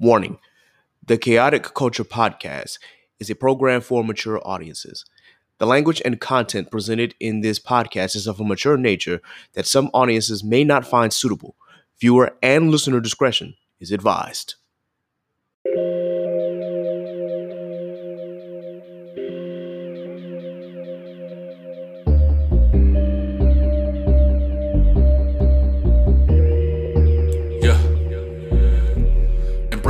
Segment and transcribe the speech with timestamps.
[0.00, 0.38] Warning
[1.04, 2.78] The Chaotic Culture Podcast
[3.18, 5.04] is a program for mature audiences.
[5.58, 9.20] The language and content presented in this podcast is of a mature nature
[9.54, 11.56] that some audiences may not find suitable.
[12.00, 14.54] Viewer and listener discretion is advised.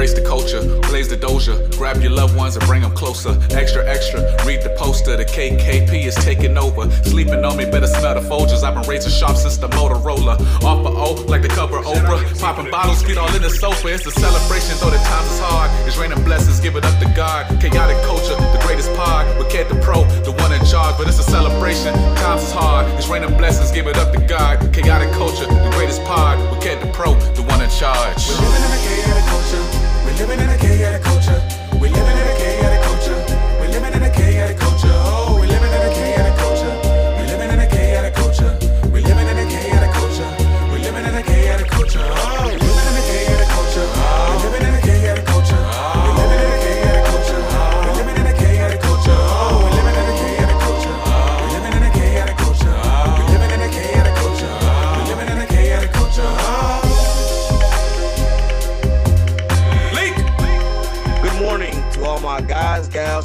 [0.08, 3.36] Embrace the culture, blaze the doja, grab your loved ones and bring them closer.
[3.50, 6.90] Extra, extra, read the poster, the KKP is taking over.
[7.04, 8.62] Sleeping on me, better smell the Folgers.
[8.62, 10.40] I've been razor sharp since the Motorola.
[10.64, 12.24] Off for O, like the cover Oprah.
[12.40, 13.88] Popping bottles, feet all in the sofa.
[13.88, 15.68] It's a celebration, though the times is hard.
[15.86, 17.44] It's raining blessings, give it up to God.
[17.60, 19.26] Chaotic culture, the greatest pod.
[19.36, 21.92] With Cat the Pro, the one in charge, but it's a celebration.
[22.24, 22.88] Times is hard.
[22.96, 24.56] It's raining blessings, give it up to God.
[24.72, 26.40] Chaotic culture, the greatest pod.
[26.50, 28.24] With Cat the Pro, the one in charge.
[28.24, 29.77] We're living in a chaotic culture.
[30.18, 31.40] We're living in a chaotic culture.
[31.74, 32.37] We're living in a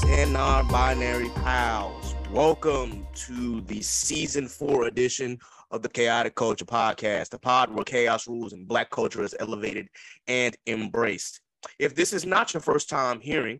[0.01, 2.15] and non binary pals.
[2.31, 5.37] Welcome to the season four edition
[5.69, 9.87] of the Chaotic Culture Podcast, the pod where chaos rules and black culture is elevated
[10.27, 11.41] and embraced.
[11.77, 13.59] If this is not your first time hearing,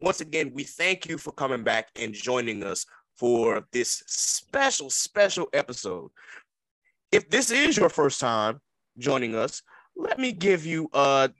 [0.00, 2.84] once again, we thank you for coming back and joining us
[3.16, 6.10] for this special, special episode.
[7.12, 8.60] If this is your first time
[8.98, 9.62] joining us,
[9.94, 11.30] let me give you a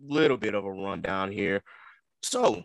[0.00, 1.62] little bit of a rundown here.
[2.22, 2.64] So,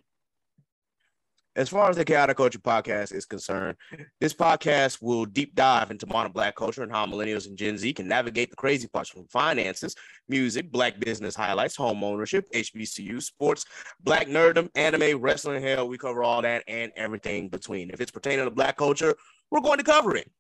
[1.60, 3.76] as far as the Chaotic Culture Podcast is concerned,
[4.22, 7.92] this podcast will deep dive into modern Black culture and how millennials and Gen Z
[7.92, 9.94] can navigate the crazy parts from finances,
[10.30, 13.66] music, Black business highlights, home ownership, HBCU, sports,
[14.00, 17.90] Black nerdom, anime, wrestling, hell, we cover all that and everything between.
[17.90, 19.14] If it's pertaining to Black culture,
[19.52, 20.32] we're going to cover it.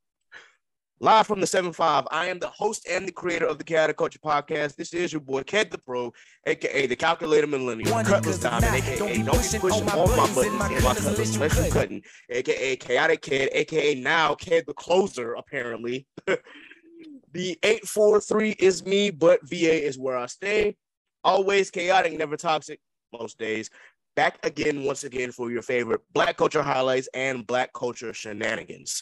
[1.01, 4.19] Live from the 7-5, I am the host and the creator of the Chaotic Culture
[4.19, 4.75] Podcast.
[4.75, 6.11] This is your boy, Ked the Pro,
[6.45, 10.09] aka the Calculator Millennial, One Cutlass Diamond, aka don't be pushing pushing on my on
[10.09, 11.71] my buttons my in my cutlass unless you unless you cutting.
[11.71, 16.05] cutting, aka Chaotic Kid, aka now Ked the Closer, apparently.
[16.27, 20.75] the 843 is me, but VA is where I stay.
[21.23, 22.81] Always chaotic, never toxic,
[23.13, 23.69] most days.
[24.17, 29.01] Back again, once again, for your favorite Black culture highlights and Black culture shenanigans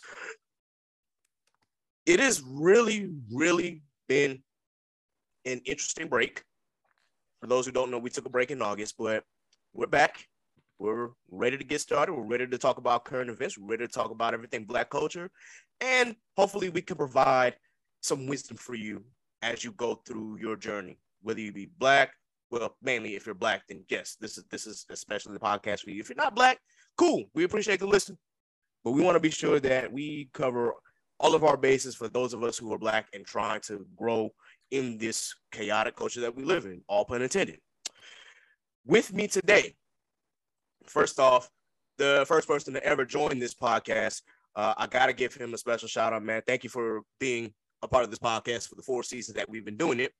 [2.07, 4.41] it has really, really been
[5.45, 6.41] an interesting break.
[7.41, 9.23] For those who don't know, we took a break in August, but
[9.73, 10.25] we're back.
[10.79, 12.13] We're ready to get started.
[12.13, 13.57] We're ready to talk about current events.
[13.57, 15.29] We're ready to talk about everything Black culture.
[15.81, 17.55] And hopefully, we can provide
[18.01, 19.03] some wisdom for you
[19.41, 22.13] as you go through your journey, whether you be Black.
[22.49, 25.89] Well, mainly if you're Black, then yes, this is this is especially the podcast for
[25.89, 25.99] you.
[25.99, 26.59] If you're not Black,
[26.97, 27.25] cool.
[27.33, 28.17] We appreciate the listen,
[28.85, 30.73] but we want to be sure that we cover
[31.19, 34.31] all of our bases for those of us who are black and trying to grow
[34.71, 37.59] in this chaotic culture that we live in, all pun intended.
[38.85, 39.75] With me today,
[40.85, 41.49] first off,
[41.97, 44.21] the first person to ever join this podcast,
[44.55, 46.41] uh, I got to give him a special shout out, man.
[46.45, 49.65] Thank you for being a part of this podcast for the four seasons that we've
[49.65, 50.13] been doing it.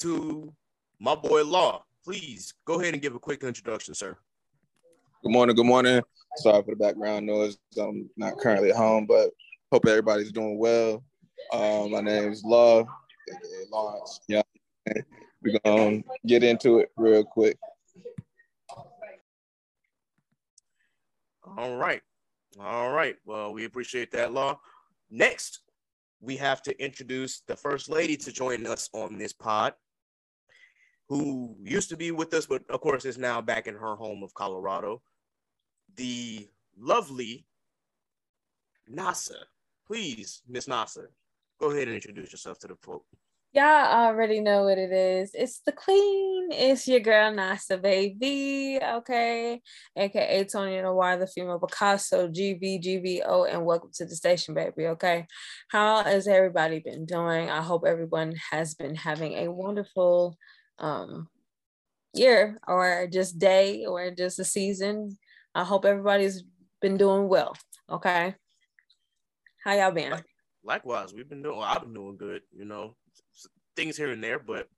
[0.00, 0.52] To
[0.98, 4.16] my boy Law, please go ahead and give a quick introduction, sir.
[5.22, 5.56] Good morning.
[5.56, 6.02] Good morning.
[6.36, 7.56] Sorry for the background noise.
[7.78, 9.30] I'm not currently at home, but
[9.72, 11.04] hope everybody's doing well.
[11.52, 12.84] Um, my name is Law,
[13.70, 14.20] Lawrence.
[14.28, 14.42] Yeah,
[15.42, 17.56] we're gonna get into it real quick.
[21.56, 22.02] All right.
[22.58, 23.16] All right.
[23.24, 24.58] Well, we appreciate that, Law.
[25.10, 25.60] Next,
[26.20, 29.74] we have to introduce the first lady to join us on this pod,
[31.08, 34.22] who used to be with us, but of course is now back in her home
[34.22, 35.02] of Colorado.
[35.96, 37.46] The lovely
[38.90, 39.44] Nasa.
[39.86, 41.06] Please, Miss Nasa,
[41.60, 43.04] go ahead and introduce yourself to the folk.
[43.52, 45.30] Y'all already know what it is.
[45.32, 46.48] It's the queen.
[46.50, 48.78] It's your girl Nasa, baby.
[48.82, 49.62] Okay.
[49.96, 54.88] AKA Tony Noir, the female Picasso, GV, GVO, and welcome to the station, baby.
[54.88, 55.26] Okay.
[55.68, 57.48] How has everybody been doing?
[57.48, 60.36] I hope everyone has been having a wonderful
[60.78, 61.28] um
[62.12, 65.16] year or just day or just a season.
[65.54, 66.42] I hope everybody's
[66.82, 67.56] been doing well.
[67.88, 68.34] Okay.
[69.66, 70.14] How y'all been?
[70.62, 71.60] Likewise, we've been doing.
[71.60, 72.42] I've been doing good.
[72.56, 72.94] You know,
[73.74, 74.68] things here and there, but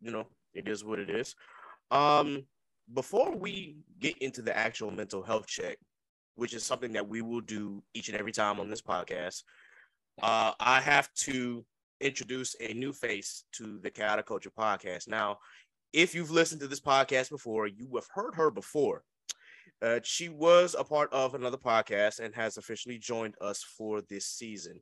[0.00, 1.34] you know, it is what it is.
[1.90, 2.46] Um,
[2.94, 5.76] before we get into the actual mental health check,
[6.36, 9.42] which is something that we will do each and every time on this podcast,
[10.22, 11.62] uh, I have to
[12.00, 15.08] introduce a new face to the Chaotic Culture podcast.
[15.08, 15.36] Now,
[15.92, 19.02] if you've listened to this podcast before, you have heard her before.
[19.82, 24.26] Uh, she was a part of another podcast and has officially joined us for this
[24.26, 24.80] season.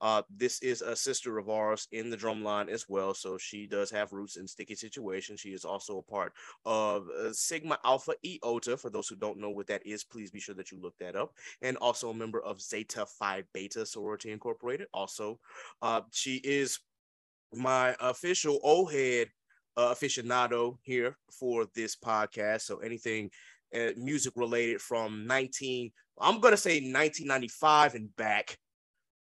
[0.00, 3.90] Uh, this is a sister of ours in the drumline as well, so she does
[3.90, 5.36] have roots in Sticky Situation.
[5.36, 6.32] She is also a part
[6.64, 8.78] of uh, Sigma Alpha Iota.
[8.78, 11.16] For those who don't know what that is, please be sure that you look that
[11.16, 11.34] up.
[11.60, 14.86] And also a member of Zeta Phi Beta Sorority Incorporated.
[14.94, 15.38] Also,
[15.82, 16.78] uh, she is
[17.52, 19.28] my official old head
[19.76, 22.62] uh, aficionado here for this podcast.
[22.62, 23.30] So anything
[23.74, 25.90] uh, music related from 19,
[26.20, 28.58] I'm gonna say 1995 and back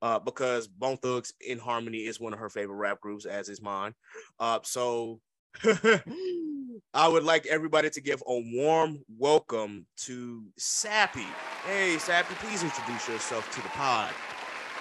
[0.02, 3.62] uh, because Bone Thugs in Harmony is one of her favorite rap groups, as is
[3.62, 3.94] mine.
[4.40, 5.20] Uh, so
[6.94, 11.28] I would like everybody to give a warm welcome to Sappy.
[11.66, 14.12] Hey, Sappy, please introduce yourself to the pod.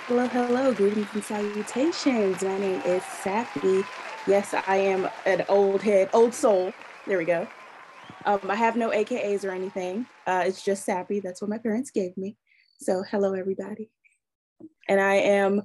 [0.06, 2.42] Hello, hello, greetings and salutations.
[2.42, 3.84] My name is Sappy.
[4.26, 6.72] Yes, I am an old head, old soul.
[7.06, 7.46] There we go.
[8.28, 10.06] Um, I have no AKAs or anything.
[10.26, 11.20] Uh, it's just Sappy.
[11.20, 12.36] That's what my parents gave me.
[12.78, 13.90] So, hello, everybody
[14.88, 15.62] and I am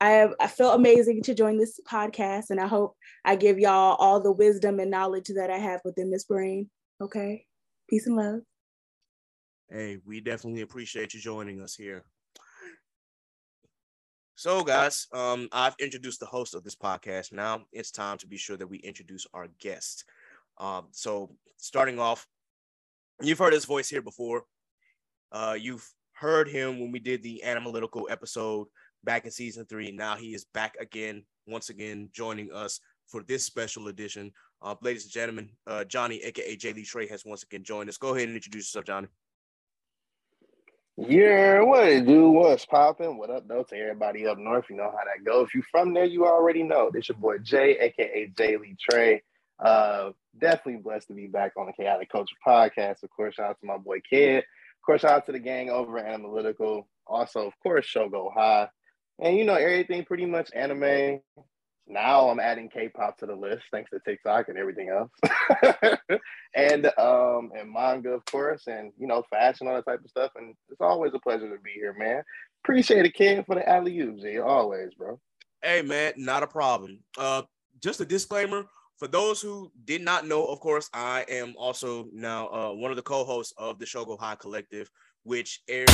[0.00, 3.96] I have, I feel amazing to join this podcast and I hope I give y'all
[3.98, 6.68] all the wisdom and knowledge that I have within this brain.
[7.00, 7.46] Okay.
[7.88, 8.40] Peace and love.
[9.70, 12.04] Hey, we definitely appreciate you joining us here.
[14.34, 17.32] So, guys, um, I've introduced the host of this podcast.
[17.32, 20.04] Now it's time to be sure that we introduce our guest.
[20.58, 22.26] Um, so, starting off,
[23.20, 24.44] you've heard his voice here before.
[25.32, 28.68] Uh, you've heard him when we did the analytical episode
[29.02, 29.90] back in season three.
[29.90, 34.32] Now he is back again, once again, joining us for this special edition.
[34.62, 36.72] Uh, ladies and gentlemen, uh, Johnny, aka J.
[36.72, 37.98] Lee Trey, has once again joined us.
[37.98, 39.08] Go ahead and introduce yourself, Johnny.
[40.96, 42.30] Yeah, what it do?
[42.30, 43.18] What's popping?
[43.18, 44.66] What up, though, to everybody up north?
[44.70, 45.48] You know how that goes.
[45.48, 46.88] If you from there, you already know.
[46.92, 48.56] This your boy Jay, aka J.
[48.56, 49.22] Lee Trey.
[49.62, 50.10] Uh,
[50.40, 53.02] definitely blessed to be back on the Chaotic Culture podcast.
[53.02, 55.70] Of course, shout out to my boy Kid Of course, shout out to the gang
[55.70, 56.88] over at Analytical.
[57.06, 58.68] Also, of course, Shogo High.
[59.20, 61.20] And you know, everything pretty much anime.
[61.86, 65.10] Now I'm adding K-pop to the list, thanks to TikTok and everything else.
[66.56, 70.32] and um and manga, of course, and you know, fashion, all that type of stuff.
[70.36, 72.22] And it's always a pleasure to be here, man.
[72.64, 75.20] Appreciate it, kid, for the alley oops, always, bro.
[75.62, 77.00] Hey man, not a problem.
[77.18, 77.42] Uh
[77.82, 78.64] just a disclaimer
[78.96, 82.96] for those who did not know, of course, I am also now uh, one of
[82.96, 84.90] the co-hosts of the Shogo High Collective,
[85.24, 85.88] which airs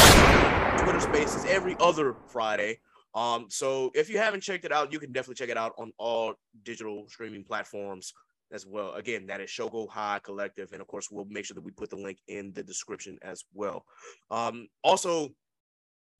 [0.82, 2.80] Twitter Spaces every other Friday.
[3.14, 5.92] Um, so if you haven't checked it out, you can definitely check it out on
[5.98, 8.12] all digital streaming platforms
[8.52, 8.94] as well.
[8.94, 11.90] Again, that is Shogo High Collective, and of course, we'll make sure that we put
[11.90, 13.84] the link in the description as well.
[14.30, 15.30] Um, also,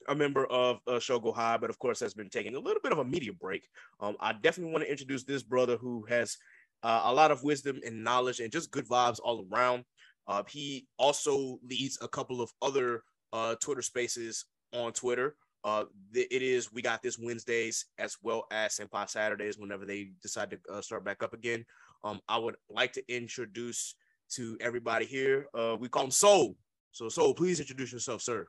[0.08, 2.92] a member of uh, Shogo High, but of course has been taking a little bit
[2.92, 3.68] of a media break.
[4.00, 6.36] Um, I definitely want to introduce this brother who has
[6.82, 9.84] uh, a lot of wisdom and knowledge and just good vibes all around.
[10.26, 15.36] Uh, he also leads a couple of other uh, Twitter spaces on Twitter.
[15.62, 15.84] Uh,
[16.14, 20.58] it is we got this Wednesdays as well as Senpai Saturdays whenever they decide to
[20.72, 21.64] uh, start back up again.
[22.02, 23.94] Um, I would like to introduce
[24.32, 25.46] to everybody here.
[25.52, 26.56] Uh, we call him Soul.
[26.92, 28.46] So Soul, please introduce yourself, sir.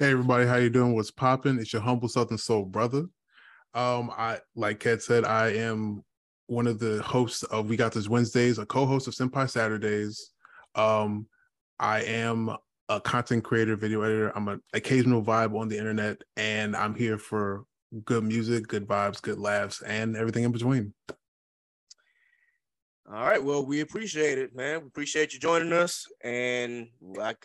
[0.00, 0.94] Hey everybody, how you doing?
[0.94, 1.58] What's popping?
[1.58, 3.06] It's your humble Southern Soul brother.
[3.74, 6.02] Um, I like Kat said, I am
[6.48, 10.32] one of the hosts of We Got This Wednesdays, a co-host of Senpai Saturdays.
[10.74, 11.26] Um,
[11.78, 12.50] I am
[12.88, 14.32] a content creator, video editor.
[14.34, 17.64] I'm an occasional vibe on the internet, and I'm here for
[18.04, 20.94] good music, good vibes, good laughs, and everything in between.
[23.06, 23.42] All right.
[23.42, 24.80] Well, we appreciate it, man.
[24.80, 26.88] We appreciate you joining us, and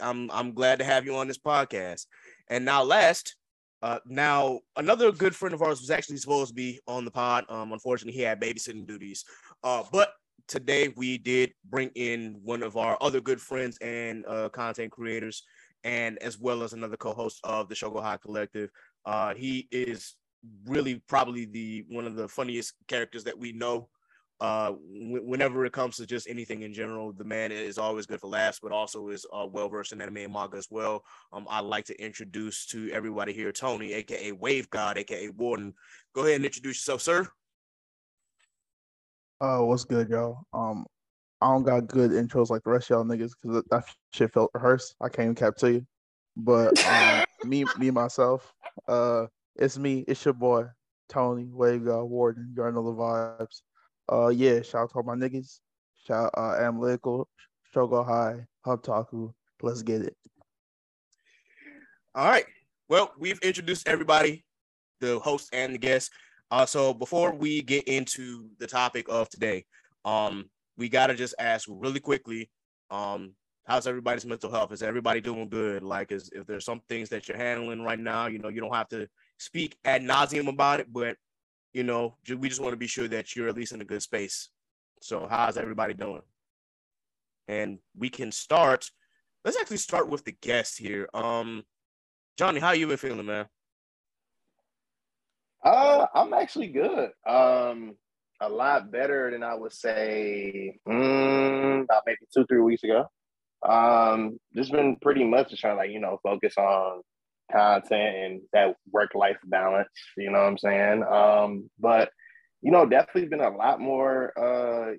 [0.01, 2.05] I'm I'm glad to have you on this podcast.
[2.49, 3.35] And now, last
[3.83, 7.43] uh, now, another good friend of ours was actually supposed to be on the pod.
[7.49, 9.25] Um, unfortunately, he had babysitting duties.
[9.61, 10.13] Uh, but
[10.47, 15.43] today we did bring in one of our other good friends and uh, content creators,
[15.83, 18.69] and as well as another co-host of the Shogo High Collective.
[19.05, 20.15] Uh, he is
[20.65, 23.89] really probably the one of the funniest characters that we know
[24.43, 28.19] uh, w- whenever it comes to just anything in general, the man is always good
[28.19, 31.01] for laughs, but also is uh, well versed in anime and manga as well.
[31.31, 35.73] Um, I'd like to introduce to everybody here Tony, aka Wave God, aka Warden.
[36.13, 37.25] Go ahead and introduce yourself, sir.
[39.39, 40.39] Uh, what's good, y'all?
[40.53, 40.85] Um,
[41.39, 44.51] I don't got good intros like the rest of y'all niggas because that shit felt
[44.53, 44.93] rehearsed.
[44.99, 45.87] I can't even cap to you,
[46.35, 48.53] but um, me, me myself,
[48.89, 50.65] uh, it's me, it's your boy
[51.07, 52.51] Tony Wave God Warden.
[52.53, 53.61] You already know the vibes.
[54.11, 55.59] Uh, yeah, shout out to all my niggas.
[56.05, 57.27] shout out uh, analytical,
[57.69, 59.31] struggle high, hub taku.
[59.61, 60.15] Let's get it.
[62.15, 62.45] All right.
[62.89, 64.45] Well, we've introduced everybody,
[64.99, 66.09] the host and the guests.
[66.51, 69.65] Uh, so before we get into the topic of today,
[70.05, 72.51] um, we gotta just ask really quickly,
[72.91, 73.33] um,
[73.65, 74.71] how's everybody's mental health?
[74.71, 75.81] Is everybody doing good?
[75.81, 78.75] Like, is if there's some things that you're handling right now, you know, you don't
[78.75, 79.07] have to
[79.37, 81.15] speak ad nauseum about it, but
[81.73, 84.01] you know, we just want to be sure that you're at least in a good
[84.01, 84.49] space.
[85.01, 86.21] So, how's everybody doing?
[87.47, 88.89] And we can start.
[89.43, 91.09] Let's actually start with the guest here.
[91.13, 91.63] Um,
[92.37, 93.47] Johnny, how you been feeling, man?
[95.63, 97.09] Uh, I'm actually good.
[97.27, 97.95] Um,
[98.39, 103.05] a lot better than I would say mm, about maybe two, three weeks ago.
[103.67, 107.01] Um, just been pretty much just trying to like, you know, focus on
[107.51, 111.03] content and that work life balance, you know what I'm saying?
[111.03, 112.09] Um, but
[112.61, 114.93] you know, definitely been a lot more uh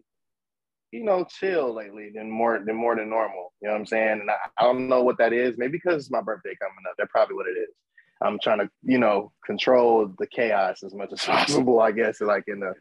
[0.95, 3.53] you know, chill lately than more than more than normal.
[3.61, 4.21] You know what I'm saying?
[4.21, 5.59] And I, I don't know what that is.
[5.59, 6.95] Maybe because it's my birthday coming up.
[6.97, 7.75] That's probably what it is.
[8.23, 12.45] I'm trying to, you know, control the chaos as much as possible, I guess, like
[12.47, 12.73] in a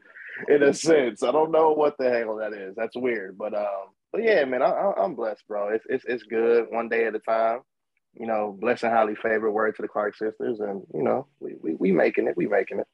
[0.54, 1.24] in a sense.
[1.24, 2.76] I don't know what the hell that is.
[2.76, 3.36] That's weird.
[3.36, 5.70] But um, but yeah, man, I, I'm blessed, bro.
[5.70, 7.62] It's, it's it's good, one day at a time.
[8.16, 11.56] You know, blessed and highly favored word to the Clark sisters, and you know, we
[11.62, 12.88] we, we making it, we making it.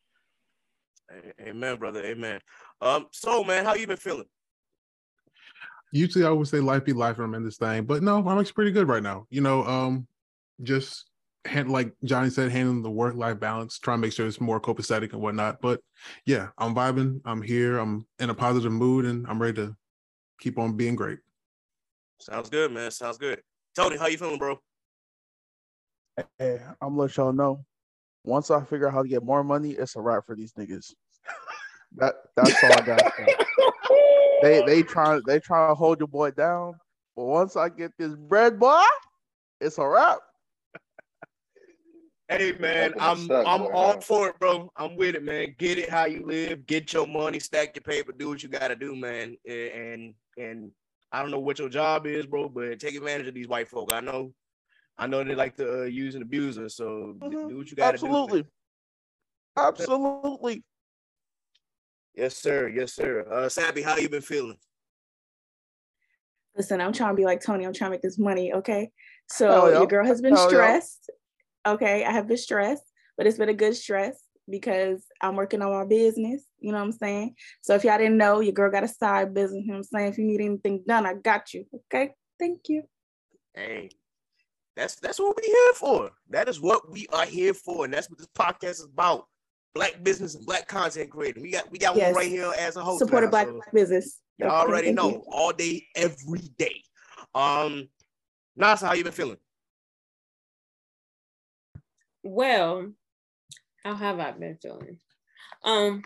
[1.41, 2.03] Amen, brother.
[2.03, 2.39] Amen.
[2.81, 4.25] Um, so man, how you been feeling?
[5.91, 8.39] Usually I would say life be life and I'm in this thing, but no, I'm
[8.39, 9.25] actually pretty good right now.
[9.31, 10.07] You know, um,
[10.61, 11.09] just
[11.45, 14.59] hand, like Johnny said, handling the work life balance, trying to make sure it's more
[14.61, 15.61] copacetic and whatnot.
[15.61, 15.81] But
[16.25, 17.21] yeah, I'm vibing.
[17.25, 17.79] I'm here.
[17.79, 19.75] I'm in a positive mood, and I'm ready to
[20.39, 21.19] keep on being great.
[22.19, 22.91] Sounds good, man.
[22.91, 23.41] Sounds good.
[23.75, 24.59] Tony, how you feeling, bro?
[26.37, 27.65] Hey, I'm gonna let y'all know.
[28.23, 30.93] Once I figure out how to get more money, it's a wrap for these niggas.
[31.95, 33.13] That that's all I got.
[34.41, 36.75] They they try they try to hold your boy down,
[37.15, 38.83] but once I get this bread, boy,
[39.59, 40.19] it's a wrap.
[42.29, 43.71] Hey man, I'm what's up, I'm boy.
[43.73, 44.71] all for it, bro.
[44.77, 45.55] I'm with it, man.
[45.57, 48.75] Get it how you live, get your money, stack your paper, do what you gotta
[48.75, 49.35] do, man.
[49.47, 50.71] And and
[51.11, 53.91] I don't know what your job is, bro, but take advantage of these white folk.
[53.91, 54.31] I know,
[54.99, 57.49] I know they like to uh, use and abuse us, so d- Mhm.
[57.49, 58.43] do what you gotta Absolutely.
[58.43, 58.49] do.
[59.57, 59.93] Absolutely.
[59.95, 60.63] Absolutely.
[62.15, 62.67] Yes, sir.
[62.67, 63.25] Yes, sir.
[63.31, 64.57] Uh, Sappy, how you been feeling?
[66.55, 67.65] Listen, I'm trying to be like Tony.
[67.65, 68.51] I'm trying to make this money.
[68.53, 68.91] Okay.
[69.29, 69.77] So Hell yeah.
[69.79, 70.57] your girl has been Hell yeah.
[70.57, 71.09] stressed.
[71.65, 72.03] Okay.
[72.03, 72.83] I have been stressed,
[73.17, 76.43] but it's been a good stress because I'm working on my business.
[76.59, 77.35] You know what I'm saying?
[77.61, 79.61] So if y'all didn't know, your girl got a side business.
[79.61, 80.07] You know what I'm saying?
[80.11, 81.65] If you need anything done, I got you.
[81.93, 82.13] Okay.
[82.37, 82.83] Thank you.
[83.53, 83.89] Hey,
[84.75, 86.11] that's that's what we're here for.
[86.29, 89.25] That is what we are here for, and that's what this podcast is about.
[89.75, 91.41] Black business and black content creator.
[91.41, 92.13] We got we got Yes.
[92.13, 92.99] one right here as a host.
[92.99, 94.21] Supported now, black so- business.
[94.37, 95.23] You Okay, already know you.
[95.27, 96.81] all day, every day.
[97.35, 97.89] Um,
[98.57, 99.37] Nasa, how you been feeling?
[102.23, 102.91] Well,
[103.83, 104.99] how have I been feeling?
[105.63, 106.03] Um,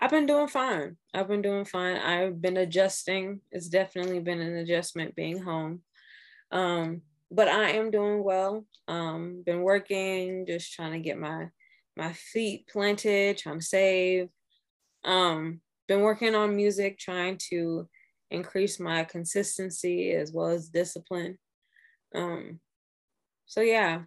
[0.00, 0.96] I've been doing fine.
[1.14, 1.96] I've been doing fine.
[1.96, 3.40] I've been adjusting.
[3.50, 5.82] It's definitely been an adjustment being home.
[6.50, 8.64] Um, but I am doing well.
[8.88, 11.48] Um, been working, just trying to get my
[11.96, 14.28] my feet planted, trying to save.
[15.04, 17.88] Um, been working on music, trying to
[18.30, 21.38] increase my consistency as well as discipline.
[22.14, 22.60] Um,
[23.46, 24.02] so yeah,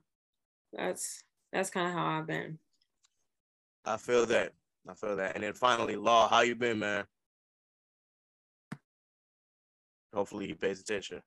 [0.73, 2.59] that's that's kind of how I've been.
[3.85, 4.53] I feel that.
[4.87, 5.35] I feel that.
[5.35, 7.05] And then finally, Law, how you been, man?
[10.13, 11.21] Hopefully he pays attention.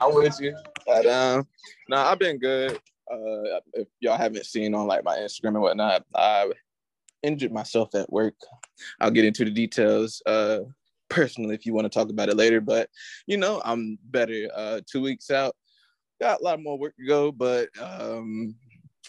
[0.00, 0.56] I'm with you.
[0.86, 1.46] But um,
[1.88, 2.76] no, I've been good.
[3.10, 6.50] Uh, if y'all haven't seen on like my Instagram and whatnot, I
[7.22, 8.34] injured myself at work.
[9.00, 10.60] I'll get into the details uh
[11.10, 12.60] personally if you want to talk about it later.
[12.60, 12.88] But
[13.26, 14.48] you know, I'm better.
[14.54, 15.54] Uh, two weeks out,
[16.20, 18.54] got a lot more work to go, but um,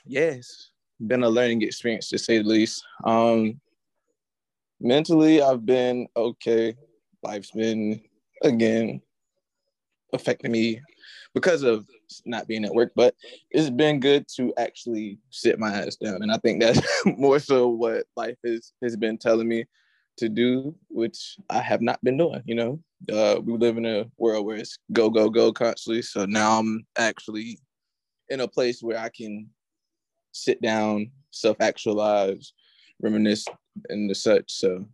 [0.06, 0.72] yes,
[1.08, 2.84] been a learning experience to say the least.
[3.06, 3.62] Um,
[4.82, 6.76] mentally, I've been okay.
[7.24, 8.02] Life's been
[8.44, 9.02] again
[10.14, 10.82] affecting me
[11.34, 11.86] because of
[12.26, 13.16] not being at work, but
[13.52, 16.22] it's been good to actually sit my ass down.
[16.22, 19.66] And I think that's more so what life is has been telling me
[20.18, 22.80] to do, which I have not been doing, you know.
[23.12, 26.02] Uh, we live in a world where it's go, go, go constantly.
[26.02, 27.60] So now I'm actually
[28.30, 29.50] in a place where I can
[30.32, 32.54] sit down, self-actualize,
[33.02, 33.46] reminisce
[33.90, 34.52] and the such.
[34.52, 34.86] So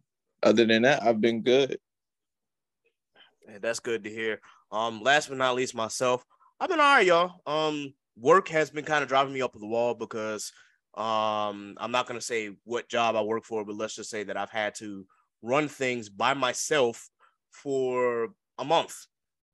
[0.43, 1.77] other than that, I've been good.
[3.47, 4.41] Yeah, that's good to hear.
[4.71, 6.23] Um, last but not least, myself,
[6.59, 7.41] I've been all right, y'all.
[7.45, 10.51] Um, work has been kind of driving me up the wall because
[10.95, 14.37] um, I'm not gonna say what job I work for, but let's just say that
[14.37, 15.05] I've had to
[15.41, 17.09] run things by myself
[17.51, 18.95] for a month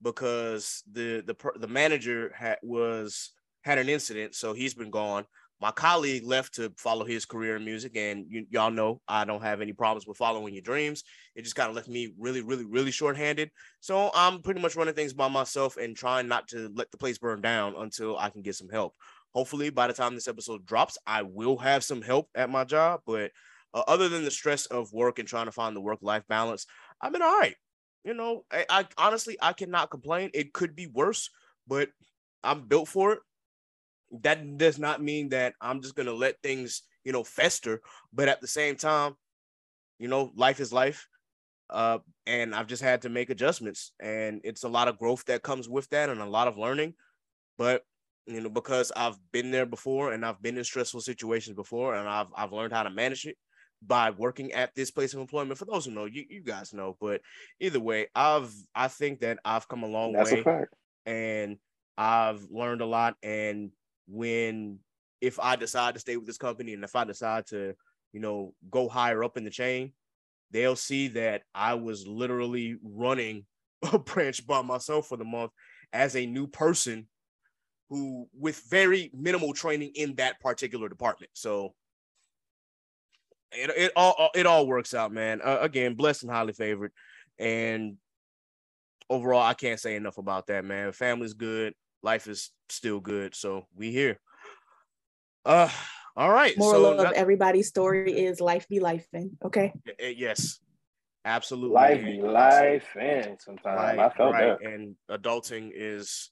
[0.02, 5.26] because the the the manager had was had an incident, so he's been gone.
[5.64, 9.42] My colleague left to follow his career in music, and you, y'all know I don't
[9.42, 11.06] have any problems with following your dreams.
[11.38, 13.50] It just kind of left me really, really, really short-handed.
[13.80, 17.18] So I'm pretty much running things by myself and trying not to let the place
[17.18, 18.94] burn down until I can get some help.
[19.34, 23.00] Hopefully, by the time this episode drops, I will have some help at my job.
[23.08, 23.32] But
[23.74, 26.66] uh, other than the stress of work and trying to find the work-life balance,
[27.00, 27.56] I've been all right.
[28.04, 30.30] You know, I, I honestly I cannot complain.
[30.34, 31.30] It could be worse,
[31.66, 31.88] but
[32.44, 33.20] I'm built for it
[34.22, 37.82] that does not mean that I'm just gonna let things, you know, fester.
[38.14, 39.16] But at the same time,
[40.00, 41.08] you know, life is life.
[41.70, 45.42] Uh, and I've just had to make adjustments, and it's a lot of growth that
[45.44, 46.94] comes with that, and a lot of learning.
[47.58, 47.84] But
[48.28, 52.08] you know, because I've been there before, and I've been in stressful situations before, and
[52.08, 53.38] I've I've learned how to manage it
[53.82, 55.58] by working at this place of employment.
[55.58, 56.96] For those who know, you you guys know.
[57.00, 57.22] But
[57.60, 60.66] either way, I've I think that I've come a long That's way, a
[61.06, 61.58] and
[61.98, 63.16] I've learned a lot.
[63.24, 63.72] And
[64.08, 64.80] when
[65.22, 67.74] if I decide to stay with this company and if I decide to,
[68.12, 69.94] you know, go higher up in the chain,
[70.52, 73.46] they'll see that I was literally running
[73.94, 75.52] a branch by myself for the month
[75.92, 77.08] as a new person
[77.90, 81.32] who with very minimal training in that particular department.
[81.34, 81.74] So
[83.52, 85.42] it, it all it all works out, man.
[85.44, 86.92] Uh, again, blessed and highly favored.
[87.38, 87.98] And
[89.10, 90.92] overall, I can't say enough about that, man.
[90.92, 93.34] Family's good life is still good.
[93.34, 94.20] So we here.
[95.46, 95.70] Uh
[96.16, 96.56] all right.
[96.58, 99.08] Moral so of that- everybody's story is life be life
[99.44, 99.74] okay?
[100.00, 100.60] eh, yes.
[101.26, 101.74] Absolutely.
[101.74, 104.60] Life And- be life, and sometimes right, I felt right.
[104.62, 104.70] that.
[104.70, 106.30] And adulting is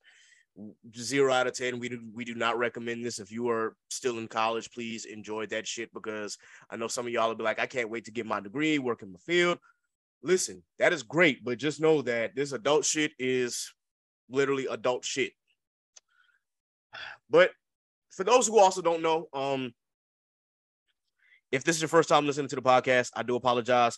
[0.95, 1.79] zero out of ten.
[1.79, 3.19] We do we do not recommend this.
[3.19, 6.37] If you are still in college, please enjoy that shit because
[6.69, 8.77] I know some of y'all will be like, I can't wait to get my degree,
[8.77, 9.59] work in the field.
[10.21, 13.73] Listen, that is great, but just know that this adult shit is
[14.29, 15.31] literally adult shit.
[17.29, 17.51] But
[18.09, 19.73] for those who also don't know, um,
[21.51, 23.97] if this is your first time listening to the podcast, I do apologize.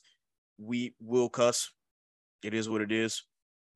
[0.57, 1.71] We will cuss.
[2.43, 3.23] It is what it is.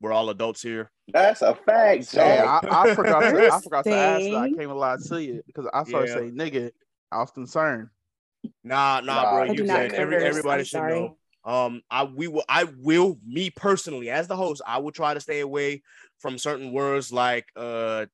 [0.02, 0.92] We're all adults here.
[1.12, 4.36] That's a fact, Yeah, I, I forgot to I forgot to ask that.
[4.36, 6.16] I came a lot to you because I started Yeah.
[6.16, 6.72] saying nigga.
[7.12, 7.88] I was concerned.
[8.64, 9.44] Nah, nah, Nah, bro.
[9.46, 11.00] You do not said every everybody I'm should sorry.
[11.00, 11.18] know.
[11.46, 15.22] Um, I we will I will me personally as the host, I will try to
[15.22, 15.82] stay away
[16.20, 18.08] from certain words like uh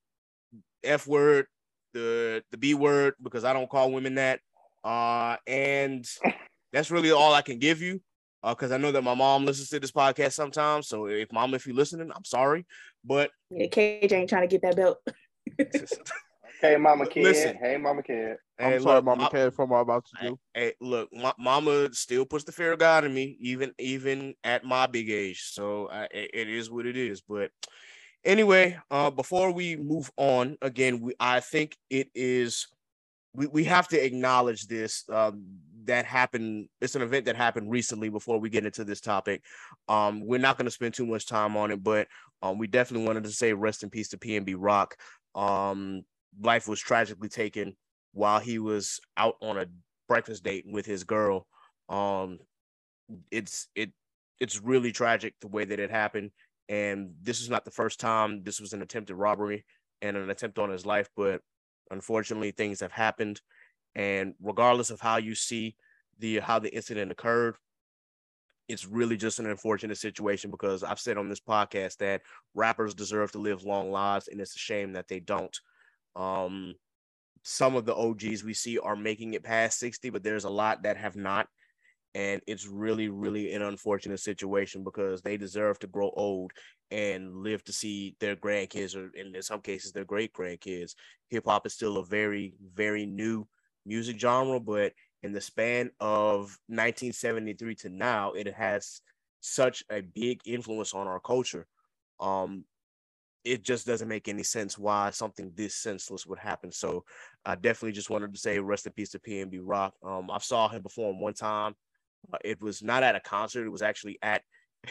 [0.84, 1.46] F word,
[1.92, 4.40] the the B word, because I don't call women that.
[4.82, 6.06] Uh, and
[6.72, 8.00] that's really all I can give you.
[8.42, 10.86] Uh, because I know that my mom listens to this podcast sometimes.
[10.88, 12.66] So if mom, if you're listening, I'm sorry.
[13.02, 14.98] But Yeah, KJ ain't trying to get that belt.
[16.60, 17.24] Hey, mama kid.
[17.24, 17.56] Listen.
[17.60, 18.36] Hey, mama kid.
[18.58, 20.38] I'm hey, sorry, look, Mama my- Cat, for what I'm about to do.
[20.54, 24.64] hey, look, my mama still puts the fear of God in me, even even at
[24.64, 25.42] my big age.
[25.52, 27.20] So I, it it is what it is.
[27.20, 27.50] But
[28.24, 32.66] anyway, uh, before we move on, again, we I think it is
[33.34, 35.04] we we have to acknowledge this.
[35.10, 35.44] Um,
[35.86, 36.68] that happened.
[36.80, 38.08] It's an event that happened recently.
[38.08, 39.42] Before we get into this topic,
[39.88, 42.08] um, we're not going to spend too much time on it, but
[42.42, 44.96] um, we definitely wanted to say rest in peace to PNB Rock.
[45.34, 46.02] Um,
[46.40, 47.76] life was tragically taken
[48.12, 49.66] while he was out on a
[50.08, 51.46] breakfast date with his girl.
[51.88, 52.38] Um,
[53.30, 53.92] it's it
[54.40, 56.30] it's really tragic the way that it happened,
[56.68, 58.42] and this is not the first time.
[58.42, 59.64] This was an attempted robbery
[60.02, 61.40] and an attempt on his life, but
[61.90, 63.40] unfortunately, things have happened.
[63.94, 65.76] And regardless of how you see
[66.18, 67.56] the how the incident occurred,
[68.68, 72.22] it's really just an unfortunate situation because I've said on this podcast that
[72.54, 75.56] rappers deserve to live long lives, and it's a shame that they don't.
[76.16, 76.74] Um,
[77.42, 80.82] some of the OGs we see are making it past 60, but there's a lot
[80.84, 81.46] that have not.
[82.14, 86.52] And it's really, really an unfortunate situation because they deserve to grow old
[86.90, 90.94] and live to see their grandkids or in some cases their great grandkids.
[91.30, 93.46] Hip hop is still a very, very new
[93.84, 99.00] music genre, but in the span of 1973 to now, it has
[99.40, 101.66] such a big influence on our culture.
[102.20, 102.64] Um,
[103.44, 106.72] it just doesn't make any sense why something this senseless would happen.
[106.72, 107.04] So
[107.44, 109.94] I definitely just wanted to say rest in peace to PNB Rock.
[110.02, 111.74] Um, I saw him perform one time.
[112.32, 113.66] Uh, it was not at a concert.
[113.66, 114.42] It was actually at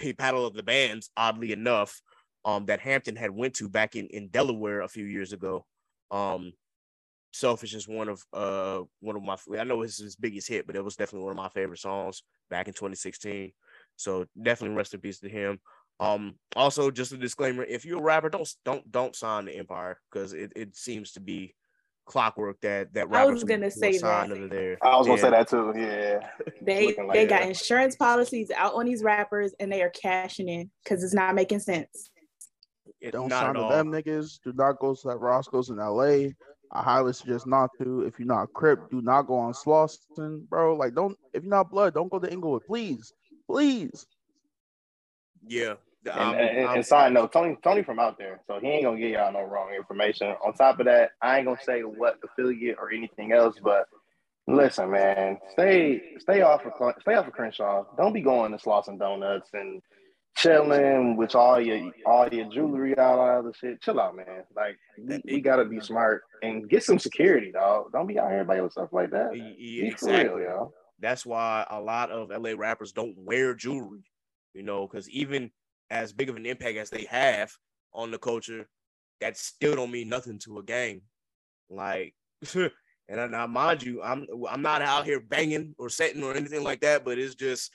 [0.01, 2.01] a battle of the bands, oddly enough,
[2.45, 5.65] um, that Hampton had went to back in, in Delaware a few years ago.
[6.11, 6.53] Um,
[7.33, 10.75] Selfish is one of uh one of my I know it's his biggest hit, but
[10.75, 13.51] it was definitely one of my favorite songs back in 2016.
[13.95, 15.59] So definitely rest in peace to him.
[15.99, 19.99] Um, also just a disclaimer: if you're a rapper, don't don't don't sign the Empire
[20.11, 21.55] because it, it seems to be
[22.05, 24.29] clockwork that that I was gonna say that.
[24.31, 24.77] under there.
[24.81, 25.23] I was gonna Yeah.
[25.23, 25.73] say that too.
[25.75, 26.29] Yeah.
[26.61, 30.69] They like they got insurance policies out on these rappers and they are cashing in
[30.83, 32.11] because it's not making sense.
[33.01, 34.39] It- Don't not sign at to them niggas.
[34.43, 36.29] Do not go to that Roscoe's in LA.
[36.75, 38.01] I highly suggest not to.
[38.01, 40.75] If you're not Crip, do not go on Slauson, bro.
[40.75, 43.13] Like, don't if you're not blood, don't go to Inglewood, please,
[43.47, 44.05] please.
[45.45, 45.75] Yeah.
[46.05, 48.83] And, I'm- and, and I'm- side note, Tony Tony from out there, so he ain't
[48.83, 50.27] gonna give y'all no wrong information.
[50.45, 53.87] On top of that, I ain't gonna say what affiliate or anything else, but
[54.47, 57.85] listen, man, stay stay off of stay off of Crenshaw.
[57.97, 59.81] Don't be going to Slauson Donuts and
[60.35, 63.81] chilling with all your all your jewelry all that other shit.
[63.81, 64.43] Chill out, man.
[64.55, 67.91] Like we, we gotta be smart and get some security, dog.
[67.91, 69.31] Don't be out here by yourself like that.
[69.31, 70.41] Y- y- Be exactly.
[70.41, 70.73] real.
[70.99, 74.03] That's why a lot of LA rappers don't wear jewelry,
[74.53, 75.51] you know, because even
[75.89, 77.51] as big of an impact as they have
[77.93, 78.67] on the culture,
[79.21, 81.01] that still don't mean nothing to a gang.
[81.69, 82.13] Like,
[82.55, 86.63] and I, now mind you, I'm I'm not out here banging or setting or anything
[86.63, 87.71] like that, but it's just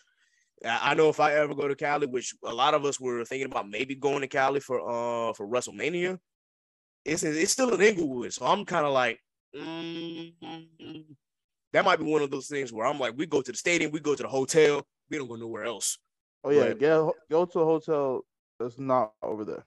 [0.65, 3.51] I know if I ever go to Cali, which a lot of us were thinking
[3.51, 6.19] about maybe going to Cali for uh for WrestleMania,
[7.05, 9.21] it's it's still in Inglewood, so I'm kind of like.
[9.57, 10.33] mm,
[11.73, 13.91] that might be one of those things where I'm like, we go to the stadium,
[13.93, 15.99] we go to the hotel, we don't go nowhere else.
[16.45, 18.23] Oh yeah, But- get go to a hotel
[18.59, 19.65] that's not over there.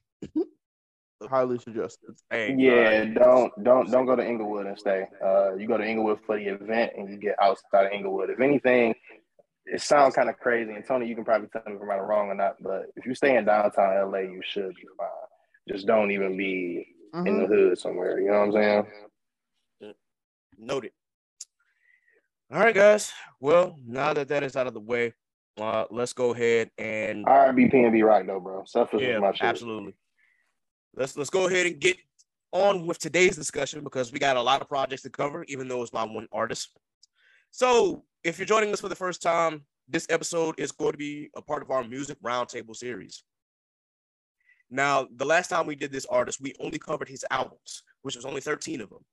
[1.29, 2.15] highly suggested.
[2.29, 5.05] Hey, Yeah, don't don't don't go to Inglewood and stay.
[5.23, 8.29] Uh, you go to Inglewood for the event, and you get outside of Inglewood.
[8.29, 8.95] If anything,
[9.65, 10.71] it sounds kind of crazy.
[10.71, 12.55] And Tony, you can probably tell me if I'm right or wrong or not.
[12.61, 15.07] But if you stay in downtown LA, you should be fine.
[15.69, 17.47] Just don't even be in the Mhm.
[17.47, 18.19] hood somewhere.
[18.19, 18.85] You know what I'm
[19.83, 19.95] saying?
[20.57, 20.91] noted.
[22.51, 23.11] All right, guys.
[23.39, 25.13] Well, now that that is out of the way,
[25.57, 28.63] uh, let's go ahead and R&B, PNB Rock though, bro.
[28.75, 29.41] Yeah, is my shit.
[29.41, 29.95] absolutely.
[30.95, 31.97] Let's let's go ahead and get
[32.51, 35.81] on with today's discussion because we got a lot of projects to cover, even though
[35.81, 36.69] it's by one artist.
[37.51, 41.29] So, if you're joining us for the first time, this episode is going to be
[41.35, 43.23] a part of our music roundtable series.
[44.69, 48.25] Now, the last time we did this artist, we only covered his albums, which was
[48.25, 49.03] only 13 of them.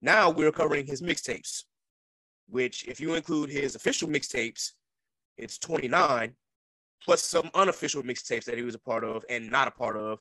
[0.00, 1.64] Now we're covering his mixtapes,
[2.48, 4.72] which, if you include his official mixtapes,
[5.38, 6.34] it's 29,
[7.04, 10.18] plus some unofficial mixtapes that he was a part of and not a part of,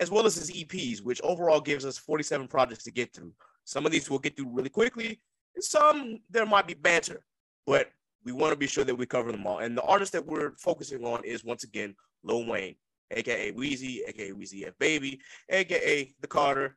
[0.00, 3.32] as well as his EPs, which overall gives us 47 projects to get through.
[3.64, 5.20] Some of these we'll get through really quickly,
[5.54, 7.24] and some there might be banter,
[7.66, 7.88] but
[8.24, 9.58] we want to be sure that we cover them all.
[9.58, 12.76] And the artist that we're focusing on is once again Lil Wayne,
[13.10, 16.76] aka Weezy, aka Weezy F Baby, aka The Carter,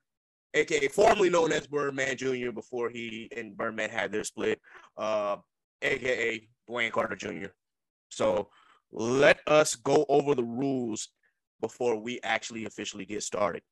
[0.54, 2.51] aka formerly known as Birdman Jr.
[2.51, 4.60] before he and Birdman had their split,
[4.97, 5.38] uh,
[5.82, 7.49] aka Dwayne Carter Jr.
[8.12, 8.50] So
[8.91, 11.10] let us go over the rules
[11.62, 13.63] before we actually officially get started.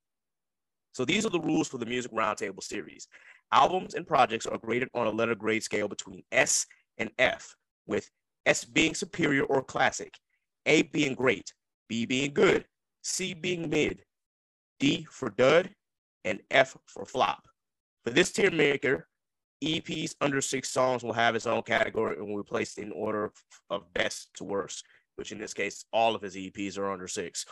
[0.94, 3.08] So these are the rules for the Music Roundtable series.
[3.52, 6.66] Albums and projects are graded on a letter grade scale between S
[6.98, 8.10] and F, with
[8.46, 10.14] S being superior or classic,
[10.66, 11.54] A being great,
[11.88, 12.66] B being good,
[13.04, 14.04] C being mid,
[14.80, 15.70] D for dud,
[16.26, 17.48] and F for flop.
[18.04, 19.08] For this tier maker,
[19.64, 23.32] EPs under six songs will have its own category and will be placed in order
[23.70, 27.46] of best to worst, which in this case, all of his EPs are under six.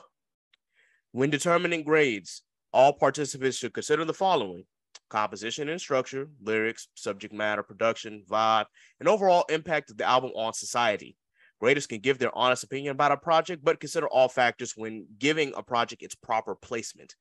[1.12, 4.64] When determining grades, all participants should consider the following
[5.10, 8.66] composition and structure, lyrics, subject matter, production, vibe,
[9.00, 11.16] and overall impact of the album on society.
[11.60, 15.54] Graders can give their honest opinion about a project, but consider all factors when giving
[15.56, 17.16] a project its proper placement.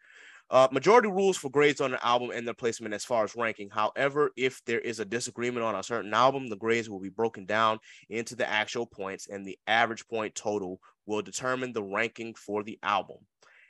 [0.48, 3.68] Uh, majority rules for grades on an album and their placement as far as ranking.
[3.68, 7.46] However, if there is a disagreement on a certain album, the grades will be broken
[7.46, 7.80] down
[8.10, 12.78] into the actual points, and the average point total will determine the ranking for the
[12.82, 13.18] album.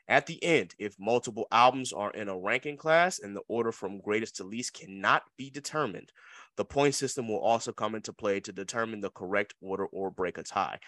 [0.08, 4.00] At the end, if multiple albums are in a ranking class and the order from
[4.00, 6.12] greatest to least cannot be determined,
[6.57, 10.38] the point system will also come into play to determine the correct order or break
[10.38, 10.79] a tie.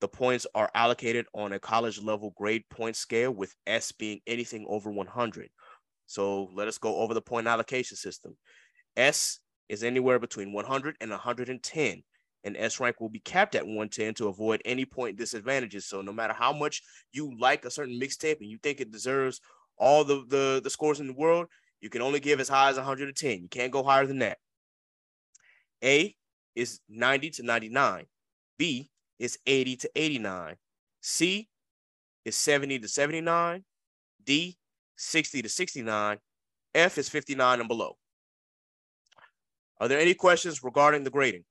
[0.00, 4.66] The points are allocated on a college level grade point scale, with S being anything
[4.68, 5.50] over 100.
[6.06, 8.36] So let us go over the point allocation system.
[8.96, 12.02] S is anywhere between 100 and 110
[12.44, 15.86] and S rank will be capped at 110 to avoid any point disadvantages.
[15.86, 19.40] So no matter how much you like a certain mixtape and you think it deserves
[19.76, 21.46] all the, the the scores in the world,
[21.80, 23.42] you can only give as high as 110.
[23.42, 24.38] You can't go higher than that.
[25.84, 26.14] A
[26.54, 28.06] is 90 to 99.
[28.58, 30.56] B is 80 to 89.
[31.00, 31.48] C
[32.24, 33.64] is 70 to 79.
[34.24, 34.58] D
[34.96, 36.18] 60 to 69.
[36.74, 37.96] F is 59 and below.
[39.80, 41.44] Are there any questions regarding the grading?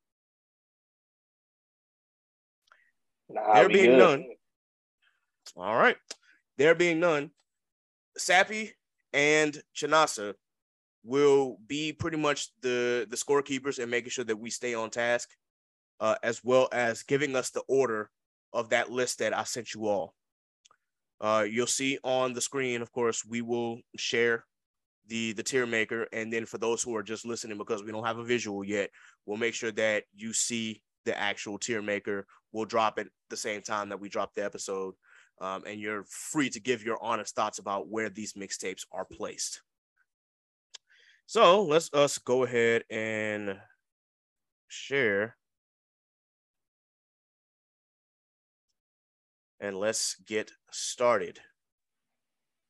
[3.30, 3.98] Nah, There being good.
[3.98, 4.26] none.
[5.56, 5.98] All right.
[6.58, 7.32] There being none,
[8.18, 8.74] Sappy
[9.14, 10.34] and Chanasa,
[11.04, 15.30] will be pretty much the the scorekeepers and making sure that we stay on task,
[16.00, 18.10] uh, as well as giving us the order
[18.54, 20.14] of that list that I sent you all.
[21.20, 24.46] Uh, you'll see on the screen, of course, we will share
[25.08, 28.06] the the tier maker, and then for those who are just listening because we don't
[28.06, 28.90] have a visual yet,
[29.26, 32.26] we'll make sure that you see the actual tier maker.
[32.52, 34.96] We'll drop it the same time that we drop the episode,
[35.40, 39.62] um, and you're free to give your honest thoughts about where these mixtapes are placed.
[41.28, 43.58] So let's us go ahead and
[44.70, 45.36] share.
[49.60, 51.42] And let's get started.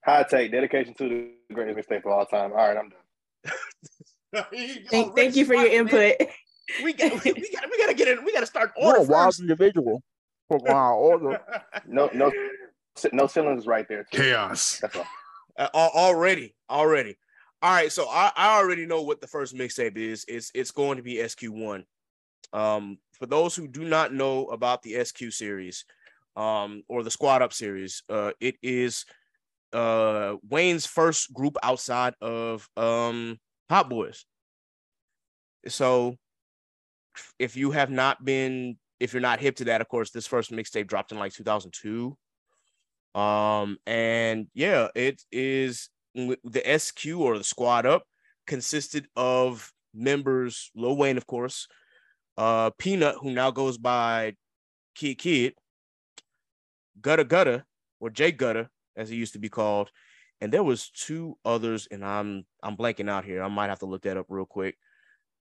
[0.05, 2.51] Hot take, dedication to the greatest mistake of all time.
[2.51, 2.89] All right, I'm
[4.33, 4.45] done.
[4.89, 6.15] Thank, thank you for your input.
[6.83, 8.25] We got, we, we got, we got to get in.
[8.25, 8.99] We got to start order.
[8.99, 9.39] You're a wild first.
[9.39, 10.01] individual.
[10.47, 11.39] From my order.
[11.87, 12.31] No, no,
[13.13, 14.05] no ceilings right there.
[14.11, 14.17] Too.
[14.17, 14.79] Chaos.
[14.81, 15.05] That's all.
[15.57, 17.17] Uh, already, already.
[17.61, 20.25] All right, so I, I already know what the first mixtape is.
[20.27, 21.85] It's it's going to be SQ one.
[22.53, 25.83] Um, for those who do not know about the SQ series,
[26.35, 29.05] um, or the Squad Up series, uh, it is
[29.73, 33.39] uh Wayne's first group outside of um
[33.69, 34.25] Hot Boys.
[35.67, 36.15] So,
[37.39, 40.51] if you have not been, if you're not hip to that, of course, this first
[40.51, 42.15] mixtape dropped in like 2002.
[43.15, 48.03] Um, and yeah, it is the SQ or the squad up
[48.45, 51.67] consisted of members Lil Wayne, of course,
[52.37, 54.35] uh, Peanut, who now goes by
[54.95, 55.53] Kidd Kidd,
[57.01, 57.63] Gudda Gudda,
[57.99, 59.91] or Jay Gutta, as he used to be called,
[60.41, 63.41] and there was two others, and I'm I'm blanking out here.
[63.43, 64.77] I might have to look that up real quick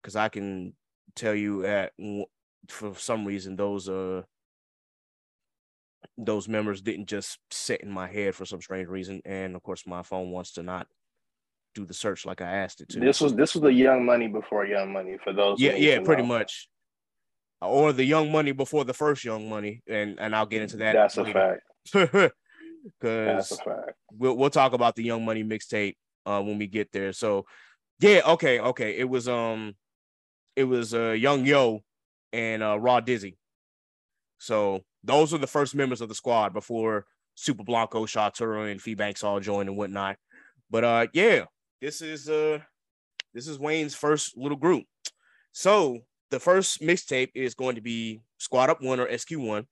[0.00, 0.74] because I can
[1.14, 1.92] tell you at
[2.68, 4.22] for some reason those uh
[6.18, 9.86] those members didn't just sit in my head for some strange reason, and of course
[9.86, 10.86] my phone wants to not
[11.74, 13.00] do the search like I asked it to.
[13.00, 15.60] This was this was the Young Money before Young Money for those.
[15.60, 16.28] yeah, yeah, pretty know.
[16.28, 16.68] much.
[17.60, 20.94] Or the Young Money before the first Young Money, and and I'll get into that.
[20.94, 21.62] That's a fact.
[22.12, 22.34] fact.
[23.00, 23.60] Because
[24.12, 25.94] we'll we'll talk about the Young Money mixtape
[26.26, 27.12] uh, when we get there.
[27.12, 27.46] So,
[28.00, 28.98] yeah, okay, okay.
[28.98, 29.74] It was um,
[30.56, 31.80] it was uh Young Yo
[32.32, 33.36] and uh Raw Dizzy.
[34.42, 38.96] So those are the first members of the squad before Super Blanco, Shatura, and Fee
[38.96, 40.16] Banks all joined and whatnot.
[40.68, 41.44] But uh, yeah,
[41.80, 42.58] this is uh,
[43.32, 44.82] this is Wayne's first little group.
[45.52, 46.00] So
[46.32, 49.68] the first mixtape is going to be Squad Up One or SQ One.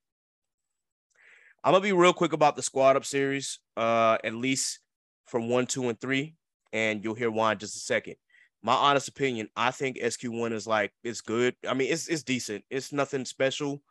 [1.65, 4.79] I'm gonna be real quick about the Squad Up series, uh, at least
[5.25, 6.35] from one, two, and three,
[6.71, 8.15] and you'll hear why in just a second.
[8.63, 11.55] My honest opinion, I think SQ1 is like it's good.
[11.67, 12.63] I mean, it's it's decent.
[12.69, 13.81] It's nothing special,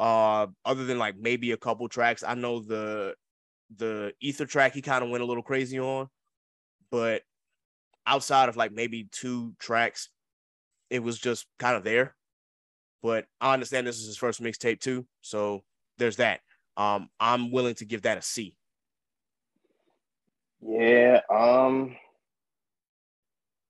[0.00, 2.22] uh, other than like maybe a couple tracks.
[2.22, 3.14] I know the
[3.76, 6.08] the ether track he kind of went a little crazy on,
[6.90, 7.22] but
[8.06, 10.08] outside of like maybe two tracks,
[10.90, 12.14] it was just kind of there.
[13.02, 15.62] But I understand this is his first mixtape too, so
[15.98, 16.40] there's that.
[16.76, 18.56] Um, I'm willing to give that a C.
[20.60, 21.20] Yeah.
[21.30, 21.96] Um.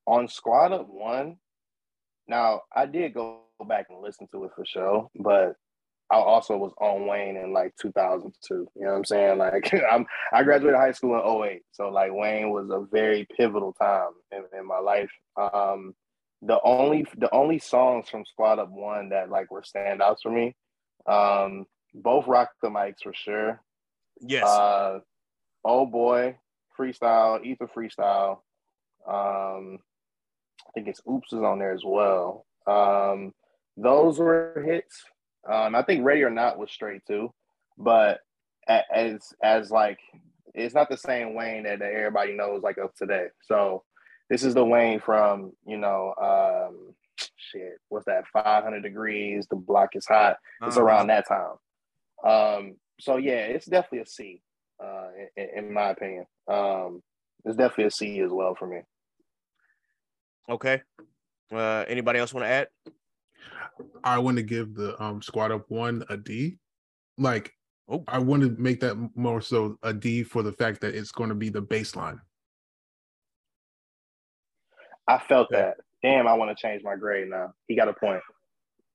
[0.06, 1.36] On Squad Up One,
[2.26, 5.56] now I did go back and listen to it for sure, but
[6.10, 8.54] I also was on Wayne in like 2002.
[8.54, 9.38] You know what I'm saying?
[9.38, 11.62] Like I'm I graduated high school in 08.
[11.72, 15.10] So like Wayne was a very pivotal time in, in my life.
[15.36, 15.94] Um
[16.40, 20.54] the only the only songs from Squad Up One that like were standouts for me.
[21.06, 23.60] Um both rock the mics for sure.
[24.20, 24.46] Yes.
[24.46, 25.00] Uh
[25.64, 26.38] oh boy,
[26.78, 28.38] freestyle, Ether freestyle.
[29.06, 29.78] Um
[30.66, 32.46] I think it's Oops is on there as well.
[32.66, 33.34] Um
[33.76, 35.04] those were hits.
[35.50, 37.32] Um, I think Ready or Not was straight too,
[37.76, 38.20] but
[38.68, 39.98] as as like
[40.54, 43.26] it's not the same Wayne that, that everybody knows like of today.
[43.42, 43.84] So
[44.30, 46.94] this is the Wayne from you know um,
[47.36, 47.78] shit.
[47.88, 48.24] What's that?
[48.32, 49.46] Five hundred degrees.
[49.48, 50.36] The block is hot.
[50.66, 50.84] It's Uh-huh.
[50.84, 51.56] around that time.
[52.24, 54.42] Um, so yeah, it's definitely a C,
[54.82, 56.26] uh, in, in my opinion.
[56.48, 57.02] Um,
[57.44, 58.80] it's definitely a C as well for me.
[60.50, 60.82] Okay.
[61.52, 62.68] Uh, anybody else want to add?
[64.04, 66.58] I want to give the um squad up one a D.
[67.16, 67.52] Like
[67.90, 68.04] Oh.
[68.06, 71.30] I want to make that more so a D for the fact that it's going
[71.30, 72.20] to be the baseline.
[75.06, 75.58] I felt Yeah.
[75.58, 75.76] that.
[76.02, 77.54] Damn, I want to change my grade now.
[77.66, 78.20] He got a point.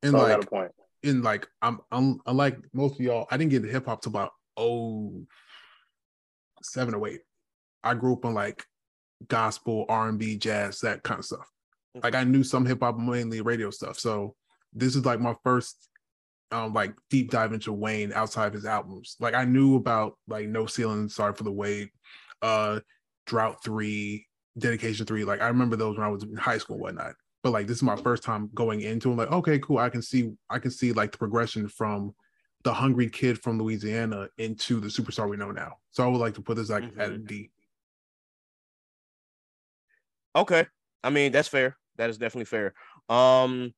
[0.03, 0.71] And So like got a point.
[1.01, 4.11] in like I'm, I'm unlike most of y'all, I didn't get into hip hop till
[4.11, 5.25] about oh
[6.61, 7.21] seven or eight.
[7.83, 8.63] I grew up on like
[9.27, 11.49] gospel, R and B, jazz, that kind of stuff.
[12.01, 13.99] Like I knew some hip hop, mainly radio stuff.
[13.99, 14.35] So
[14.73, 15.89] this is like my first
[16.51, 19.15] um like deep dive into Wayne outside of his albums.
[19.19, 21.91] Like I knew about like No Ceiling, Sorry for the Wait,
[22.41, 22.79] uh
[23.27, 24.27] Drought Three,
[24.57, 25.23] dedication three.
[25.23, 27.13] Like I remember those when I was in high school and whatnot.
[27.43, 29.17] But like this is my first time going into them.
[29.17, 29.77] Like, okay, cool.
[29.77, 32.15] I can see I can see like the progression from
[32.63, 35.73] the hungry kid from Louisiana into the superstar we know now.
[35.91, 37.17] So I would like to put this like at a.
[37.17, 37.51] D.
[40.35, 40.65] Okay.
[41.03, 41.77] I mean, that's fair.
[41.97, 42.73] That is definitely fair.
[43.09, 43.73] Um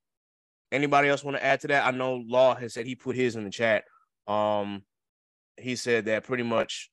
[0.71, 1.85] anybody else want to add to that?
[1.85, 3.83] I know Law has said he put his in the chat.
[4.27, 4.83] Um
[5.57, 6.91] he said that pretty much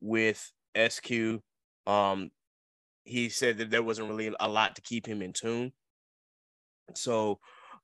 [0.00, 1.40] with SQ
[1.86, 2.30] um
[3.04, 5.72] he said that there wasn't really a lot to keep him in tune.
[6.94, 7.38] So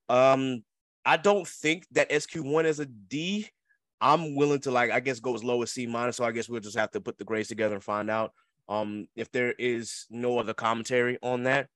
[0.09, 0.63] um
[1.05, 3.49] I don't think that SQ1 is a D.
[4.01, 6.17] I'm willing to like I guess go as low as C minus.
[6.17, 8.33] So I guess we'll just have to put the grades together and find out.
[8.69, 11.69] Um, if there is no other commentary on that,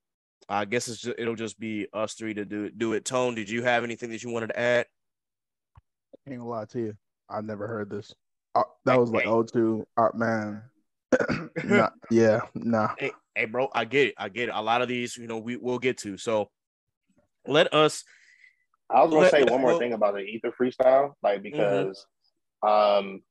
[0.49, 3.05] I guess it's just, it'll just be us three to do do it.
[3.05, 4.87] Tone, did you have anything that you wanted to add?
[6.27, 6.95] I Ain't gonna lie to you.
[7.29, 8.15] I never heard this.
[8.55, 9.31] Uh, that was like Hey.
[9.31, 9.87] oh two.
[9.97, 10.63] Uh, man.
[11.65, 12.95] nah, yeah, nah.
[12.99, 14.15] Hey, hey, bro, I get it.
[14.19, 14.55] I get it.
[14.55, 16.17] A lot of these, you know, we will get to.
[16.17, 16.51] So
[17.47, 18.05] let us.
[18.91, 22.05] I was gonna Let- say one more thing about the ether freestyle, like because
[22.63, 23.23] um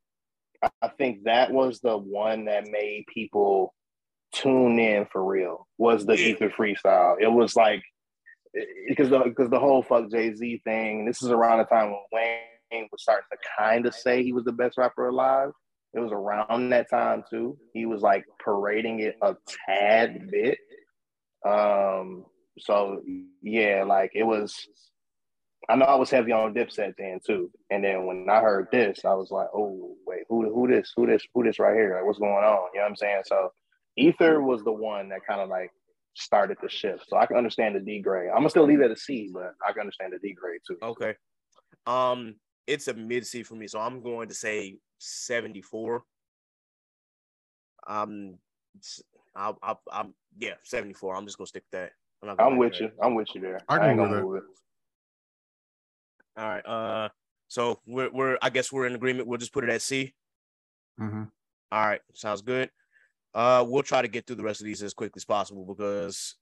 [0.63, 3.73] I- I think that was the one that made people
[4.33, 6.27] tune in for real was the Yeah.
[6.29, 7.15] ether freestyle.
[7.19, 7.81] It was like
[8.87, 11.05] because the because the whole fuck Jay Z thing.
[11.05, 14.43] This is around the time when Wayne was starting to kind of say he was
[14.43, 15.51] the best rapper alive.
[15.93, 17.57] It was around that time too.
[17.73, 19.35] He was like parading it a
[19.67, 20.57] tad bit.
[21.45, 22.25] Um.
[22.59, 23.01] So
[23.41, 24.55] yeah, like it was.
[25.69, 29.05] I know I was heavy on Dipset then too, and then when I heard this,
[29.05, 31.95] I was like, "Oh wait, who who this who this who this right here?
[31.95, 33.21] Like, what's going on?" You know what I'm saying?
[33.25, 33.51] So,
[33.97, 35.71] Ether was the one that kind of like
[36.13, 37.05] started the shift.
[37.07, 38.29] So I can understand the D grade.
[38.29, 40.61] I'm gonna still leave it at a C, but I can understand the D grade
[40.65, 40.77] too.
[40.81, 41.15] Okay.
[41.85, 42.35] Um,
[42.67, 46.03] it's a mid C for me, so I'm going to say 74.
[47.87, 48.37] Um,
[48.77, 49.01] s-
[49.35, 51.15] I'll, I'll, I'm yeah, 74.
[51.15, 51.91] I'm just gonna stick with that.
[52.23, 52.81] not gonna I'm with that.
[52.81, 52.91] you.
[53.01, 53.59] I'm with you there.
[53.67, 54.43] I I, can ain't gonna move it.
[56.37, 56.65] All right.
[56.65, 57.09] Uh,
[57.47, 59.27] so we're we're I guess we're in agreement.
[59.27, 60.13] We'll just put it at C.
[60.99, 61.29] Mhm.
[61.71, 62.69] All right, sounds good.
[63.33, 66.35] Uh, we'll try to get through the rest of these as quickly as possible because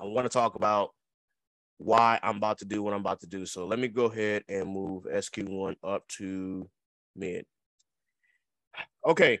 [0.00, 0.90] I want to talk about
[1.78, 3.44] why I'm about to do what I'm about to do.
[3.44, 6.68] So let me go ahead and move SQ1 up to
[7.14, 7.44] mid.
[9.06, 9.40] Okay.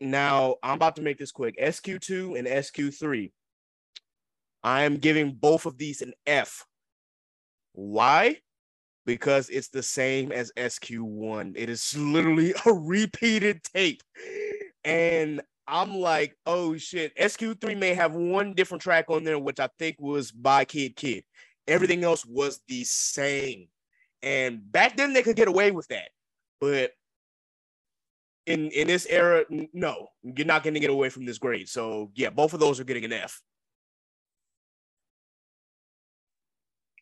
[0.00, 1.58] Now I'm about to make this quick.
[1.58, 3.32] SQ2 and SQ3.
[4.62, 6.64] I am giving both of these an F.
[7.72, 8.38] Why?
[9.04, 11.54] Because it's the same as SQ1.
[11.56, 14.02] It is literally a repeated tape.
[14.84, 17.16] And I'm like, oh shit.
[17.16, 21.24] SQ3 may have one different track on there, which I think was by Kidd Kidd.
[21.66, 23.68] Everything else was the same.
[24.22, 26.10] And back then they could get away with that.
[26.60, 26.92] But
[28.46, 31.68] in in this era, no, you're not going to get away from this grade.
[31.68, 33.40] So yeah, both of those are getting an F.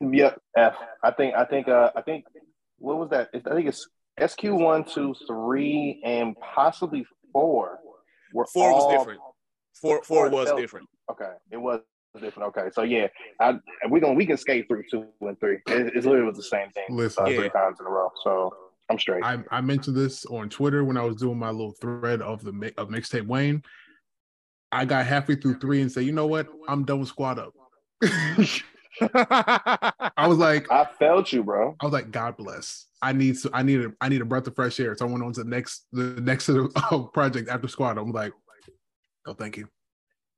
[0.00, 0.76] Yep, F.
[1.02, 2.24] I think I think uh I think
[2.78, 3.28] what was that?
[3.34, 3.86] I think it's
[4.18, 7.78] SQ one, two, three, and possibly four.
[8.32, 9.20] Were Four was different.
[9.80, 10.88] Four four was felt- different.
[11.10, 11.80] Okay, it was
[12.20, 12.48] different.
[12.56, 13.08] Okay, so yeah,
[13.40, 13.58] I
[13.90, 15.58] we gonna we can skate through two and three.
[15.66, 17.36] It, it's literally the same thing Listen, uh, Yeah.
[17.40, 18.10] three times in a row.
[18.24, 18.54] So
[18.88, 19.22] I'm straight.
[19.22, 22.52] I, I mentioned this on Twitter when I was doing my little thread of the
[22.52, 23.62] mi- of mixtape Wayne.
[24.72, 26.46] I got halfway through three and said, you know what?
[26.68, 27.52] I'm done with squad up.
[29.00, 31.76] I was like, I felt you, bro.
[31.80, 32.86] I was like, God bless.
[33.02, 34.96] I need so I need a I need a breath of fresh air.
[34.96, 36.50] So I went on to the next the next
[37.12, 37.98] project after squad.
[37.98, 38.32] I'm like,
[39.26, 39.68] oh, thank you.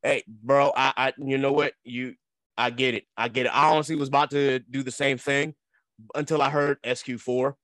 [0.03, 1.75] Hey, bro, I, I, you know what?
[1.85, 2.15] You,
[2.59, 3.05] I get it.
[3.17, 3.55] I get it.
[3.55, 5.55] I honestly was about to do the same thing
[6.15, 7.55] until I heard SQ4,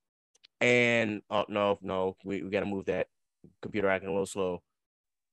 [0.60, 3.08] and oh no, no, we, we got to move that.
[3.62, 4.62] Computer acting a little slow.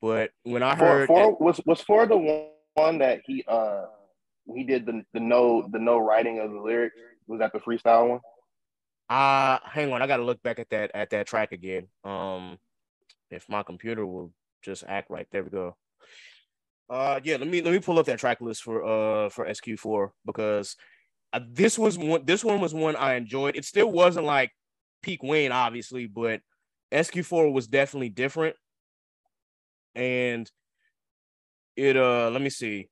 [0.01, 3.85] But when I Four, heard, four was was for the one, one that he uh
[4.53, 6.95] he did the the no the no writing of the lyrics.
[7.27, 8.19] Was that the freestyle one?
[9.09, 11.87] uh hang on, I got to look back at that at that track again.
[12.03, 12.57] Um,
[13.29, 14.31] if my computer will
[14.63, 15.75] just act right, there we go.
[16.89, 20.11] Uh, yeah, let me let me pull up that track list for uh for SQ4
[20.25, 20.75] because
[21.33, 23.55] uh, this was one this one was one I enjoyed.
[23.55, 24.51] It still wasn't like
[25.01, 26.41] peak Wayne, obviously, but
[26.91, 28.55] SQ4 was definitely different.
[29.95, 30.49] And
[31.75, 32.89] it uh let me see.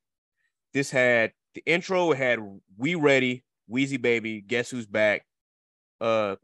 [0.72, 2.40] This had the intro, had
[2.76, 5.24] We Ready, Weezy Baby, Guess Who's Back.
[6.00, 6.36] Uh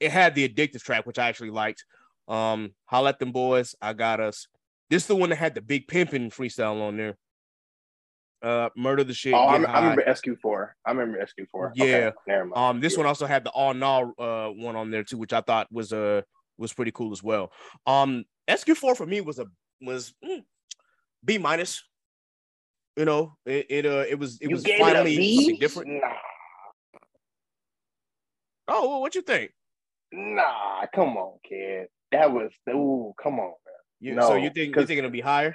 [0.00, 1.84] it had the addictive track, which I actually liked.
[2.26, 4.46] Um, Holla at them boys, I got us.
[4.88, 7.18] This is the one that had the big pimping freestyle on there.
[8.42, 9.34] Uh, murder the shit.
[9.34, 10.68] Oh, I, I remember SQ4.
[10.86, 11.72] I remember SQ4.
[11.74, 12.10] Yeah.
[12.28, 12.50] Okay.
[12.54, 12.98] Um, this Yeah.
[12.98, 15.92] one also had the all now uh one on there too, which I thought was
[15.92, 16.22] uh
[16.58, 17.52] was pretty cool as well.
[17.86, 19.46] Um, SQ4 for me was a
[19.80, 20.44] was mm,
[21.24, 21.82] B minus.
[22.96, 25.90] You know, it, it uh it was it You was gave it finally something different.
[26.00, 26.12] Nah,
[28.68, 29.52] Oh, well, what you think?
[30.12, 31.88] nah, come on, kid.
[32.12, 33.74] That was ooh, come on, man.
[34.00, 35.54] You, No, so you think you think it'll be higher?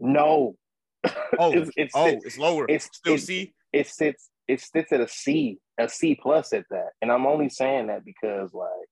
[0.00, 0.56] No.
[1.38, 2.64] Oh, it's, it's, oh, it's, it's lower.
[2.64, 3.52] it's- still it's- C.
[3.72, 6.90] it sits it sits at a C, a C plus at that.
[7.02, 8.90] And I'm only saying that because like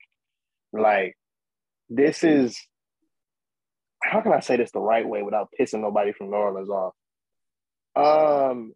[0.72, 1.14] like
[1.88, 2.58] this is
[4.02, 6.94] how can I say this the right way without pissing nobody from New Orleans off?
[7.94, 8.74] Um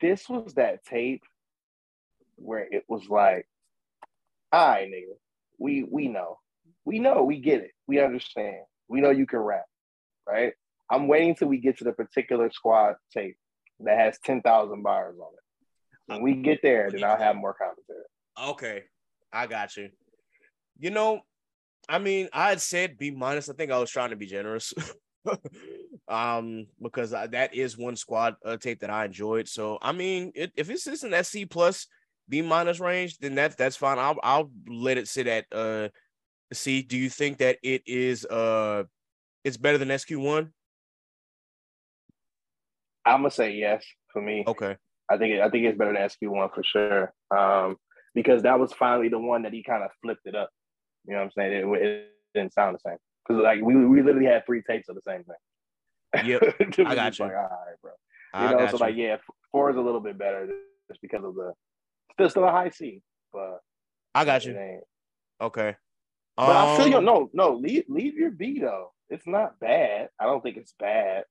[0.00, 1.22] this was that tape
[2.36, 3.46] where it was like,
[4.52, 5.16] all right, nigga,
[5.58, 6.38] we we know.
[6.84, 7.72] We know, we get it.
[7.86, 8.62] We understand.
[8.88, 9.64] We know you can rap,
[10.26, 10.52] right?
[10.90, 13.36] I'm waiting till we get to the particular squad tape
[13.80, 16.12] that has 10,000 bars on it.
[16.12, 18.04] When we get there, then I'll have more commentary.
[18.40, 18.84] Okay,
[19.32, 19.90] I got you.
[20.78, 21.22] You know,
[21.88, 23.48] I mean, I had said B minus.
[23.48, 24.74] I think I was trying to be generous,
[26.08, 29.48] um, because I, that is one squad uh, tape that I enjoyed.
[29.48, 31.86] So, I mean, it, if it's just in that C plus
[32.28, 33.98] B minus range, then that's that's fine.
[33.98, 35.88] I'll I'll let it sit at uh
[36.52, 36.82] C.
[36.82, 38.84] Do you think that it is uh
[39.44, 40.52] it's better than SQ one?
[43.04, 44.42] I'm gonna say yes for me.
[44.46, 44.76] Okay,
[45.08, 47.12] I think I think it's better than SQ one for sure.
[47.30, 47.76] Um,
[48.14, 50.50] because that was finally the one that he kind of flipped it up.
[51.06, 51.52] You know what I'm saying?
[51.52, 52.96] It, it didn't sound the same
[53.26, 56.24] because like we we literally had three tapes of the same thing.
[56.24, 56.42] Yep,
[56.86, 57.24] I got you.
[57.26, 57.92] Like, all right, bro.
[58.32, 58.80] I You know, got so you.
[58.80, 59.16] like yeah,
[59.52, 60.48] four is a little bit better
[60.88, 61.52] just because of the
[62.12, 63.02] still still a high C,
[63.32, 63.60] but
[64.14, 64.52] I got you.
[65.40, 65.76] Okay,
[66.36, 66.96] But I feel you.
[66.98, 68.92] Um, No, no, leave leave your B though.
[69.10, 70.08] It's not bad.
[70.18, 71.24] I don't think it's bad.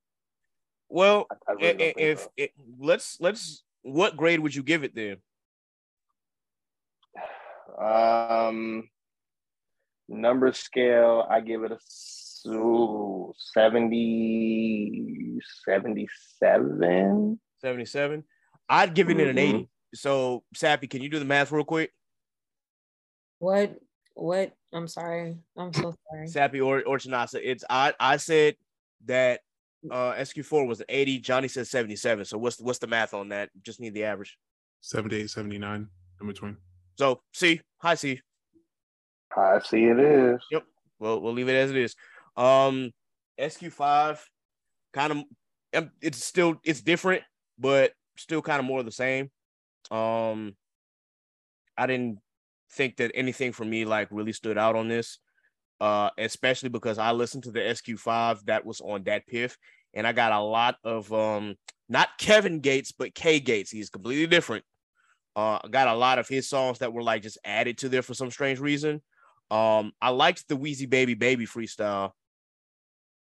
[0.87, 2.31] Well, I, I really i- i- if so.
[2.37, 5.17] it, let's let's what grade would you give it then?
[7.77, 8.89] Um,
[10.07, 11.77] number scale, I give it a
[12.49, 17.39] ooh, 70, 77.
[17.61, 18.23] 77.
[18.69, 19.39] I'd give it an Mhm.
[19.39, 19.69] 80.
[19.93, 21.93] So, Sappy, can you do the math real quick?
[23.39, 23.79] What?
[24.13, 24.55] What?
[24.73, 25.37] I'm sorry.
[25.57, 26.27] I'm so sorry.
[26.27, 27.39] Sappy or or Chinasa.
[27.43, 28.55] It's I I said
[29.05, 29.41] that
[29.91, 31.19] uh SQ4 was an 80.
[31.19, 32.25] Johnny said 77.
[32.25, 33.51] So what's what's the math on that?
[33.61, 34.37] Just need the average.
[34.81, 35.87] 78, 79
[36.21, 36.57] in between.
[36.97, 38.21] So C, hi C.
[39.35, 40.41] I see it is.
[40.51, 40.63] Yep.
[40.99, 41.95] Well, we'll leave it as it is.
[42.37, 42.91] Um
[43.39, 44.19] SQ5
[44.93, 45.23] kind of
[45.75, 47.23] um, it's still it's different,
[47.59, 49.29] but still kind of more of the same.
[49.91, 50.55] Um
[51.77, 52.19] I didn't
[52.71, 55.19] think that anything for me like really stood out on this.
[55.79, 59.57] Uh especially because I listened to the SQ5 that was on that piff
[59.93, 61.55] and I got a lot of um
[61.89, 63.71] not Kevin Gates but K Gates.
[63.71, 64.63] He's completely different.
[65.35, 68.13] Uh got a lot of his songs that were like just added to there for
[68.13, 69.01] some strange reason.
[69.51, 72.11] Um I liked the Weezy Baby Baby freestyle.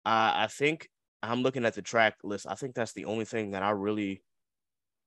[0.04, 0.88] I I think
[1.22, 2.46] I'm looking at the track list.
[2.48, 4.22] I think that's the only thing that I really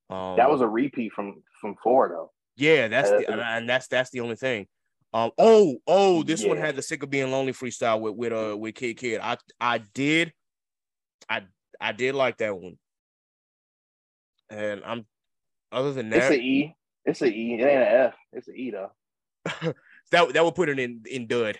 [0.09, 2.31] um That was a repeat from from four though.
[2.55, 4.67] yeah, that's the Uh, and that's that's the only thing.
[5.13, 8.57] Um oh oh this one had the sick of being lonely freestyle with with uh
[8.57, 9.19] with Kidd Kidd.
[9.21, 10.33] I I did
[11.29, 11.43] I
[11.79, 12.77] I did like that one.
[14.49, 15.05] And I'm
[15.71, 16.75] other than that, It's an E.
[17.05, 17.53] It's an E.
[17.55, 18.15] It ain't an F.
[18.33, 18.91] It's an E though.
[20.11, 21.59] that that would put it in in dud.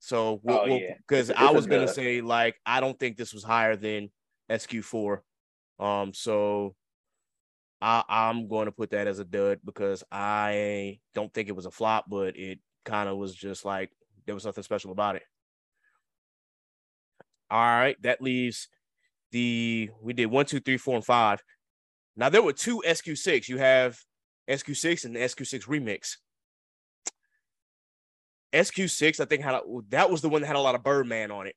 [0.00, 0.94] So we'll, Oh, we'll- yeah.
[0.98, 1.94] because I was gonna dud.
[1.94, 4.10] say like I don't think this was higher than
[4.50, 5.20] SQ4.
[5.80, 6.74] Um, so
[7.80, 11.66] I I'm going to put that as a dud because I don't think it was
[11.66, 13.90] a flop, but it kind of was just like
[14.26, 15.22] there was nothing special about it.
[17.50, 18.68] All right, that leaves
[19.32, 21.42] the we did one, two, three, four, and five.
[22.16, 23.48] Now there were two SQ6.
[23.48, 23.98] You have
[24.48, 26.16] SQ6 and the SQ6 remix.
[28.52, 31.30] SQ6, I think had a, that was the one that had a lot of Birdman
[31.30, 31.54] on it.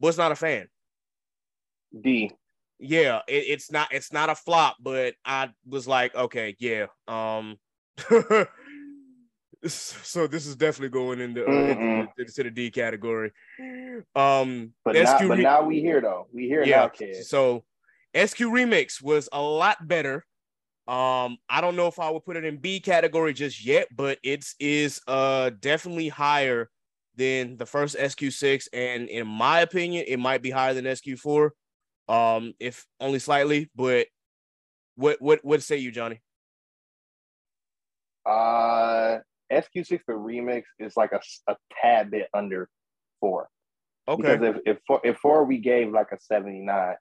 [0.00, 0.68] Was not a fan.
[1.98, 2.30] D.
[2.78, 6.86] Yeah, it, it's not it's not a flop, but I was like, okay, yeah.
[7.06, 7.56] Um
[9.66, 13.32] so this is definitely going into, uh, into, the, into the D category.
[14.16, 16.26] Um But SQ now, but re- now we here though.
[16.32, 16.80] We here yeah.
[16.80, 17.24] now, kid.
[17.24, 17.64] So
[18.14, 20.26] SQ Remix was a lot better.
[20.86, 24.18] Um, I don't know if I would put it in B category just yet, but
[24.22, 26.68] it's is uh definitely higher
[27.16, 31.50] than the first SQ6, and in my opinion, it might be higher than SQ4.
[32.08, 34.08] Um, if only slightly, but
[34.96, 36.20] what what what say you, Johnny?
[38.26, 39.18] Uh,
[39.52, 42.68] SQ6 the remix is like a, a tad bit under
[43.20, 43.48] four.
[44.08, 44.36] Okay.
[44.36, 46.96] Because if if four, if four we gave like a 79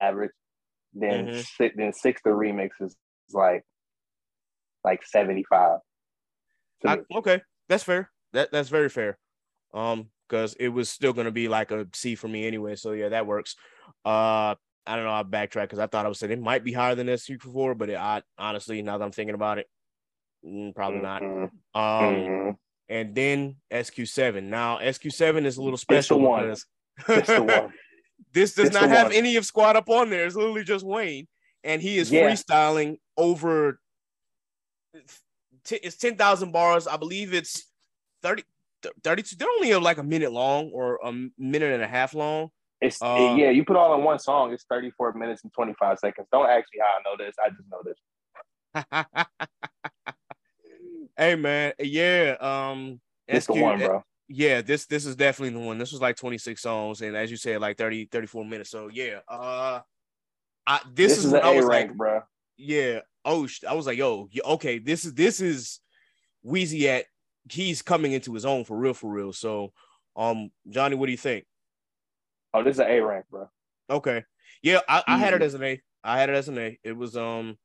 [0.00, 0.30] average,
[0.92, 1.46] then Mhm.
[1.56, 2.96] six, then six the remix is
[3.32, 3.64] like
[4.84, 5.78] like 75.
[6.86, 8.10] I- okay, that's fair.
[8.32, 9.18] That that's very fair.
[9.74, 12.76] Um, because it was still gonna be like a C for me anyway.
[12.76, 13.56] So yeah, that works.
[14.04, 14.54] Uh,
[14.88, 15.12] I don't know.
[15.12, 17.90] I backtrack because I thought I was saying it might be higher than SQ4, but
[17.90, 19.68] it, I honestly, now that I'm thinking about it,
[20.44, 21.22] mm, probably not.
[21.22, 21.42] Mhm.
[21.74, 22.56] Um, Mhm.
[22.88, 24.44] and then SQ7.
[24.48, 26.42] Now SQ7 is a little special one.
[26.44, 26.66] because
[27.08, 27.72] It's the one.
[28.32, 29.12] this does It's not have one.
[29.16, 30.24] any of Squad up on there.
[30.26, 31.26] It's literally just Wayne,
[31.64, 32.22] and he is Yeah.
[32.30, 33.80] freestyling over.
[35.64, 36.86] t- It's ten thousand bars.
[36.86, 37.64] I believe it's
[38.22, 38.44] 30,
[39.02, 39.36] 32.
[39.36, 42.50] They're only like a minute long or a minute and a half long.
[42.80, 44.52] It's Uh, yeah, you put all in one song.
[44.52, 46.28] It's 34 minutes and 25 seconds.
[46.30, 47.34] Don't ask me how I know this.
[47.42, 47.98] I just know this.
[51.16, 52.36] hey man, yeah.
[52.40, 54.04] Um, It's the one, bro.
[54.28, 57.36] yeah this this is definitely the one this was like 26 songs and as you
[57.36, 59.80] said like 30 34 minutes so yeah uh
[60.66, 62.22] I, this, This, is, is an A rank, like bro.
[62.56, 65.80] Yeah oh I was like yo okay this is this is
[66.46, 67.04] Weezy at
[67.50, 69.72] he's coming into his own for real for real so
[70.16, 71.44] um Johnny what do you think
[72.54, 73.48] Oh, this is an A rank, bro.
[73.90, 74.24] okay
[74.62, 75.46] yeah I, I had it Easy.
[75.46, 77.56] as an A I had it as an A it was um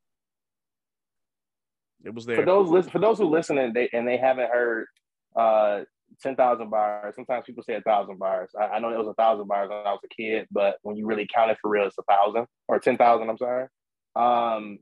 [2.03, 4.87] it was there For those for those who listen and they and they haven't heard
[5.35, 5.81] uh
[6.21, 7.15] 10,000 bars.
[7.15, 8.49] Sometimes people say a thousand bars.
[8.59, 10.97] I, I know it was a thousand bars when I was a kid, but when
[10.97, 13.29] you really count it for real, it's a thousand or 10,000.
[13.29, 13.67] I'm sorry.
[14.15, 14.79] Um,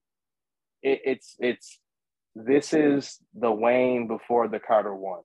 [0.82, 1.80] it, it's it's
[2.36, 5.22] this is the Wayne before the Carter one,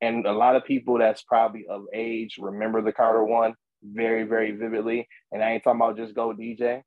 [0.00, 4.52] and a lot of people that's probably of age remember the Carter one very very
[4.52, 5.08] vividly.
[5.32, 6.82] And I ain't talking about just Go DJ.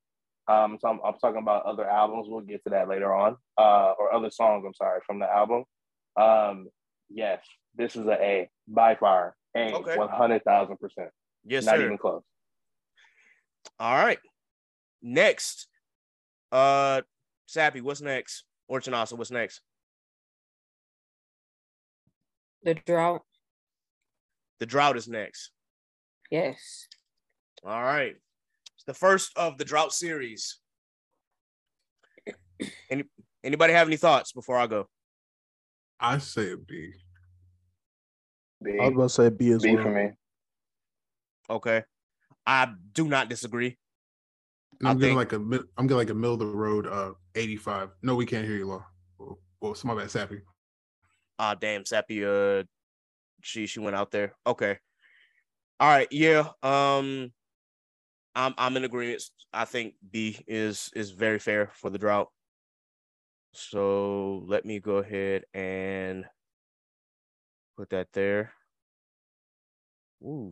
[0.48, 2.28] Um, so I'm, I'm talking about other albums.
[2.28, 4.64] We'll get to that later on, uh, or other songs.
[4.66, 5.64] I'm sorry from the album.
[6.20, 6.70] Um,
[7.10, 9.96] yes, this is a A by far, A, Okay.
[9.98, 11.10] one hundred thousand percent.
[11.46, 12.24] yes Not sir even close.
[13.80, 14.20] all right
[15.02, 15.68] next
[16.52, 17.02] uh
[17.48, 19.62] Sappy what's next or Chanasa what's next
[22.64, 23.22] The drought.
[24.60, 25.52] The drought is next.
[26.30, 26.88] Yes.
[27.64, 28.16] All right.
[28.76, 30.58] It's the first of the drought series.
[32.90, 33.06] Any
[33.44, 34.88] anybody have any thoughts before I go?
[36.00, 36.92] I say a B.
[38.62, 39.84] B, I was about to say B as B well.
[39.84, 40.12] for me.
[41.50, 41.84] Okay.
[42.46, 43.78] I do not disagree.
[44.80, 46.88] And I I'm getting think- like a I'm getting like a middle of the road
[46.88, 47.90] uh 85.
[48.02, 48.86] No, we can't hear you, Law.
[49.18, 50.42] Well, well my bad, Sappy.
[51.38, 52.26] Ah, damn, Sappy.
[52.26, 52.64] Uh,
[53.42, 54.34] she she went out there.
[54.46, 54.78] Okay.
[55.80, 56.08] All right.
[56.12, 56.50] Yeah.
[56.64, 57.32] Um,
[58.36, 59.24] I'm I'm in agreement.
[59.54, 62.30] I think B is is very fair for the drought.
[63.54, 66.26] So let me go ahead and
[67.78, 68.54] put that there.
[70.22, 70.52] Ooh,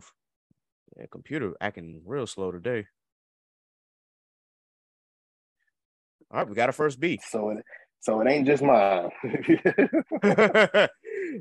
[0.97, 2.88] yeah, computer acting real slow today.
[6.32, 7.19] All right, we got a first B.
[7.30, 7.63] So it
[7.99, 9.09] so it ain't just mine.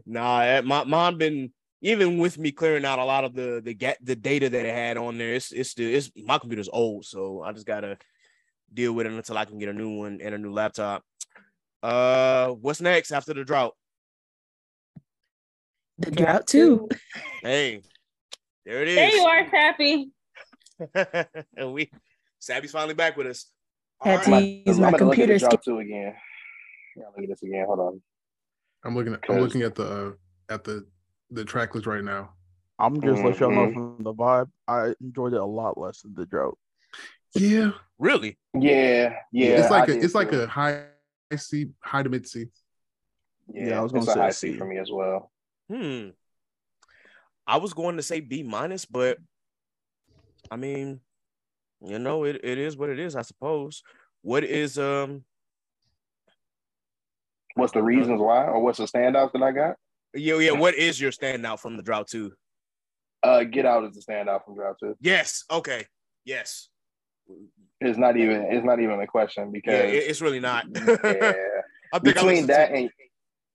[0.07, 3.75] nah, eh, my mine been even with me clearing out a lot of the the
[3.75, 5.35] get the data that it had on there.
[5.35, 7.99] It's it's still it's my computer's old, so I just gotta
[8.73, 11.03] deal with it until I can get a new one and a new laptop.
[11.83, 13.75] Uh, what's next after the drought?
[15.99, 16.89] The drought too.
[17.43, 17.83] Hey,
[18.65, 18.97] there it is.
[18.97, 20.11] There you are, Sappy.
[21.57, 21.91] and we
[22.39, 23.47] Sabby's finally back with us.
[24.01, 25.33] All Had to I'm use my gonna look at computer.
[25.35, 25.59] the skill.
[25.77, 26.15] drop again.
[26.97, 27.65] Yeah, look at this again.
[27.67, 28.03] Hold on.
[28.85, 30.13] I'm looking at I'm looking at the uh,
[30.53, 30.87] at the
[31.31, 32.33] the track list right now.
[32.79, 33.73] I'm just let y'all know Mhm.
[33.97, 34.51] from the vibe.
[34.69, 36.59] I enjoyed it a lot less than the drought.
[37.35, 38.39] Yeah, Really?
[38.55, 39.47] Yeah, yeah.
[39.61, 40.43] it's like I a did it's like too.
[40.43, 40.85] a high
[41.37, 42.47] C, high to mid C.
[43.53, 43.69] yeah.
[43.69, 44.59] Yeah, I was gonna a say high a C C.
[44.59, 45.33] for me as well.
[45.71, 46.11] Hmm.
[47.47, 49.19] I was going to say B minus, but
[50.51, 51.01] I mean,
[51.81, 53.83] you know, it, it is what it is, I suppose.
[54.23, 55.25] What is um
[57.55, 59.77] What's the reasons why, or what's the standouts that I got?
[60.15, 62.33] yeah, yeah, what is your standout from the drought too?
[63.23, 64.95] Uh, Get Out is the standout from Drought Two.
[65.01, 65.87] Yes, okay.
[66.25, 66.69] Yes.
[67.81, 70.67] It's not even it's not even a question because it- it's really not.
[70.75, 70.83] yeah.
[71.93, 72.91] I think between that and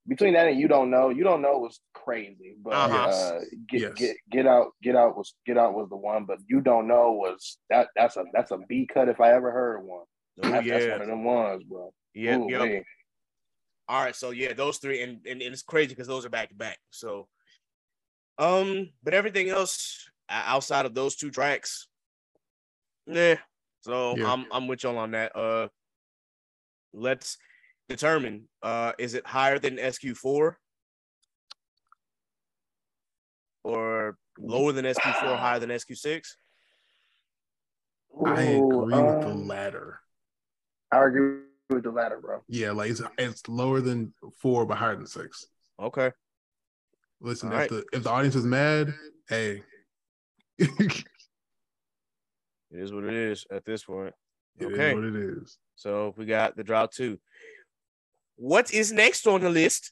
[0.07, 2.55] between that and you don't know, you don't know was crazy.
[2.61, 2.95] But Uh-huh.
[2.95, 3.93] uh, get Yes.
[3.95, 6.25] get get out, get out was get out was the one.
[6.25, 9.51] But you don't know was that that's a that's a B cut if I ever
[9.51, 10.05] heard one.
[10.43, 11.93] Oh, That's, that's one of them ones, bro.
[12.13, 12.79] Yeah, Ooh, yeah.
[13.87, 16.47] All right, so yeah, those three, and, and, and it's crazy because those are back
[16.49, 16.77] to back.
[16.91, 17.27] So,
[18.37, 21.87] um, but everything else outside of those two tracks,
[23.05, 23.35] yeah.
[23.81, 24.31] So Yeah.
[24.31, 25.35] I'm I'm with y'all on that.
[25.35, 25.67] Uh,
[26.93, 27.37] let's
[27.91, 28.47] determine.
[28.63, 30.55] Uh, is it higher than SQ4
[33.63, 36.21] or lower than SQ4, higher than SQ6?
[38.25, 39.99] I Ooh, agree with the um, latter.
[40.91, 42.41] I agree with the latter, bro.
[42.47, 45.47] Yeah, like it's, it's lower than four, but higher than six.
[45.81, 46.11] Okay.
[47.19, 48.93] Listen, All if the if the audience is mad
[49.31, 49.63] Hey.
[50.57, 51.05] It
[52.71, 54.13] is what it is at this point.
[54.59, 54.93] It is Okay.
[54.93, 55.57] what it is.
[55.75, 57.17] So we got the drought two.
[58.41, 59.91] What is next on the list?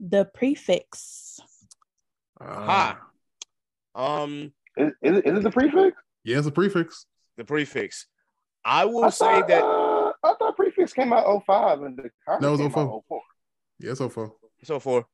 [0.00, 1.38] The prefix.
[2.40, 2.98] Aha.
[3.94, 5.96] Um, Is, is, it, is it the prefix?
[6.24, 7.06] Yeah, it's a prefix.
[7.36, 8.08] the prefix.
[8.64, 12.10] I will I say thought, that uh, I thought prefix came out 05 and the
[12.26, 12.82] Carter No, it was came 04.
[12.82, 13.20] out 04.
[13.78, 14.32] Yeah, so far.
[14.64, 15.06] so for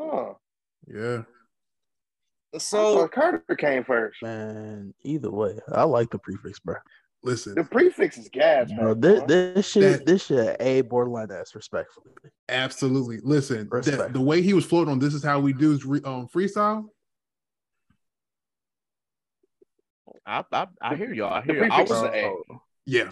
[0.00, 0.34] Huh.
[0.86, 1.22] Yeah.
[2.52, 4.22] So so Carter came first.
[4.22, 6.76] Man, either way, I like the prefix, bro.
[7.24, 9.00] Listen, The prefix is gas, Bro, man.
[9.00, 12.10] this, this shit, That- this shit, a borderline ass, respectfully.
[12.48, 13.20] absolutely.
[13.22, 16.26] Listen, the, the way he was floating on this is how we do re, um
[16.26, 16.86] freestyle.
[20.26, 21.32] I, I I hear y'all.
[21.32, 21.64] I The hear.
[21.64, 21.72] y'all.
[21.72, 22.24] I was is A.
[22.26, 22.42] Oh,
[22.86, 23.08] Yeah,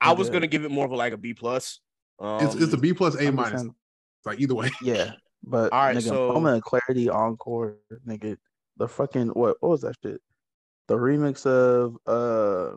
[0.00, 0.34] I was Yeah.
[0.34, 1.80] gonna give it more of a, like a B plus.
[2.18, 3.62] Um, it's it's a B plus A I'm minus.
[3.62, 3.74] just
[4.24, 4.70] Like either way.
[4.82, 5.12] Yeah,
[5.42, 8.36] but All right, nigga, so- moment of clarity, encore, nigga.
[8.76, 9.56] The fucking what?
[9.60, 10.20] What was that shit?
[10.88, 12.76] The remix of uh,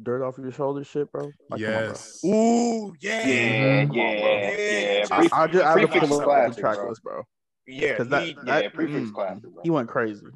[0.00, 1.30] "Dirt Off Your Shoulder" shit, bro.
[1.50, 1.88] Like, come on, bro.
[1.88, 2.20] yes.
[2.24, 5.06] Ooh, yeah, Yeah, yeah, yeah.
[5.10, 6.88] I- I, just I have to prefix pull up classic, the track bro.
[6.88, 7.22] list, bro.
[7.66, 7.92] yeah.
[7.92, 9.62] Because that, he- Yeah, that prefix mm, classic, bro.
[9.62, 10.26] he went crazy.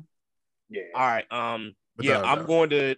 [0.68, 0.82] Yeah.
[0.94, 1.24] all right.
[1.32, 2.46] Um, Without yeah, I'm doubt.
[2.46, 2.96] going to.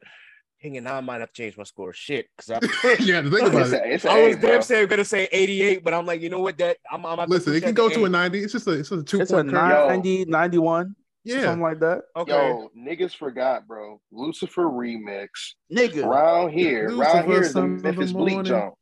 [0.61, 1.93] Hang on, now I might have to change my score.
[1.93, 2.95] Shit, because I.
[3.01, 3.81] yeah, to think about It's it.
[3.83, 6.31] a, it's a I A, was damn say gonna say 88, but I'm like, you
[6.31, 6.59] know what?
[6.59, 7.07] That I'm.
[7.07, 8.43] I'm Listen, it can that go to a 90.
[8.43, 9.89] It's just a it's just a two It's a point curve.
[9.89, 10.97] 90, 91,
[11.29, 11.43] Yeah.
[11.43, 12.03] something like that.
[12.17, 12.33] Okay.
[12.33, 14.01] Yo, niggas forgot, bro.
[14.11, 15.29] Lucifer remix.
[15.73, 18.75] Nigga, Around here, around Lucifer, here is the son of the Memphis Bleek jump.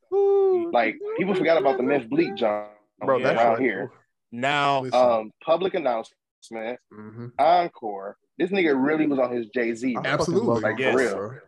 [0.72, 2.68] Like people forgot about the Memphis Bleek jump
[3.00, 3.18] bro.
[3.18, 3.24] Yeah.
[3.34, 3.90] That around shit, here.
[4.32, 7.32] Now, Um, public announcement, Mhm.
[7.38, 8.16] encore.
[8.38, 9.92] This nigga really was on his Jay Z.
[9.92, 10.48] I fucking Absolutely.
[10.48, 11.16] love Like, that for real.
[11.16, 11.38] bro.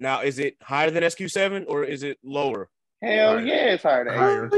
[0.00, 2.68] now is it higher than SQ7 or is it lower?
[3.02, 3.46] Hell Higher.
[3.46, 4.50] yeah, it's higher than Higher.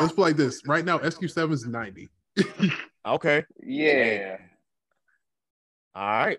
[0.00, 0.60] Let's play like this.
[0.66, 2.08] Right now, SQ7 is 90.
[3.06, 3.44] Okay.
[3.62, 4.38] Yeah.
[5.96, 6.38] All right.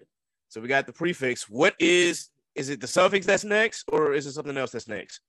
[0.50, 1.50] So we got the prefix.
[1.50, 5.20] What is is it the suffix that's next, or is it something else that's next?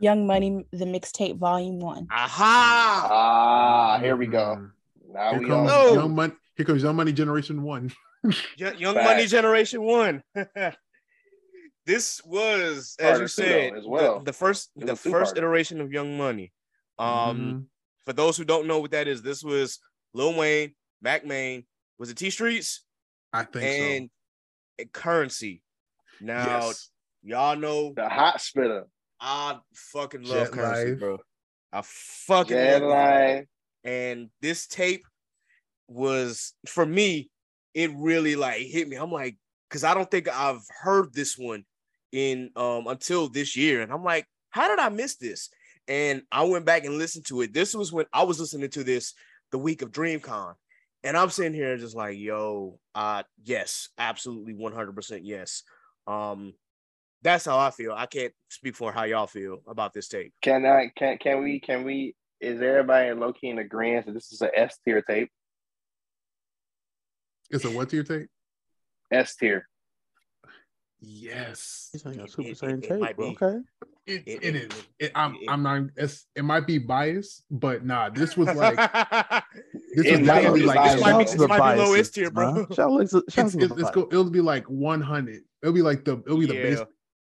[0.00, 2.06] Young Money, the mixtape, volume one.
[2.10, 3.08] Aha!
[3.10, 4.56] Ah, here we go.
[4.58, 4.70] Mhm.
[5.12, 5.86] Now Here we comes on.
[5.86, 5.94] No.
[5.94, 6.34] Young Money.
[6.56, 7.92] Here comes Young Money Generation One.
[8.56, 9.04] Young Facts.
[9.04, 10.22] Money Generation One.
[11.86, 14.20] this was, as Carter you said, as the- well.
[14.20, 15.38] the, first the first two-parter.
[15.38, 16.52] iteration of Young Money.
[16.98, 17.64] Um, Mhm.
[18.06, 19.78] for those who don't know what that is, this was
[20.14, 21.64] Lil Wayne, Mack Maine,
[21.98, 22.82] was it T Streets
[23.36, 24.10] I think and
[24.78, 25.62] and Currency.
[26.20, 26.90] Now Yes.
[27.22, 28.86] y'all know The hot spitter.
[29.20, 30.98] I fucking love Jet Currency, Life.
[30.98, 31.18] bro.
[31.72, 33.34] I fucking Jet love it.
[33.34, 33.46] line.
[33.84, 35.04] and this tape
[35.88, 37.30] was for me
[37.74, 39.36] it really like hit me i'm like
[39.68, 41.64] because i don't think i've heard this one
[42.12, 45.48] in um until this year and i'm like how did i miss this
[45.86, 48.82] and i went back and listened to it this was when i was listening to
[48.82, 49.14] this
[49.52, 50.54] the week of dreamcon
[51.04, 55.62] and i'm sitting here just like yo uh yes absolutely 100% yes
[56.06, 56.54] um
[57.22, 60.64] that's how i feel i can't speak for how y'all feel about this tape Can
[60.66, 64.42] I can can we can we is everybody low key in agreement that this is
[64.42, 65.30] a S tier tape?
[67.50, 68.28] It's a what tier tape?
[69.10, 69.66] S tier.
[71.00, 71.88] Yes.
[71.92, 73.36] He's like a It- Super it- Saiyan it tape, might be.
[73.40, 73.58] Okay.
[74.06, 74.84] It, It- it it- is.
[74.98, 75.82] It, I'm it- I'm not.
[75.96, 78.08] It's, it might be biased, but nah.
[78.10, 81.32] This was like this It was might definitely be like This might be- this Shout
[81.32, 82.66] out to the might be low S tier, bro.
[82.72, 83.90] Shout out to- it's, to it's, the it's biases.
[83.90, 85.42] go, it'll be like 100.
[85.62, 86.84] It'll be like the it'll be the Yeah.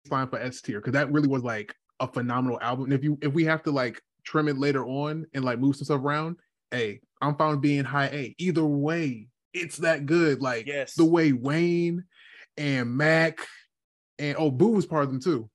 [0.10, 2.86] baseline for S tier because that really was like a phenomenal album.
[2.86, 5.76] And if you if we have to like trim it later on and like move
[5.76, 6.38] some stuff around,
[6.72, 8.36] hey, I'm fine with being high A.
[8.40, 10.42] Either way, it's that good.
[10.42, 10.96] Like Yes.
[10.96, 12.06] the way Wayne
[12.58, 13.46] and Mac
[14.18, 15.48] and oh Boo was part of them too.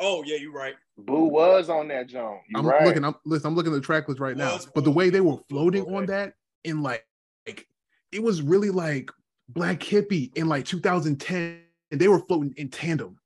[0.00, 0.74] Oh yeah, you're right.
[0.96, 2.38] Boo was on that Joan.
[2.54, 2.84] I'm right.
[2.84, 3.04] looking.
[3.04, 3.48] I'm listen.
[3.48, 4.52] I'm looking at the track list right now.
[4.54, 5.94] Was But the way they were floating okay.
[5.94, 6.34] on that
[6.64, 7.04] in like,
[7.46, 7.66] like
[8.12, 9.10] it was really like
[9.48, 13.16] Black Hippy in like 2010, and they were floating in tandem.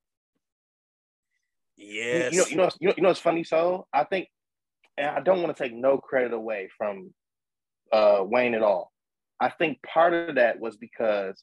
[1.76, 2.32] Yes.
[2.32, 3.44] You know, you know, you know, you know, it's funny.
[3.44, 4.28] So I think,
[4.96, 7.12] and I don't want to take no credit away from
[7.92, 8.92] uh, Wayne at all.
[9.40, 11.42] I think part of that was because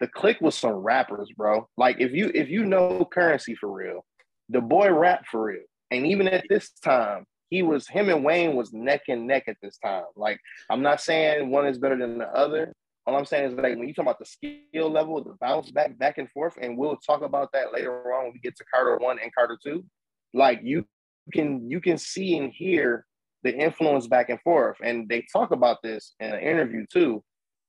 [0.00, 1.68] the click was some rappers, bro.
[1.76, 4.04] Like if you if you know currency for real,
[4.48, 8.56] the boy rap for real, and even at this time, he was him and Wayne
[8.56, 10.04] was neck and neck at this time.
[10.16, 10.40] Like
[10.70, 12.72] I'm not saying one is better than the other.
[13.06, 15.98] All I'm saying is like when you talk about the skill level, the bounce back,
[15.98, 18.96] back and forth, and we'll talk about that later on when we get to Carter
[18.96, 19.84] one and Carter two.
[20.32, 20.86] Like you
[21.32, 23.04] can you can see and hear
[23.42, 27.22] the influence back and forth, and they talk about this in an interview too,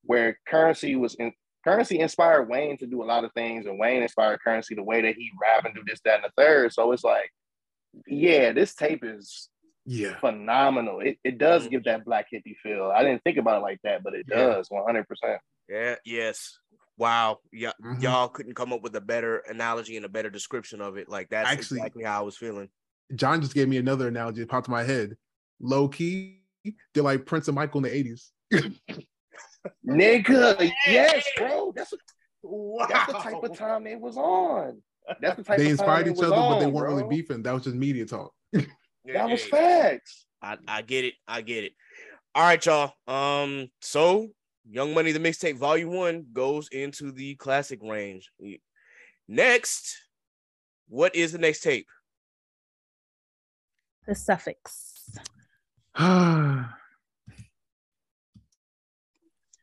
[0.03, 1.33] where Currency was in
[1.65, 5.01] Currency inspired Wayne to do a lot of things, and Wayne inspired Currency the way
[5.01, 6.71] that he rap and do this, that, and the third.
[6.71, 7.31] So it's like,
[8.07, 9.49] yeah, this tape is
[9.85, 10.17] Yeah.
[10.19, 10.99] phenomenal.
[10.99, 11.71] It, it does Mhm.
[11.71, 12.91] give that black hippy feel.
[12.95, 14.35] I didn't think about it like that, but it Yeah.
[14.35, 15.41] does 100%.
[15.67, 15.95] Yeah.
[16.05, 16.57] Yes.
[16.97, 17.39] Wow.
[17.51, 17.71] Yeah.
[17.83, 18.01] Mhm.
[18.01, 21.09] Y'all couldn't come up with a better analogy and a better description of it.
[21.09, 22.69] Like that's Actually- exactly how I was feeling.
[23.15, 25.17] John just gave me another analogy that popped in my head.
[25.59, 26.43] Low key,
[26.93, 28.31] they're like Prince and Michael in the 80s.
[29.87, 31.73] Nigga, yes, bro.
[31.75, 31.97] That's, a,
[32.47, 32.85] Wow.
[32.87, 34.81] that's the type of time they was on.
[35.19, 37.07] That's the type They of time inspired they each was other, but they weren't really
[37.07, 37.43] beefing.
[37.43, 38.33] That was just media talk.
[39.13, 40.25] That was Hey, facts.
[40.41, 41.13] I, I get it.
[41.27, 41.73] I get it.
[42.33, 42.93] All right, y'all.
[43.07, 44.29] Um, so
[44.67, 48.31] Young Money the mixtape volume one goes into the classic range.
[49.27, 49.95] Next,
[50.87, 51.85] what is the next tape?
[54.07, 55.11] The suffix.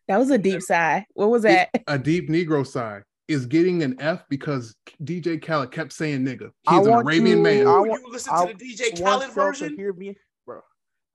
[0.09, 1.07] a That was a deep sigh.
[1.15, 1.71] What was that?
[1.87, 6.51] A deep Negro sigh is getting an F because DJ Khaled kept saying nigga.
[6.67, 7.67] I He's an want Arabian you- man.
[7.67, 9.77] I Oh, want- you listen I to the DJ want Khaled version?
[9.77, 10.61] Hear me, bro.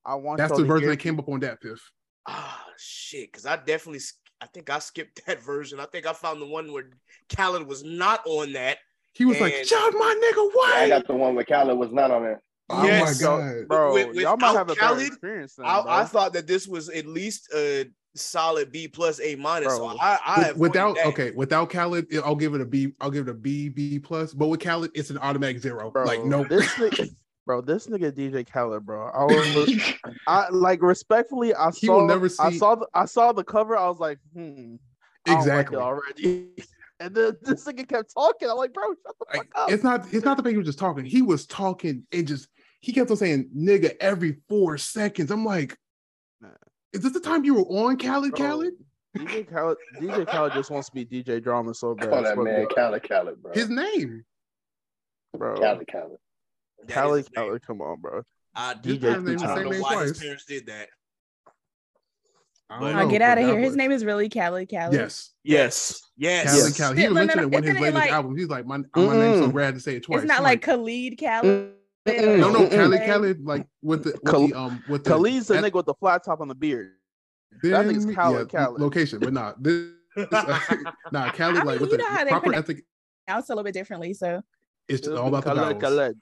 [0.06, 1.80] I want That's y'all the to version hear that came up on that Piff.
[2.28, 3.32] Ah, shit.
[3.32, 4.00] Because I definitely,
[4.42, 5.80] I think I skipped that version.
[5.80, 6.90] I think I found the one where
[7.36, 8.78] Khaled was not on that.
[9.14, 11.92] He was like, And- "Shout my nigga, Yeah, I got the one where Khaled was
[11.92, 12.42] not on there.
[12.70, 13.22] Oh Yes.
[13.22, 13.68] my god.
[13.68, 13.94] bro.
[13.94, 15.56] With- y'all might have a Khaled, better experience.
[15.56, 16.02] Then, I.
[16.02, 17.86] I thought that this was at least a
[18.18, 19.76] solid B plus A minus.
[19.76, 21.06] So I, I With- without that.
[21.08, 22.94] okay, without Khaled, I'll give it a B.
[23.00, 24.34] I'll give it a B, B plus.
[24.34, 25.90] But with Khaled, it's an automatic zero.
[25.92, 26.04] bro.
[26.06, 27.10] like no, this nigga,
[27.46, 27.62] bro.
[27.62, 29.08] This nigga DJ Khaled, bro.
[29.10, 29.82] I was,
[30.28, 31.54] I like respectfully.
[31.54, 31.98] I He saw.
[32.00, 32.76] will never I saw.
[32.76, 33.78] The, I saw the cover.
[33.78, 34.42] I was like, hmm.
[35.28, 35.78] I don't like exactly.
[35.78, 36.48] already.
[37.00, 38.50] And then this nigga kept talking.
[38.50, 39.72] I'm like, bro, shut the Like, up.
[39.72, 40.12] it's not.
[40.12, 40.54] It's not the thing.
[40.54, 41.06] He was just talking.
[41.06, 42.48] He was talking and just.
[42.80, 45.30] He kept on saying "nigga" every four seconds.
[45.30, 45.78] I'm like,
[46.94, 48.32] is this the time you were on Khaled?
[48.32, 48.74] Bro, Khaled?
[49.18, 49.78] DJ Khaled.
[50.00, 52.10] DJ Khaled just wants to be DJ drama so bad.
[52.10, 53.54] Call that man Khaled Khaled, bro.
[53.54, 54.24] His name.
[55.38, 55.56] bro.
[55.56, 56.18] Khaled Khaled.
[56.88, 57.34] That is Khaled.
[57.36, 58.22] Khaled, come on, bro.
[58.56, 60.88] I, DJ I, His name, don't know name why his parents did that.
[62.70, 63.58] I But- don't know, get out of here.
[63.60, 64.94] His name is really Khaled Khaled.
[64.94, 66.02] Yes, Yes.
[66.18, 66.46] Yes.
[66.46, 66.58] Khaled.
[66.64, 66.78] Yes.
[66.78, 66.98] Khaled.
[66.98, 68.40] He Yeah, even no, no, mentioned it in one of his latest like- albums.
[68.40, 70.20] He's like, my, my name's so rad to say it twice.
[70.22, 71.72] It's not I'm like Khalid Khaled.
[72.08, 72.70] No, no.
[72.70, 75.74] Khaled, Khaled, like with the, with Khal- the um with the Khalid's the that- nigga
[75.74, 76.92] with the flat top on the beard.
[77.64, 78.80] that nigga's then- Khaled, Khaled.
[78.82, 79.88] location, but not this.
[81.12, 82.86] nah, Khaled I like mean, with you the know how they proper pronounce- ethic.
[83.28, 84.14] Now it's a little bit differently.
[84.14, 84.42] So
[84.88, 85.94] It's It'll all be about the Khaled, vowels.
[85.96, 86.18] Khaled.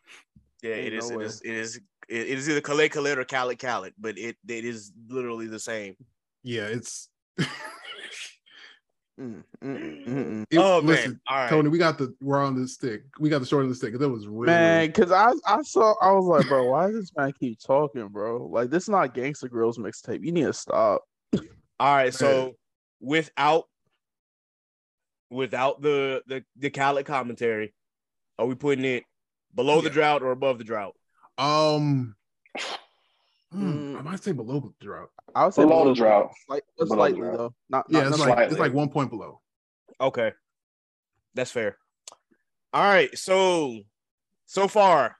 [0.63, 1.09] Yeah, Ain't it is.
[1.09, 1.25] no It way.
[1.25, 1.41] is.
[1.41, 1.79] It is.
[2.07, 5.95] It is either Khaled Khaled or Khaled Khaled, but it it is literally the same.
[6.43, 7.09] Yeah, it's.
[9.19, 10.45] Mm, mm, mm, mm.
[10.49, 11.21] it- oh listen, man!
[11.29, 11.49] All right.
[11.49, 13.03] Tony, we got the we're on the stick.
[13.17, 13.97] We got the short of the stick.
[13.97, 17.11] That was really Man, cause I I saw I was like, bro, why does this
[17.15, 18.45] man keep talking, bro?
[18.45, 20.23] Like this is not Gangsta Grillz mixtape.
[20.23, 21.03] You need to stop.
[21.79, 22.13] All right.
[22.13, 22.55] So
[22.99, 23.65] without
[25.29, 27.73] without the the the Khaled commentary,
[28.37, 29.03] are we putting it
[29.53, 30.95] below the drought or above the drought?
[31.37, 32.15] um.
[33.55, 33.97] Mm.
[33.97, 35.09] I might say below the drought.
[35.33, 36.31] I would say Below the drought.
[36.45, 37.37] Slight, Below slightly drought.
[37.37, 37.53] though.
[37.69, 39.41] Not, Yeah, not it's not like it's like one point below.
[40.01, 40.31] Okay,
[41.33, 41.77] that's fair.
[42.73, 43.15] All right.
[43.17, 43.79] So
[44.45, 45.15] so far,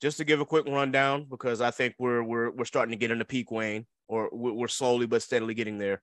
[0.00, 3.10] just to give a quick rundown because I think we're we're we're starting to get
[3.10, 6.02] into peak Wayne, or we're we're slowly but steadily getting there.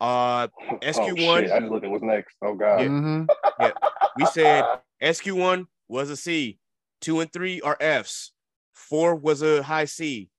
[0.00, 1.40] Uh, Oh, SQ1.
[1.40, 1.50] shit.
[1.52, 2.36] I just looked at what's next.
[2.42, 2.80] Oh god.
[2.80, 3.24] mm-hmm
[3.60, 3.72] yeah.
[4.16, 4.64] we said
[5.02, 6.58] SQ1 was a C,
[7.00, 8.32] two and three are Fs,
[8.78, 10.30] four was a high C,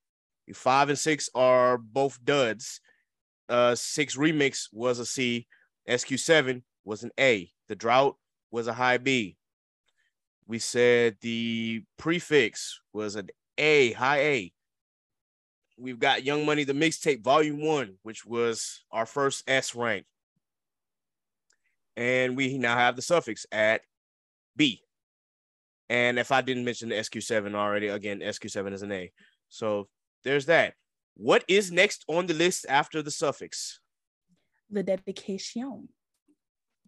[0.54, 2.82] five and six are both duds.
[3.48, 5.48] Uh, six remix was a C,
[5.88, 8.16] SQ7 was an A, the drought
[8.52, 9.38] was a high B.
[10.48, 14.54] We said the prefix was an A, high A.
[15.78, 20.06] We've got Young Money, the mixtape, volume one, which was our first S rank.
[21.96, 23.82] And we now have the suffix at
[24.56, 24.82] B.
[25.90, 29.12] And if I didn't mention the SQ7 already, again, SQ7 is an A.
[29.50, 29.88] So
[30.24, 30.76] there's that.
[31.16, 33.80] What is next on the list after the suffix?
[34.72, 35.90] the dedication.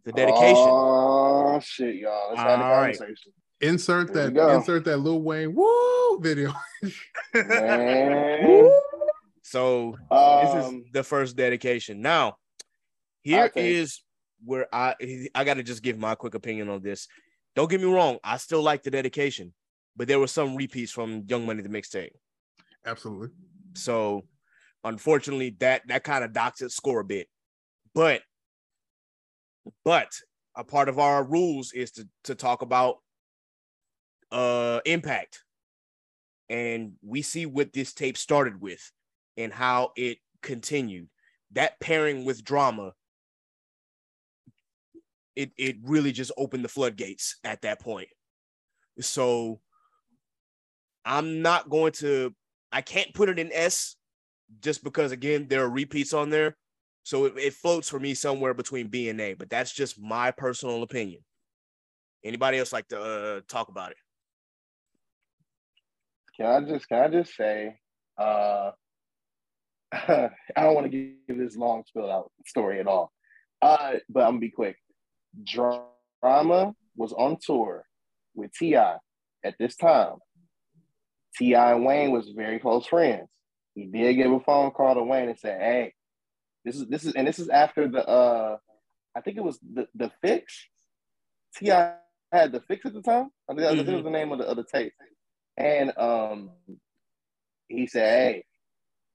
[0.06, 0.68] The dedication.
[0.70, 2.30] Oh shit, y'all.
[2.30, 2.96] Let's have the All right.
[2.98, 3.34] conversation.
[3.60, 4.56] Insert There that.
[4.56, 6.54] Insert that Lil Wayne woo video.
[7.34, 8.72] Man.
[9.44, 12.02] so this is Um, the first dedication.
[12.02, 12.38] Now,
[13.22, 14.02] here think- is
[14.44, 14.96] where I
[15.36, 17.08] I gotta just give my quick opinion on this.
[17.56, 19.54] Don't get me wrong, I still like the dedication,
[19.96, 22.12] but there were some repeats from Young Money the mixtape.
[22.86, 23.30] Absolutely.
[23.74, 24.26] So
[24.84, 27.28] unfortunately, that that kind of docks its score a bit.
[27.94, 28.22] But
[29.84, 30.12] but
[30.56, 32.98] a part of our rules is to to talk about
[34.32, 35.44] uh impact.
[36.50, 38.92] And we see what this tape started with
[39.38, 41.08] and how it continued.
[41.52, 42.94] That pairing with drama,
[45.42, 48.10] it it really just opened the floodgates at that point.
[49.00, 49.60] So
[51.06, 52.34] I'm not going to.
[52.72, 53.96] I can't put it in S,
[54.62, 56.56] just because again there are repeats on there,
[57.04, 59.34] so it, it floats for me somewhere between B and A.
[59.34, 61.22] But that's just my personal opinion.
[62.24, 63.98] Anybody else like to uh, talk about it?
[66.38, 67.76] Can I just can I just say,
[68.18, 68.72] uh,
[69.92, 73.12] I don't want to give this long spilled out story at all,
[73.62, 74.78] uh, but I'm gonna be quick.
[75.44, 77.86] Drama was on tour
[78.36, 78.98] with T.I.
[79.44, 80.16] at this time.
[81.38, 81.74] T.I.
[81.74, 83.30] and Wayne was very close friends.
[83.76, 85.94] He did give a phone call to Wayne and said, "Hey,
[86.66, 88.58] this is this is and this is after the uh,
[89.16, 90.68] I think it was the the fix.
[91.56, 91.96] T.I.
[92.32, 93.30] had the fix at the time.
[93.50, 94.94] I think that was, was the name of the of the tape,
[95.58, 96.52] and um,
[97.70, 98.46] he said, "Hey,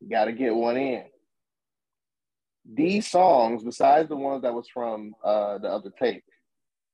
[0.01, 1.05] you got to get one in."
[2.75, 6.25] These songs, besides the ones that was from uh, the other tape,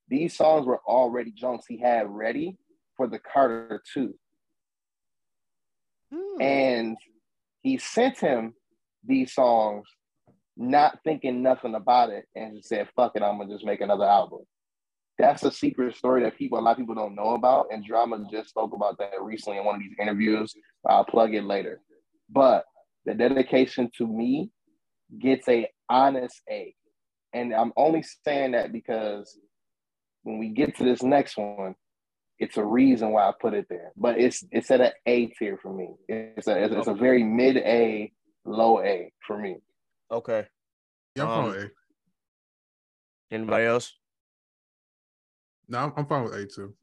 [0.09, 2.57] these songs were already junks he had ready
[2.97, 4.14] for the Carter 2.
[6.41, 6.97] And
[7.62, 8.55] he sent him
[9.05, 9.87] these songs,
[10.57, 14.05] not thinking nothing about it, and he said, fuck it, I'm gonna just make another
[14.05, 14.41] album.
[15.18, 18.27] That's a secret story that people a lot of people don't know about, and Drama
[18.31, 20.55] just spoke about that recently in one of these interviews.
[20.87, 21.81] I'll plug it later.
[22.29, 22.64] But
[23.05, 24.51] the dedication to me
[25.19, 26.75] gets a honest A.
[27.33, 29.39] And I'm only saying that because
[30.23, 31.75] when we get to this next one,
[32.39, 33.93] it's a reason why I put it there.
[33.97, 35.91] But it's it's at an A tier for me.
[36.09, 38.13] It's a it's, a very mid A,
[38.45, 39.57] low A for me.
[40.11, 40.47] Okay.
[41.15, 41.65] Yeah, I'm Um, fine with
[43.31, 43.35] A.
[43.35, 43.95] Anybody else?
[45.69, 46.75] No, I'm, I'm fine with A too.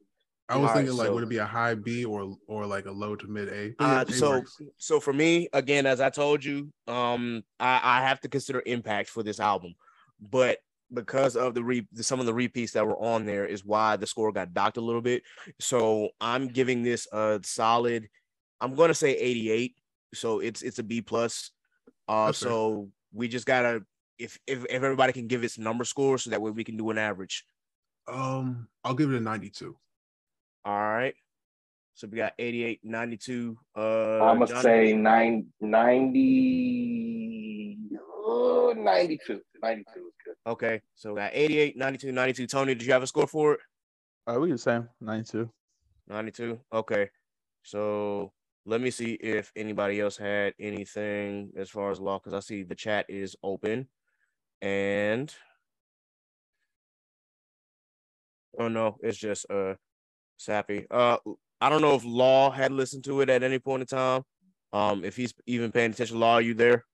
[0.50, 2.66] I was All right, thinking like, so- would it be a high B or or
[2.66, 3.76] like a low to mid A?
[3.80, 4.60] Uh, A so works.
[4.78, 9.10] so for me, again, as I told you, um, I, I have to consider impact
[9.10, 9.76] for this album,
[10.20, 10.58] but
[10.92, 14.08] because of the re some of the repeats that were on there is why the
[14.08, 15.22] score got docked a little bit.
[15.60, 18.10] So I'm giving this a solid.
[18.60, 19.76] I'm gonna say 88.
[20.16, 21.52] So it's it's a B plus.
[22.08, 22.50] Uh, That's fair.
[22.50, 23.84] so we just gotta
[24.18, 26.90] if if if everybody can give its number score, so that way we can do
[26.90, 27.46] an average.
[28.12, 29.78] um, I'll give it a 92.
[30.66, 31.14] All right.
[31.96, 33.58] So we got 88, 92.
[33.76, 33.80] Uh,
[34.24, 39.42] I'm gonna say nine, 90, uh, 92.
[39.62, 40.36] 92 is good.
[40.48, 42.48] Okay, so we got 88, 92, 92.
[42.48, 43.60] Tony, did you have a score for it?
[44.28, 45.50] Uh, we the same, 92.
[46.08, 46.60] 92.
[46.74, 47.10] Okay.
[47.64, 48.32] So
[48.66, 52.64] let me see if anybody else had anything as far as law, because I see
[52.64, 53.88] the chat is open.
[54.62, 55.34] And
[58.60, 59.76] oh no, it's just uh
[60.40, 60.88] Sappy.
[60.90, 61.18] Uh
[61.62, 64.24] I don't know if Law had listened to it at any point in time.
[64.72, 66.86] Um, if he's even paying attention, Law, are you there?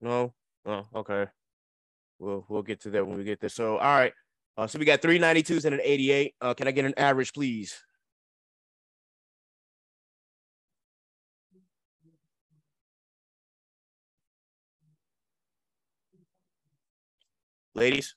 [0.00, 0.32] No?
[0.64, 1.26] Oh, okay.
[2.18, 3.50] We'll we'll get to that when we get there.
[3.50, 4.12] So all right.
[4.56, 6.34] Uh, so we got three 92s and an 88.
[6.40, 7.74] Uh, can I get an average, please?
[17.74, 18.14] Ladies,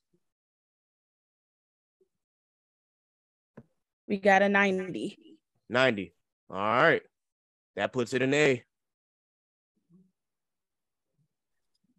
[4.08, 5.18] We got a 90.
[5.70, 6.14] 90.
[6.49, 7.01] All right.
[7.76, 8.64] That puts it in A.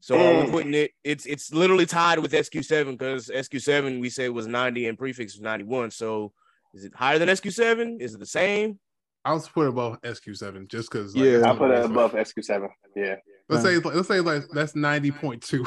[0.00, 0.50] So are we're mm.
[0.50, 4.98] putting it, it's it's literally tied with SQ7 because SQ7 we said was 90 and
[4.98, 5.90] prefix was 91.
[5.90, 6.32] So
[6.72, 8.00] is it higher than SQ7?
[8.00, 8.78] Is it the same?
[9.24, 11.14] I was put above SQ7 just because.
[11.14, 11.42] Yeah.
[11.44, 12.68] I put it above SQ7.
[12.96, 13.16] Yeah.
[13.50, 15.66] Let's say let's say like that's 90.2.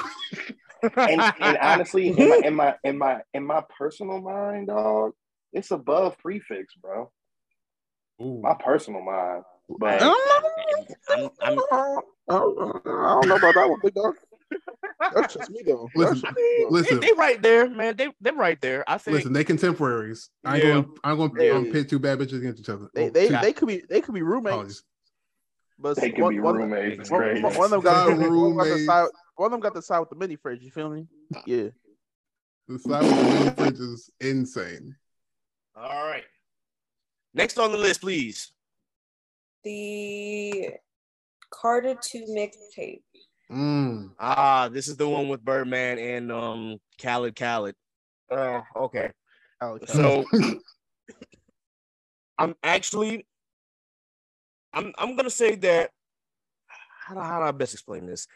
[0.97, 5.13] And, and honestly, in my, in my in my in my personal mind, dog,
[5.53, 7.11] it's above prefix, bro.
[8.21, 8.41] Ooh.
[8.41, 9.43] My personal mind.
[9.79, 10.13] But I'm,
[11.41, 11.59] I'm,
[12.29, 14.15] I don't know about that one, big dog.
[15.13, 15.89] That's just me though.
[15.95, 16.65] Listen, just me, though.
[16.65, 17.95] they, listen, they right there, man.
[17.95, 18.83] They they're right there.
[18.89, 19.33] I think listen.
[19.33, 20.29] They contemporaries.
[20.45, 20.71] I ain't Yeah.
[20.71, 20.91] going.
[21.03, 21.53] I'm going to Yeah.
[21.53, 22.89] um, pit two bad bitches against each other.
[22.93, 24.83] They Oh, they, two- they could be they could be roommates, apologies.
[25.79, 26.99] but they could one, be one, roommates.
[26.99, 27.43] It's one, great.
[27.43, 28.85] one, one of them got, Not one, got the roommates.
[28.85, 30.61] side, one of them got the side with the mini fridge.
[30.61, 31.07] You feel me?
[31.45, 31.69] Yeah.
[32.67, 34.95] The side with the mini fridge is insane.
[35.75, 36.23] All right.
[37.33, 38.51] Next on the list, please.
[39.63, 40.71] The
[41.49, 43.03] Carter 2 mixtape.
[43.51, 44.11] Mm.
[44.19, 47.75] Ah, this is the one with Birdman and um Khaled Khaled.
[48.31, 49.11] Uh, okay.
[49.61, 49.91] Alex.
[49.91, 50.25] So
[52.37, 53.27] I'm actually
[54.73, 55.91] I'm I'm gonna say that
[57.01, 58.27] how do, how do I best explain this?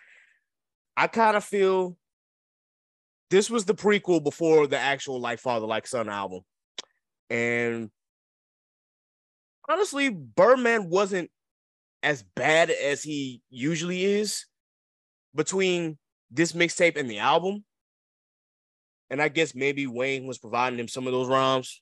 [0.98, 1.98] I kind of feel
[3.30, 6.42] this was the prequel before the actual like father like son album.
[7.30, 7.90] And
[9.68, 11.30] honestly, Birdman wasn't
[12.04, 14.46] as bad as he usually is
[15.34, 15.98] between
[16.32, 17.64] this mixtape and the album.
[19.10, 21.82] And I guess maybe Wayne was providing him some of those rhymes,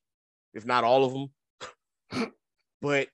[0.53, 1.13] if not all of
[2.11, 2.31] them.
[2.81, 3.07] but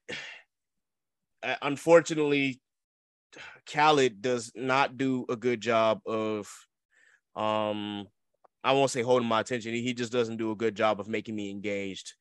[1.43, 2.59] uh, unfortunately,
[3.71, 6.51] Khaled does not do a good job of,
[7.36, 8.07] um,
[8.63, 9.73] I won't say holding my attention.
[9.73, 12.13] He just doesn't do a good job of making me engaged.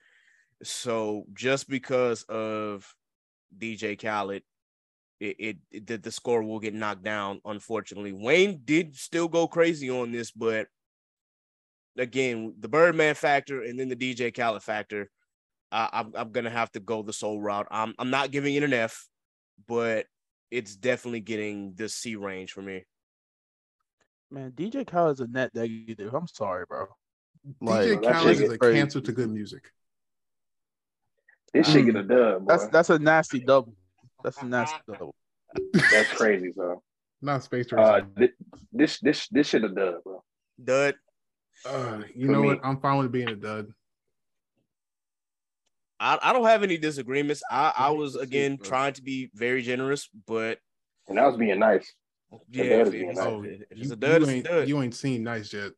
[0.62, 2.92] So just because of
[3.56, 4.42] DJ Khaled,
[5.20, 7.40] it, it, it the, the score will get knocked down.
[7.44, 10.68] Unfortunately, Wayne did still go crazy on this, but
[11.96, 15.11] again, the Birdman factor and then the DJ Khaled factor,
[15.70, 17.66] I, I'm I'm gonna have to go the soul route.
[17.70, 19.06] I'm I'm not giving it an F,
[19.66, 20.06] but
[20.50, 22.84] it's definitely getting the C range for me.
[24.30, 26.14] Man, DJ Khaled's a net negative.
[26.14, 26.86] I'm sorry, bro.
[27.62, 28.78] DJ that Khaled is a crazy.
[28.78, 29.70] cancer to good music.
[31.55, 32.53] This shit get a dub, boy.
[32.53, 33.74] That's that's a nasty double.
[34.22, 35.14] That's a nasty double.
[35.90, 36.82] That's crazy, so.
[37.20, 38.28] Not space Uh, race.
[38.30, 40.22] thi- this this this shit a dub, bro.
[40.62, 40.94] Dud.
[41.66, 42.49] Uh, you for know me.
[42.49, 42.61] what?
[42.62, 43.66] I'm fine with being a dud.
[45.99, 47.42] I, I don't have any disagreements.
[47.51, 50.59] I, I was again trying to be very generous, but
[51.09, 51.92] And I was being nice.
[52.51, 53.26] yeah, dud being it's, nice.
[53.26, 54.68] Oh, if it's you, a dud, you it's a ain't dud.
[54.68, 55.72] you ain't seen nice yet.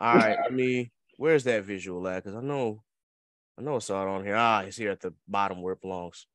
[0.00, 2.22] All right, I mean, where's that visual at?
[2.24, 2.82] Because I know,
[3.58, 4.36] I know I saw it on here.
[4.36, 6.26] Ah, he's here at the bottom where it belongs.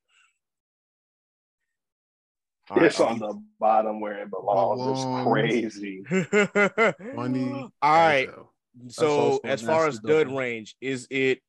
[2.69, 4.81] All right, It's on the bottom where it belongs.
[4.81, 4.99] Belongs.
[4.99, 6.03] It's crazy.
[7.15, 7.51] Funny.
[7.51, 8.29] All right.
[8.29, 8.93] as.
[8.95, 11.41] So as far as dud range, is it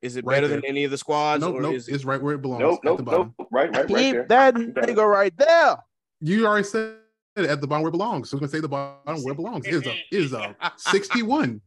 [0.00, 1.74] is it Right better than any of the squads, Nope, or nope.
[1.74, 2.60] is it It's right where it belongs.
[2.60, 3.34] Nope, at nope, the bottom.
[3.38, 3.48] nope.
[3.52, 4.26] Right, right, right there.
[4.28, 5.76] That You got nigga right there.
[6.20, 6.96] You already said
[7.36, 8.30] it at the bottom where it belongs.
[8.30, 9.66] So we're gonna say the bottom where it belongs.
[9.66, 11.60] Is a is a 61.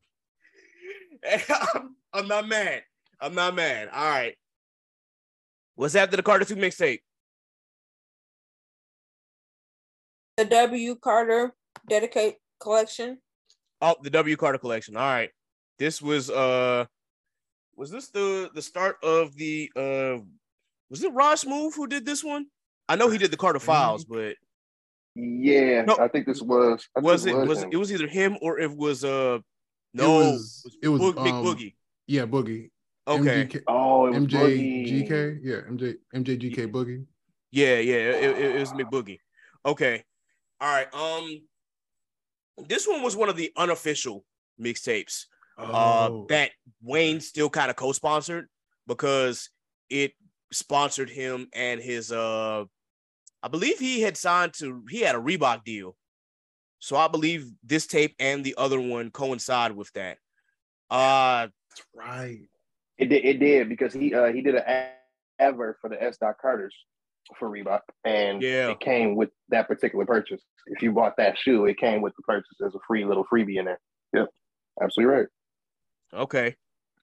[1.73, 2.82] I'm, I'm not mad.
[3.20, 3.89] I'm not mad.
[3.93, 4.36] All right.
[5.76, 6.99] What's after the Carter 2 mixtape?
[10.38, 11.53] The W Carter
[11.89, 13.18] dedicate collection.
[13.82, 14.95] Oh, the W Carter collection.
[14.95, 15.30] All right.
[15.78, 16.86] This was uh
[17.76, 20.24] was this the the start of the uh
[20.89, 22.45] was it Ross Move who did this one?
[22.88, 24.36] I know he did the Carter Files, but
[25.16, 25.97] Yeah, No.
[25.99, 26.88] I think this was.
[26.95, 29.39] I think was it was it was either him or it was uh
[29.93, 31.74] no it was it was Boog- Big um, Boogie.
[32.08, 32.70] Yeah, Boogie.
[33.08, 33.45] Okay.
[33.45, 35.08] MGK, Oh, it was Boogie.
[35.08, 35.39] MJGK.
[35.43, 37.06] Yeah, MJ MJGK Boogie.
[37.51, 39.20] Yeah, yeah, it, it, it was Mick Boogie.
[39.66, 40.03] Okay.
[40.60, 40.93] All right.
[40.93, 41.41] Um
[42.68, 44.24] this one was one of the unofficial
[44.60, 45.26] mixtapes
[45.58, 46.51] uh Oh, that
[46.82, 48.47] Wayne still kind of co-sponsored
[48.88, 49.49] because
[49.89, 50.14] it
[50.51, 52.64] sponsored him and his uh
[53.43, 55.95] I believe he had signed to he had a Reebok deal.
[56.80, 60.18] So I believe this tape and the other one coincide with that.
[60.89, 62.39] Uh that's right.
[62.97, 63.26] It did.
[63.26, 64.88] It did because he uh he did an
[65.39, 66.17] ever for the S.
[66.17, 66.73] Dot Carters
[67.38, 68.69] for Reebok, and Yeah.
[68.69, 70.41] it came with that particular purchase.
[70.67, 73.57] If you bought that shoe, it came with the purchase as a free little freebie
[73.57, 73.80] in there.
[74.13, 74.28] Yep,
[74.82, 75.28] absolutely right.
[76.13, 76.55] okay.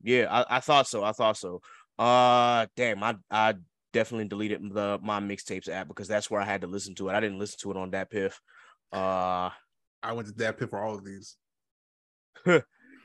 [0.03, 1.05] Yeah, I, I thought so.
[1.05, 1.61] I thought so.
[1.99, 3.55] Uh damn, I I
[3.93, 7.15] definitely deleted the my mixtapes app because that's where I had to listen to it.
[7.15, 8.35] I didn't listen to it on DatPiff.
[8.93, 9.51] Uh
[10.03, 11.37] I went to that pit for all of these.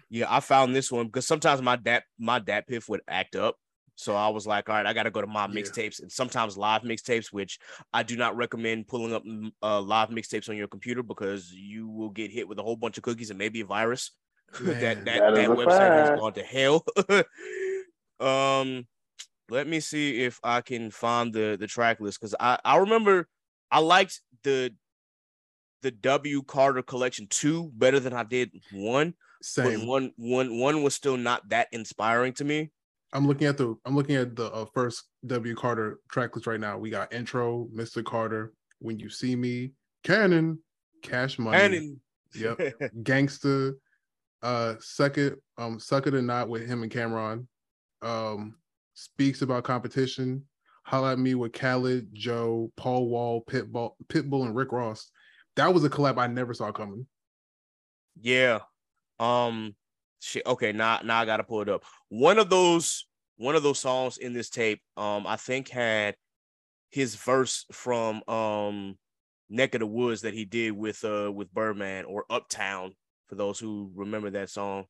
[0.10, 3.56] yeah, I found this one because sometimes my dat my DatPiff would act up.
[3.96, 5.54] So I was like, all right, I got to go to my Yeah.
[5.62, 7.58] mixtapes and sometimes live mixtapes, which
[7.92, 11.88] I do not recommend pulling up mm, uh, live mixtapes on your computer because you
[11.90, 14.12] will get hit with a whole bunch of cookies and maybe a virus.
[14.60, 16.20] that Man, that, that that, is a website has fact.
[16.20, 16.86] gone to hell.
[18.20, 18.88] um,
[19.50, 23.28] let me see if I can find the the track list because I I remember
[23.72, 24.74] I liked the
[25.82, 29.88] the W Carter collection two better than I did one, but Same.
[29.88, 32.72] one one one was still not that inspiring to me.
[33.14, 36.60] I'm looking at the I'm looking at the uh, first W Carter track list right
[36.60, 36.78] now.
[36.78, 38.04] We got intro, Mr.
[38.04, 39.72] Carter, When You See Me,
[40.04, 40.60] Cannon,
[41.04, 42.00] Cash Money, And
[42.36, 42.58] Yep.
[43.04, 43.74] Gangsta,
[44.44, 47.48] uh, second, um, Suck It or Not with him and Cam'ron,
[48.02, 48.56] um,
[48.94, 50.44] speaks about competition.
[50.84, 55.12] Holla at me with Khaled, Joe, Paul Wall, Pitbull, Pitbull, and Rick Ross.
[55.56, 57.08] That was a collab I never saw coming.
[58.22, 58.60] yeah,
[59.20, 59.76] um.
[60.46, 61.84] Okay, now now I gotta pull it up.
[62.10, 63.06] One of those
[63.38, 66.16] one of those songs in this tape, um, I think had
[66.90, 68.98] his verse from um
[69.50, 72.94] Neck of the Woods that he did with uh with Birdman or Uptown
[73.28, 74.86] for those who remember that song.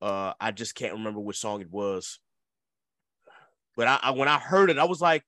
[0.00, 2.18] Uh I just can't remember which song it was.
[3.76, 5.22] But I, I when I heard it, I was like,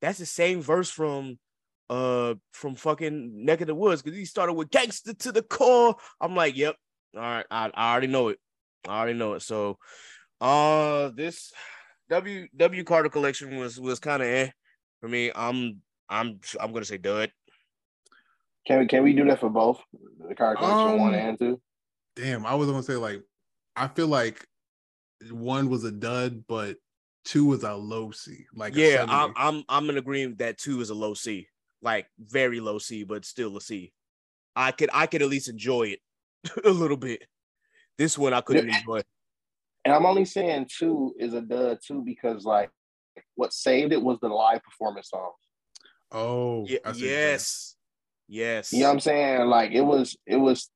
[0.00, 1.38] that's the same verse from
[1.88, 5.96] uh from fucking Neck of the Woods because he started with gangster to the core.
[6.20, 6.76] I'm like, yep,
[7.16, 8.38] all right, I, I already know it.
[8.86, 9.42] I already know it.
[9.42, 9.78] So
[10.40, 11.52] uh this
[12.10, 14.50] W W Carter collection was was kind of eh
[15.00, 15.30] for me.
[15.34, 17.32] I'm I'm I'm gonna say dud.
[18.66, 19.80] Can we can we do that for both
[20.28, 21.60] the Carter collection Um, one and two?
[22.16, 23.22] Damn, I was gonna say like,
[23.74, 24.46] I feel like
[25.30, 26.76] one was a dud, but
[27.24, 28.44] two was a low C.
[28.54, 31.48] Like yeah, I'm I'm I'm in agreement that two is a low C,
[31.82, 33.92] like very low C, but still a C.
[34.54, 36.00] I could I could at least enjoy it
[36.64, 37.22] a little bit.
[37.98, 38.78] This one I couldn't Yeah.
[38.78, 39.02] enjoy.
[39.84, 42.70] And I'm only saying two is a dud too because like
[43.36, 45.34] what saved it was the live performance songs.
[46.12, 47.30] oh Ye- I see what you're saying.
[47.30, 47.76] yes,
[48.28, 48.72] yes.
[48.72, 49.40] You know what I'm saying?
[49.48, 50.70] Like it was, it was,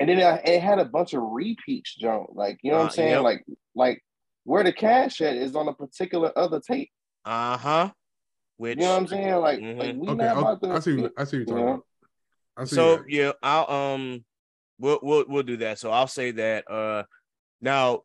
[0.00, 2.26] and then it, it had a bunch of repeats, Joe.
[2.34, 3.10] Like you know what Uh, I'm saying?
[3.10, 3.22] yep.
[3.22, 4.04] Like, like
[4.42, 6.90] where the cash at is on a particular other tape.
[7.24, 7.90] Uh huh.
[8.56, 9.34] Which You know what I'm saying?
[9.36, 9.78] Like, Mhm.
[9.78, 10.70] like we Okay, not about to.
[10.72, 10.96] I see.
[11.00, 11.70] what- I see you're talking Yeah.
[11.74, 11.86] about.
[12.56, 12.74] I see.
[12.76, 13.04] so that.
[13.08, 14.24] yeah, I'll um,
[14.78, 15.78] we'll we'll we'll do that.
[15.78, 17.04] So I'll say that uh,
[17.60, 18.02] now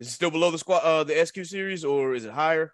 [0.00, 2.72] is it still below the squad uh the SQ series or is it higher?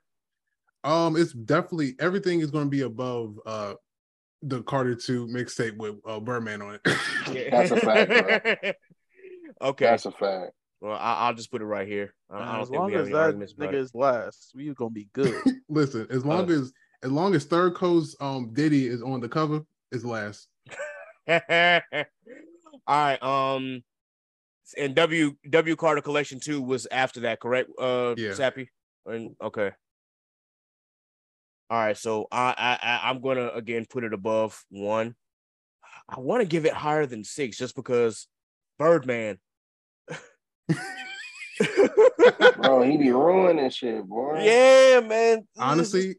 [0.85, 3.75] Um, it's definitely everything is going to be above uh
[4.43, 6.81] the Carter Two mixtape with uh, Birdman on it.
[7.51, 8.73] That's a fact, bro.
[9.71, 10.53] okay, That's a fact.
[10.81, 12.15] well I, I'll just put it right here.
[12.31, 13.75] I, I as long as that arguments nigga it.
[13.75, 15.35] is last, we gonna be good.
[15.69, 16.73] Listen, as long as
[17.03, 20.49] as long as Third Coast um Diddy is on the cover, it's last.
[22.87, 23.23] All right.
[23.23, 23.83] Um,
[24.77, 27.71] and W W Carter Collection Two was after that, correct?
[27.79, 28.35] Uh, Yeah.
[28.35, 28.71] Sappy.
[29.07, 29.71] And okay.
[31.71, 31.97] All right.
[31.97, 35.15] So I I I- I'm gonna again put it above one.
[36.09, 38.27] I want to give it higher than six just because
[38.79, 39.39] Birdman.
[42.57, 44.43] Bro, he be ruining shit, boy.
[44.45, 45.47] yeah, man.
[45.59, 46.17] Honestly,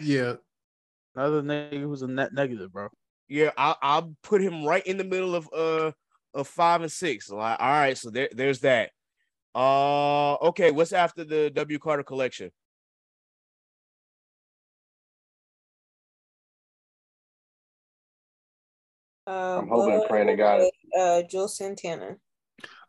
[0.00, 0.34] yeah,
[1.14, 2.88] Another nigga who's a net negative, bro.
[3.28, 5.92] Yeah, I I'll put him right in the middle of uh
[6.34, 7.28] of five and six.
[7.30, 8.90] Like, all right, so there there's that.
[9.54, 12.50] Uh okay, what's after the W Carter collection?
[19.26, 20.60] Uh, I'm hoping and praying to God.
[20.96, 22.16] Uh, Juelz Santana.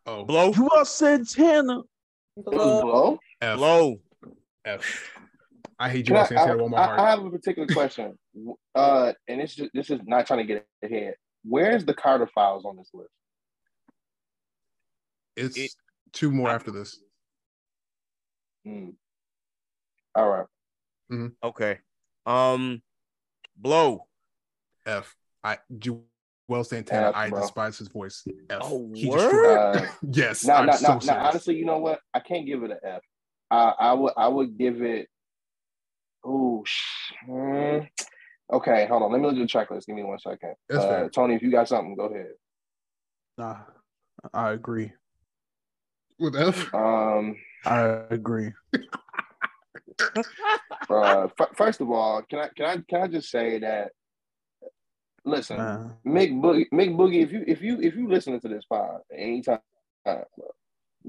[0.06, 1.80] oh Blow, You are Santana.
[2.36, 2.80] Blow.
[2.80, 3.18] blow.
[3.40, 4.00] F, blow.
[4.64, 5.10] F.
[5.80, 7.66] I hate you Can all I, I, Santana with my I- I have a particular
[7.66, 8.16] question.
[8.74, 11.14] Uh, and this is this is not trying to get ahead.
[11.44, 13.10] Where's the Carter files on this list?
[15.36, 15.72] it's it-
[16.12, 16.98] two more after this.
[18.64, 18.90] Hmm.
[20.14, 20.28] All
[21.10, 21.30] right.
[21.44, 21.78] Okay.
[22.26, 22.82] Um
[23.56, 24.06] blow.
[24.86, 25.16] F.
[25.44, 26.02] I do.
[26.48, 27.08] Well, Santana.
[27.08, 27.40] F, I bro.
[27.42, 28.26] despise his voice.
[28.50, 28.60] F.
[28.62, 29.76] Oh, he word?
[29.76, 31.22] Uh, yes, Now, I'm now, so now, now, serious.
[31.28, 32.00] honestly, you know what?
[32.14, 33.02] I can't give it an F.
[33.50, 35.08] I, I would, I would give it.
[36.24, 36.64] Oh,
[37.28, 37.86] mm,
[38.52, 38.86] okay.
[38.86, 39.12] Hold on.
[39.12, 39.86] Let me look at the checklist.
[39.86, 40.54] Give me one second.
[40.68, 41.08] That's uh, fair.
[41.10, 42.32] Tony, if you got something, go ahead.
[43.36, 43.56] Nah,
[44.32, 44.92] I agree.
[46.18, 46.72] with F.
[46.74, 47.80] Um, I
[48.10, 48.52] agree.
[50.90, 53.92] uh, f- first of all, can I, can I, can I just say that?
[55.24, 55.92] Listen, Man.
[56.06, 59.58] Mick Boogie, Mick Boogie, if you, if you, if you listening to this pod anytime,
[60.06, 60.22] uh,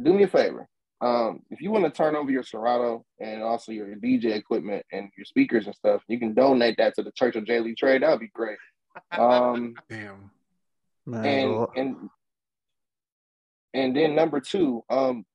[0.02, 0.68] do me a favor.
[1.02, 5.10] Um, if you want to turn over your Serato and also your DJ equipment and
[5.18, 7.60] your speakers and stuff, you can donate that to the Church of J.
[7.62, 8.02] Lee Trade.
[8.04, 8.58] That would be great.
[9.18, 10.32] Um, Damn.
[11.06, 12.10] Man, and the- and
[13.74, 15.26] and then number two, um,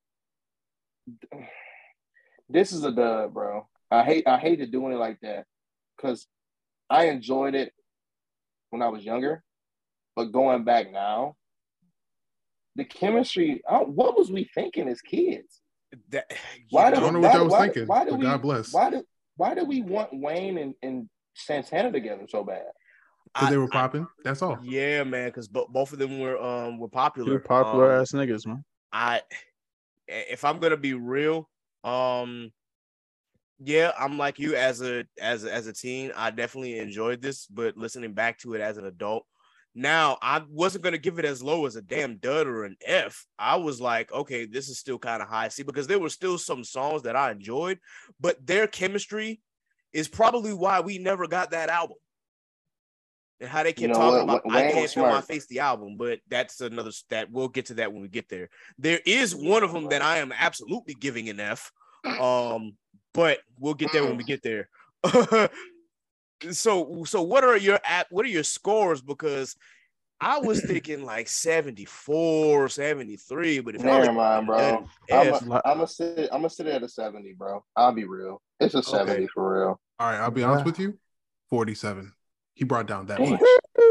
[2.49, 3.67] this is a dub, bro.
[3.91, 5.47] I hate I hated doing it like that
[5.97, 6.27] because
[6.91, 7.73] I enjoyed it
[8.71, 9.43] when I was younger,
[10.17, 11.37] but going back now,
[12.77, 13.63] the chemistry.
[13.69, 15.61] I, what was we thinking as kids?
[16.11, 16.33] That
[16.71, 18.19] Why you did I don't know why, what y'all was why, thinking, Why did but
[18.21, 18.25] we?
[18.27, 18.73] God bless.
[18.73, 19.05] Why did
[19.37, 22.63] why did we want Wayne and, and Santana together so bad?
[23.33, 24.07] Because they were I- popping.
[24.25, 24.59] That's all.
[24.63, 27.39] Yeah, man, because bo- both of them were um were popular.
[27.39, 28.65] two popular Um, ass niggas, man.
[28.93, 29.23] I
[30.09, 31.49] if I'm gonna be real,
[31.85, 32.53] um
[33.61, 37.47] yeah, I'm like you as a as a, as a teen, I definitely enjoyed this,
[37.47, 39.27] but listening back to it as an adult,
[39.75, 43.27] now I wasn't gonna give it as low as a damn dud or an F.
[43.39, 45.49] I was like, okay, this is still kind of high.
[45.49, 47.79] C because there were still some songs that I enjoyed,
[48.21, 49.41] but their chemistry
[49.93, 51.97] is probably why we never got that album.
[53.41, 55.61] And how they kept You know talking about Wayne I can't feel my face the
[55.61, 57.29] album, but that's another stat.
[57.31, 58.51] We'll get to that when we get there.
[58.79, 61.73] There is one of them that I am absolutely giving an F.
[62.05, 62.77] Um,
[63.13, 64.69] but we'll get there when we get there.
[66.53, 69.01] so so what are your app what are your scores?
[69.01, 69.57] Because
[70.21, 74.89] I was thinking like 74, 73, but if y'all Never mind, at bro.
[75.11, 76.19] I'm F, a, I'm gonna sit.
[76.33, 77.65] I'm gonna sit at a seventy, bro.
[77.77, 78.41] I'll be real.
[78.61, 79.81] It's a seventy for real.
[79.99, 80.99] All right, I'll be honest with you.
[81.51, 82.13] 47.
[82.55, 83.41] He brought down that much.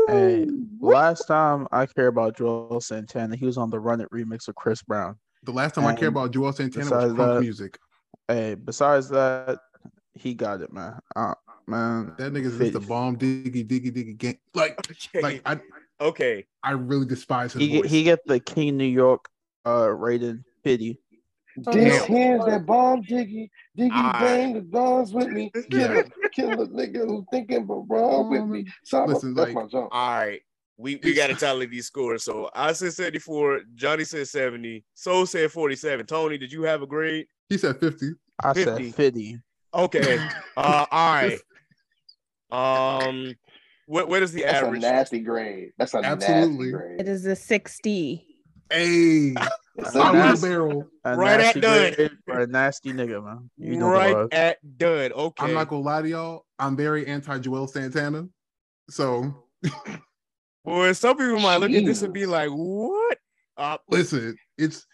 [0.07, 0.47] Hey,
[0.79, 4.55] last time I care about Juelz Santana, he was on the Run It remix of
[4.55, 5.17] Chris Brown.
[5.43, 7.77] The last time I care about Juelz Santana was punk that- music.
[8.27, 9.59] Hey, besides that,
[10.13, 10.99] he got it, man.
[11.15, 11.33] Uh,
[11.67, 14.37] man, That nigga's just Fit- the bomb diggy diggy diggy gang.
[14.53, 14.79] Like,
[15.21, 15.59] like I
[16.01, 16.45] okay.
[16.63, 17.91] I really despise his he get, voice.
[17.91, 19.27] he get the King New York
[19.65, 20.99] uh rated pity.
[21.55, 22.07] This Damn.
[22.07, 24.19] hands that bomb diggy, diggy Alright.
[24.21, 25.51] bang the guns with me.
[25.69, 26.03] Kill a
[26.33, 28.65] kill a nigga who thinking but wrong with me.
[28.83, 29.89] So I'm a- Listen, that's like- my jump.
[29.91, 30.41] All right.
[30.75, 32.23] We, we got to tally these scores.
[32.23, 33.61] So I said 74.
[33.75, 34.83] Johnny said 70.
[34.95, 36.07] Soul said 47.
[36.07, 37.27] Tony, did you have a grade?
[37.47, 38.13] He said 50.
[38.43, 38.85] I 50.
[38.87, 39.37] said 50.
[39.75, 40.17] Okay.
[40.57, 41.39] Uh, all right.
[42.53, 43.33] Um,
[43.87, 44.83] what what is the That's average?
[44.83, 45.71] a nasty grade.
[45.77, 46.71] That's a Absolutely.
[46.71, 46.99] nasty grade.
[47.01, 48.27] It is a 60.
[48.71, 49.33] Hey,
[49.75, 50.87] It's I'm a on the nasty- barrel.
[51.03, 51.93] A Right at nasty done.
[51.95, 53.49] grade for a nasty nigga, man.
[53.57, 55.11] You know right the at done.
[55.11, 55.45] Okay.
[55.45, 56.45] I'm not gonna lie to y'all.
[56.59, 58.27] I'm very anti Juelz Santana.
[58.89, 59.33] So
[60.65, 63.17] Boy, some people might look at this and be like, "What?"
[63.57, 64.85] Uh, listen, it's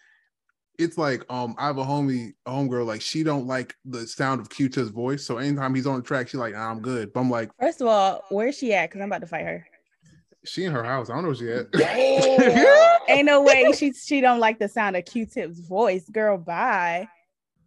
[0.80, 4.40] it's like um I have a homie, a homegirl, like she don't like the sound
[4.40, 5.24] of Q-Tip's voice.
[5.24, 7.12] So anytime he's on the track, she's like, nah, I'm good.
[7.12, 8.88] But I'm like, First of all, where's she at?
[8.90, 9.66] Because I'm about to fight her.
[10.44, 11.10] she in her house.
[11.10, 11.70] I don't know where she at.
[11.72, 12.96] Damn.
[13.08, 16.08] Ain't no way she she don't like the sound of Q-Tip's voice.
[16.10, 17.08] Girl, bye.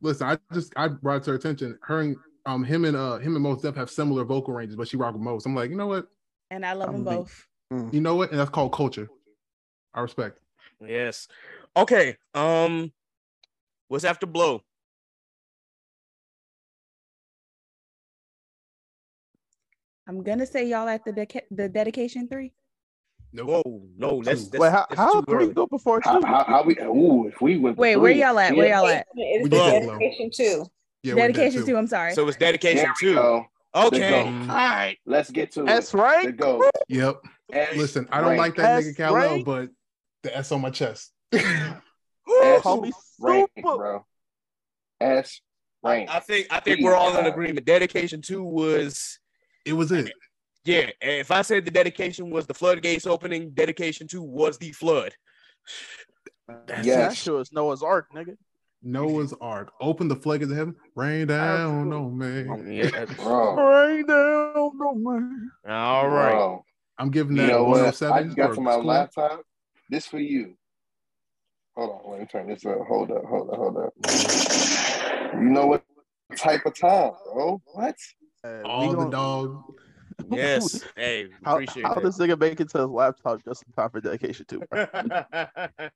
[0.01, 1.77] Listen, I just I brought it to her attention.
[1.83, 2.15] Her and
[2.45, 5.13] um him and uh him and Mos Def have similar vocal ranges, but she rock
[5.13, 5.45] with most.
[5.45, 6.07] I'm like, you know what?
[6.51, 7.27] And I love I'm them weak.
[7.27, 7.47] both.
[7.93, 8.31] You know what?
[8.31, 9.07] And that's called culture.
[9.93, 10.39] I respect.
[10.85, 11.27] yes.
[11.75, 12.17] Okay.
[12.35, 12.91] Um,
[13.87, 14.61] what's after blow?
[20.07, 22.51] I'm gonna say y'all at the deca- the dedication three.
[23.31, 25.53] No, Whoa, no, that's, that's Wait, how, that's how too three early.
[25.53, 26.09] go before two?
[26.09, 26.77] How, how, how we?
[26.79, 27.77] Ooh, if we went.
[27.77, 28.55] to Wait, where y'all at?
[28.55, 29.07] Where y'all at?
[29.15, 29.97] It's We the did that, Lo.
[29.99, 30.65] dedication too.
[31.01, 31.65] Yeah, we're in that dedication too.
[31.71, 31.77] two.
[31.77, 32.13] I'm sorry.
[32.13, 33.15] So it's dedication There two.
[33.15, 33.45] go.
[33.75, 34.23] Okay.
[34.25, 34.49] Mm.
[34.49, 34.97] All right.
[35.05, 35.73] Let's get to That's it.
[35.75, 36.25] That's right.
[36.27, 36.69] The go.
[36.89, 37.21] Yep.
[37.53, 38.39] S Listen, I don't rank.
[38.39, 39.45] like that nigga S Kal rank.
[39.45, 39.69] but
[40.21, 41.11] the S on my chest.
[41.33, 42.91] S Call me
[43.23, 44.05] rank, bro.
[45.01, 45.41] S
[45.83, 46.09] rank.
[46.13, 47.65] I think I think we're all in agreement.
[47.65, 49.19] Dedication two was
[49.65, 50.11] it was it.
[50.65, 50.89] yeah.
[51.01, 55.13] If I said the dedication was the floodgates opening, dedication two was the flood.
[56.67, 56.97] That's Yes.
[57.09, 58.35] That sure is Noah's Ark, nigga.
[58.85, 59.71] Noah's Ark.
[59.79, 60.75] Open the floodgates of heaven.
[60.95, 62.45] Rain down on me.
[62.49, 63.05] Oh, yeah.
[63.15, 63.55] Bro.
[63.55, 65.49] Rain down on me.
[65.71, 66.31] All right.
[66.31, 66.65] Bro.
[66.97, 67.77] I'm giving You that know what?
[67.97, 68.13] 107.
[68.17, 68.83] I just got for to my score.
[68.83, 69.41] laptop.
[69.89, 70.55] This for you.
[71.75, 72.79] Hold on, let me turn this up.
[72.87, 73.93] Hold up, hold up, hold up.
[75.33, 75.83] You know what
[76.37, 77.61] type of time, bro?
[77.73, 77.95] What?
[78.43, 79.63] Uh, we All the gonna- dog.
[80.31, 80.83] Yes.
[80.95, 82.03] Hey, How, appreciate how that.
[82.03, 84.61] does nigga make it to his laptop just in time for dedication too?
[84.69, 84.85] bro?
[84.93, 85.89] well,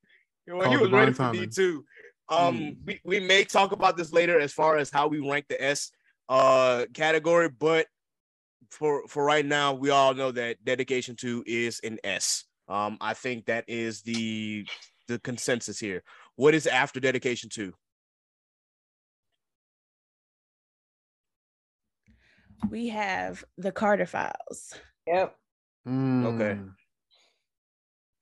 [0.50, 1.50] Called he was ready for D timing.
[1.52, 1.86] two.
[2.30, 2.78] Um, Mm.
[2.86, 5.92] we, we may talk about this later as far as how we rank the S
[6.30, 7.86] uh category, but
[8.72, 12.44] for for right now, we all know that dedication two is an S.
[12.68, 14.66] Um, I think that is the
[15.08, 16.04] the consensus here.
[16.36, 17.74] What is after dedication two?
[22.70, 24.74] we have the Carter Files.
[25.06, 25.36] Yep.
[25.88, 25.94] Okay.
[25.94, 26.72] Mm.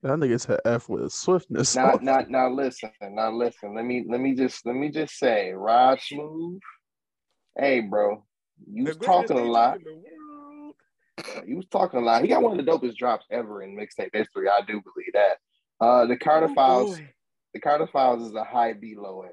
[0.03, 1.75] That nigga said F with swiftness.
[1.75, 2.91] Now, now, now, listen.
[3.01, 3.75] Now, listen.
[3.75, 6.59] Let me, let me just, let me just say, Rod Smooth.
[7.57, 8.23] Hey, bro,
[8.71, 9.79] you was talking a lot.
[9.79, 11.47] DJ in the world.
[11.47, 12.21] You was talking a lot.
[12.21, 14.47] He got one of the dopest drops ever in mixtape history.
[14.47, 15.37] I do believe that.
[15.79, 16.99] Uh, the Carter Oh, Files.
[16.99, 17.09] boy.
[17.53, 19.29] The Carter Files is a high B, low A.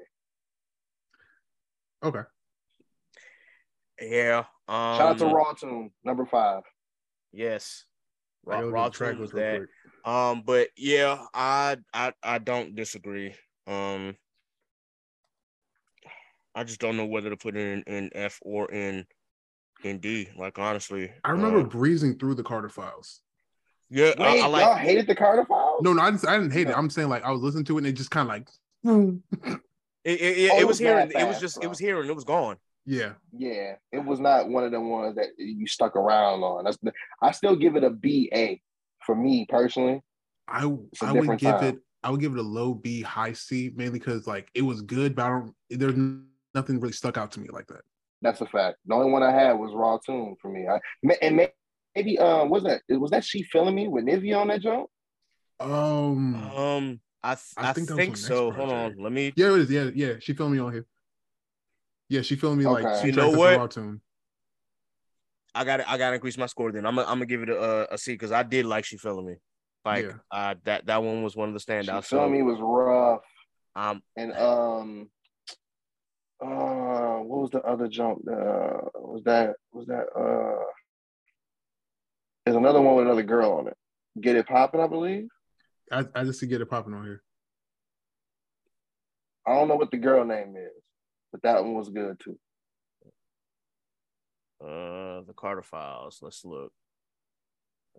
[2.07, 2.21] Okay.
[4.01, 4.39] Yeah.
[4.67, 6.63] Um, Shout out to Raw Tune, number five.
[7.31, 7.85] Yes.
[8.45, 9.57] Raw, Raw track Tune was that.
[9.57, 9.69] quick.
[10.05, 13.33] Um, but yeah, I I I don't disagree.
[13.67, 14.15] Um,
[16.55, 19.05] I just don't know whether to put it in, in F or in
[19.83, 20.27] in D.
[20.37, 23.21] Like honestly, I remember uh, breezing through the Carter files.
[23.93, 25.81] Yeah, I, Wait, I y'all hated the Carter Files?
[25.83, 26.77] No, no, I didn't, I didn't hate it.
[26.77, 28.49] I'm saying like I was listening to it and it just kind of like,
[30.05, 30.95] It, it, it, Oh, it it was was here.
[30.95, 31.63] mad and- It was fast, just.
[31.63, 32.57] It was here and it was gone.
[32.85, 33.13] yeah.
[33.31, 36.65] Yeah, it was not one of the ones that you stuck around on.
[36.65, 36.91] That's the,
[37.21, 38.61] I still give it a B A
[39.05, 40.01] for me personally.
[40.47, 41.63] I a I would give time.
[41.63, 44.81] it I would give it a low B, high C, mainly because like it was
[44.81, 45.53] good, but I don't.
[45.69, 45.95] There's
[46.53, 47.81] nothing really stuck out to me like that.
[48.21, 48.77] That's a fact.
[48.85, 50.67] The only one I had was Raw Tune for me.
[50.67, 50.79] I,
[51.21, 51.53] and may-
[51.95, 54.89] maybe uh was that was that she feeling me with Nivea on that joint?
[55.59, 58.45] Um, Um, I th- I I, think think, that was on so.
[58.47, 59.33] Next Hold on, let me.
[59.35, 59.71] yeah, it is.
[59.71, 60.13] Yeah, yeah.
[60.19, 60.85] She filmed me on here.
[62.09, 63.01] Yeah, she filmed me like Okay.
[63.01, 63.71] two You tracks know what?
[63.71, 64.01] Tune.
[65.55, 66.71] I got to I got to increase my score.
[66.71, 68.97] Then I'm gonna, I'm gonna give it a, a C because I did like she
[68.97, 69.35] feeling me.
[69.85, 70.13] Like Yeah.
[70.31, 72.05] uh, that that one was one of the She standouts.
[72.05, 73.21] feeling So me was rough.
[73.75, 75.09] um, And um
[76.41, 78.19] uh what was the other jump?
[78.27, 80.63] Uh was that was that uh
[82.45, 83.77] there's another one with another girl on it.
[84.19, 85.27] Get it popping, I believe.
[85.91, 87.23] I, I just see get it popping on here.
[89.45, 90.83] I don't know what the girl name is,
[91.31, 92.39] but that one was good too.
[94.61, 96.19] uh, the Carter Files.
[96.21, 96.71] Let's look.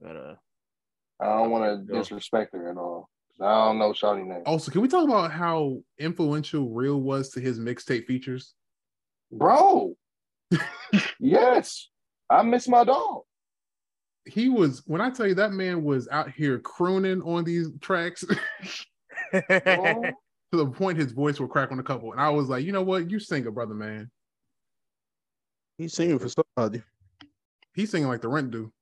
[0.03, 0.39] I gotta.
[1.21, 3.09] I don't want to disrespect her at all.
[3.41, 4.43] I don't know Shawty name.
[4.47, 8.55] Also, can we talk about how influential Real was to his mixtape features?
[9.31, 9.95] Bro.
[11.21, 11.89] yes.
[12.31, 13.23] I miss my dog.
[14.27, 18.25] He was when I tell you that man was out here crooning on these tracks
[19.33, 20.13] to
[20.53, 22.83] the point his voice would crack on a couple, and I was like, you know
[22.83, 24.11] what, you sing it, brother, man.
[25.79, 26.83] He's singing for somebody.
[27.75, 28.73] He's singing like the rent do,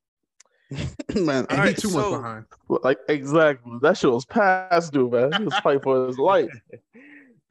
[0.71, 2.45] man, and All he right, two so- months behind.
[2.85, 3.79] like exactly.
[3.83, 5.33] That shit was past due, man.
[5.33, 6.51] He was fighting for his life.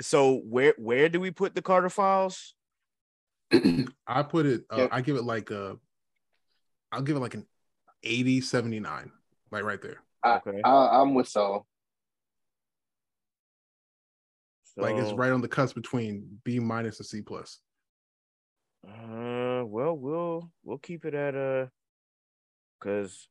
[0.01, 2.53] so where where do we put the Carter Files?
[4.07, 4.87] I put it, uh, Yeah.
[4.91, 5.77] I give it like a,
[6.91, 7.45] I'll give it like an
[8.03, 9.11] 80, 79,
[9.51, 9.97] like right there.
[10.25, 10.61] Okay.
[10.63, 11.65] I, I'm with Solo.
[14.77, 17.59] Like it's right on the cusp between B minus and C plus.
[18.87, 21.67] Uh, well, we'll we'll keep it at uh,
[22.79, 23.27] cause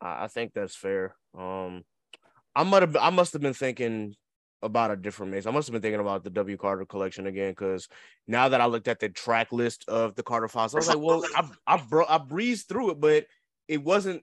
[0.00, 1.16] I, I think that's fair.
[1.36, 1.84] Um,
[2.54, 4.14] I might have I must have been thinking
[4.62, 5.46] about a different mix.
[5.46, 7.88] I must have been thinking about the W Carter collection again, because
[8.26, 10.98] now that I looked at the track list of the Carter Files, I was like,
[10.98, 13.26] well, I I bro- I breezed through it, but
[13.68, 14.22] it wasn't.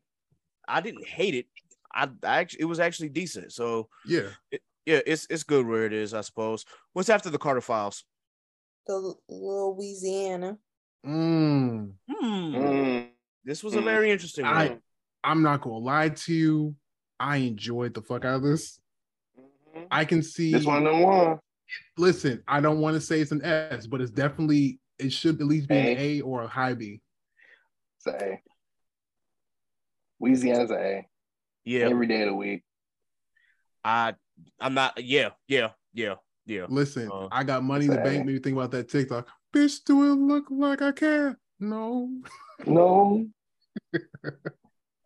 [0.68, 1.46] I didn't hate it.
[1.94, 3.54] I, I actually it was actually decent.
[3.54, 4.30] So Yeah.
[4.52, 6.66] yeah, it's it's good where it is, I suppose.
[6.94, 8.04] What's after the Carter Files?
[8.86, 10.58] The Louisiana.
[11.06, 11.94] Mm.
[12.10, 12.56] Hmm.
[12.56, 13.08] Mm.
[13.46, 14.54] This was a very interesting one.
[14.54, 14.78] I
[15.24, 16.76] I'm not gonna lie to you.
[17.20, 18.80] I enjoyed the fuck out of this.
[19.92, 21.40] I can see This one of one.
[21.98, 25.48] listen, I don't want to say it's an S, but it's definitely it should at
[25.48, 26.18] least be an A.
[26.20, 27.02] A or a high B.
[27.98, 28.42] It's a A.
[30.20, 31.08] Louisiana's an A.
[31.66, 32.64] yeah, Every day of the week.
[33.84, 34.16] I
[34.60, 35.02] I'm not.
[35.04, 36.16] Yeah, yeah, yeah,
[36.46, 36.66] yeah.
[36.70, 38.26] Listen, Uh, I got money in the bank.
[38.26, 39.28] Made me think about that TikTok.
[39.54, 41.40] Bitch, do it look like I care?
[41.60, 42.10] No.
[42.66, 43.28] No.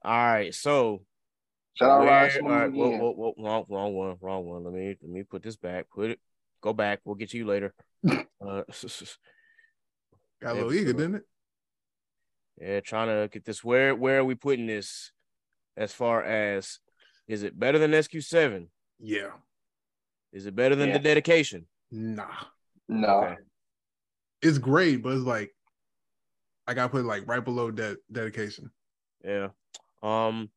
[0.03, 1.03] All right, so
[1.75, 4.63] Shout out where- Rod all right, whoa, whoa, whoa, wrong, wrong one, wrong one.
[4.63, 5.85] Let me let me put this back.
[5.93, 6.19] Put it.
[6.61, 6.99] Go back.
[7.05, 7.73] We'll get to you later.
[8.43, 8.63] Uh,
[10.41, 11.23] Got a little eager, didn't it?
[12.59, 13.63] yeah, trying to get this.
[13.63, 15.11] Where where are we putting this?
[15.77, 16.79] As far as
[17.27, 18.67] is it better than SQ7?
[18.99, 19.29] Yeah.
[20.33, 20.97] Is it better than Yeah.
[20.97, 21.67] the dedication?
[21.91, 22.25] Nah.
[22.89, 23.23] No.
[23.25, 23.35] Okay.
[24.41, 25.55] It's great, but it's like
[26.65, 28.71] I gotta put it like right below that dedication.
[29.23, 29.49] Yeah.
[30.01, 30.49] Um,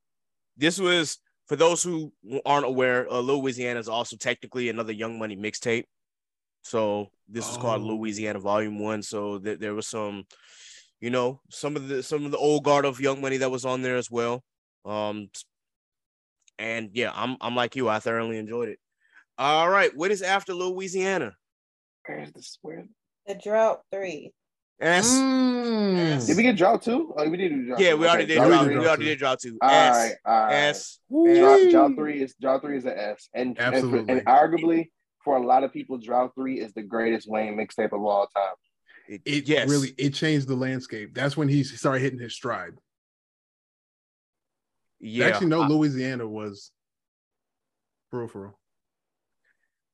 [0.57, 2.13] this was for those who
[2.47, 3.11] aren't aware.
[3.11, 5.85] Uh, Louisiana is also technically another Young Money mixtape.
[6.63, 7.87] So this was called Oh.
[7.87, 9.03] Louisiana Volume One.
[9.03, 10.25] So th- there was some,
[11.01, 13.65] you know, some of the some of the old guard of Young Money that was
[13.65, 14.43] on there as well.
[14.85, 15.29] Um,
[16.59, 17.89] and yeah, I'm I'm like you.
[17.89, 18.79] I thoroughly enjoyed it.
[19.37, 21.35] All right, what is after Louisiana?
[22.07, 22.59] Where's this?
[22.63, 22.87] Where?
[23.27, 24.33] The drought three.
[24.81, 25.09] S.
[25.15, 26.27] Mm.
[26.27, 27.15] Did we get drought too?
[27.17, 27.81] Oh, we did do drought.
[27.81, 27.97] Yeah, two.
[27.99, 28.65] we already Okay, did Drought drop.
[28.65, 28.79] three.
[28.79, 29.59] We already did drop two.
[29.63, 29.95] All S.
[29.97, 30.53] right, all right.
[30.55, 30.99] S.
[31.11, 34.13] Drought, drought three is drought three is an S, and and, for, Absolutely.
[34.13, 34.91] and arguably
[35.25, 38.55] for a lot of people, drought three is the greatest Wayne mixtape of all time.
[39.09, 39.69] It, It yes.
[39.71, 41.15] really it changed the landscape.
[41.15, 42.73] That's when he started hitting his stride.
[45.01, 45.27] Yeah.
[45.27, 46.71] Actually, no, I- Louisiana was
[48.11, 48.59] for real, for real.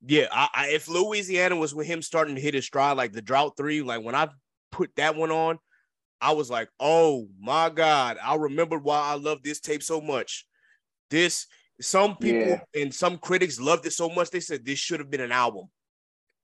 [0.07, 3.21] Yeah, I, I, if Louisiana was with him starting to hit his stride, like the
[3.21, 4.29] drought three, like when I
[4.71, 5.59] put that one on,
[6.21, 10.47] I was like, oh my God, I remembered why I love this tape so much.
[11.09, 11.47] This,
[11.81, 12.83] some people Yeah.
[12.83, 15.69] and some critics loved it so much, they said this should have been an album.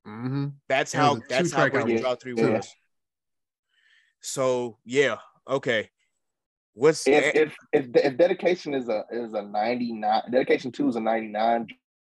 [0.07, 0.47] Mm-hmm.
[0.69, 2.57] That's how, that's how two-track great the drought three Yeah.
[2.57, 2.74] was.
[4.20, 5.16] So, yeah,
[5.47, 5.90] okay.
[6.74, 10.97] What's If if if, if dedication is a is a ninety nine, dedication two is
[10.97, 11.66] a ninety nine,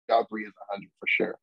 [0.07, 1.39] drought three is a hundred for sure.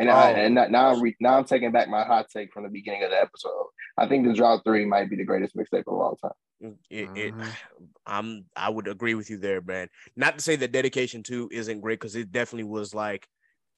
[0.00, 0.36] And I, Oh.
[0.36, 3.02] and now- now I'm re, now I'm taking back my hot take from the beginning
[3.04, 3.66] of the episode.
[3.98, 6.32] I think the drought three might be the greatest mixtape of all time.
[6.90, 7.56] it, it Mhm.
[8.06, 9.88] I'm I would agree with you there, man.
[10.16, 13.26] Not to say that dedication two isn't great because it definitely was like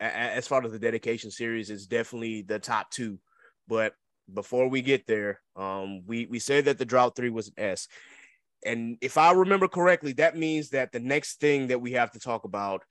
[0.00, 0.08] a- a-
[0.38, 3.18] as far as the dedication series, it's definitely the top two.
[3.68, 3.94] But
[4.32, 7.88] before we get there, um, we we said that the drought three was an S,
[8.64, 12.20] and if I remember correctly, that means that the next thing that we have to
[12.20, 12.84] talk about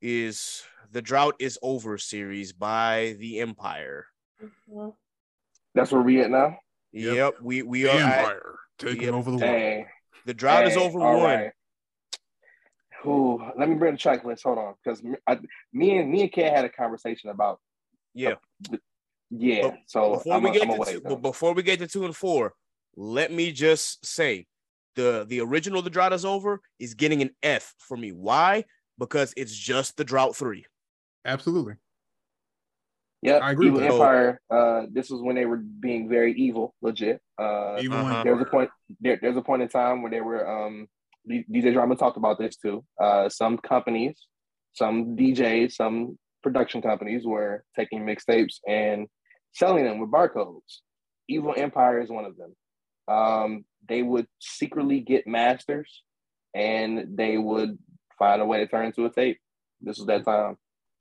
[0.00, 0.62] is
[0.92, 4.06] the drought is over series by the Empire.
[4.42, 4.94] Mhm.
[5.74, 6.58] That's where we at now.
[6.92, 7.14] Yep.
[7.14, 9.14] Yep, we we are at, Empire taking Yep.
[9.14, 9.48] over the world.
[9.48, 9.86] Hey,
[10.26, 11.22] the drought is over all one.
[11.24, 11.52] right.
[13.06, 14.42] Ooh, let me bring the track list.
[14.42, 17.60] Hold on, because me and me and Ken had a conversation about
[18.12, 18.34] Yeah.
[19.30, 19.68] yeah.
[19.70, 21.86] But so before I'm we a, get I'm to away, two, before we get to
[21.86, 22.54] two and four,
[22.96, 24.46] let me just say
[24.96, 28.10] the the original The Drought is Over is getting an F for me.
[28.12, 28.64] Why?
[29.00, 30.66] Because it's just the Drought Three.
[31.24, 31.74] Absolutely.
[33.22, 33.90] Yeah, I agree Evil with.
[33.92, 34.40] Empire.
[34.50, 37.20] Uh, this was when they were being very evil, legit.
[37.38, 38.22] Uh, Even Uh-huh.
[38.22, 38.70] there was a point.
[39.00, 40.86] There, there's a point in time where they were um
[41.28, 42.84] D- DJ Drama talked about this too.
[43.00, 44.16] Uh, some companies,
[44.72, 49.06] some DJs, some production companies were taking mixtapes and
[49.52, 50.80] selling them with barcodes.
[51.28, 52.54] Evil Empire is one of them.
[53.14, 56.02] Um, they would secretly get masters
[56.54, 57.78] and they would
[58.20, 59.40] find a way to turn into a tape.
[59.80, 60.56] This was that time.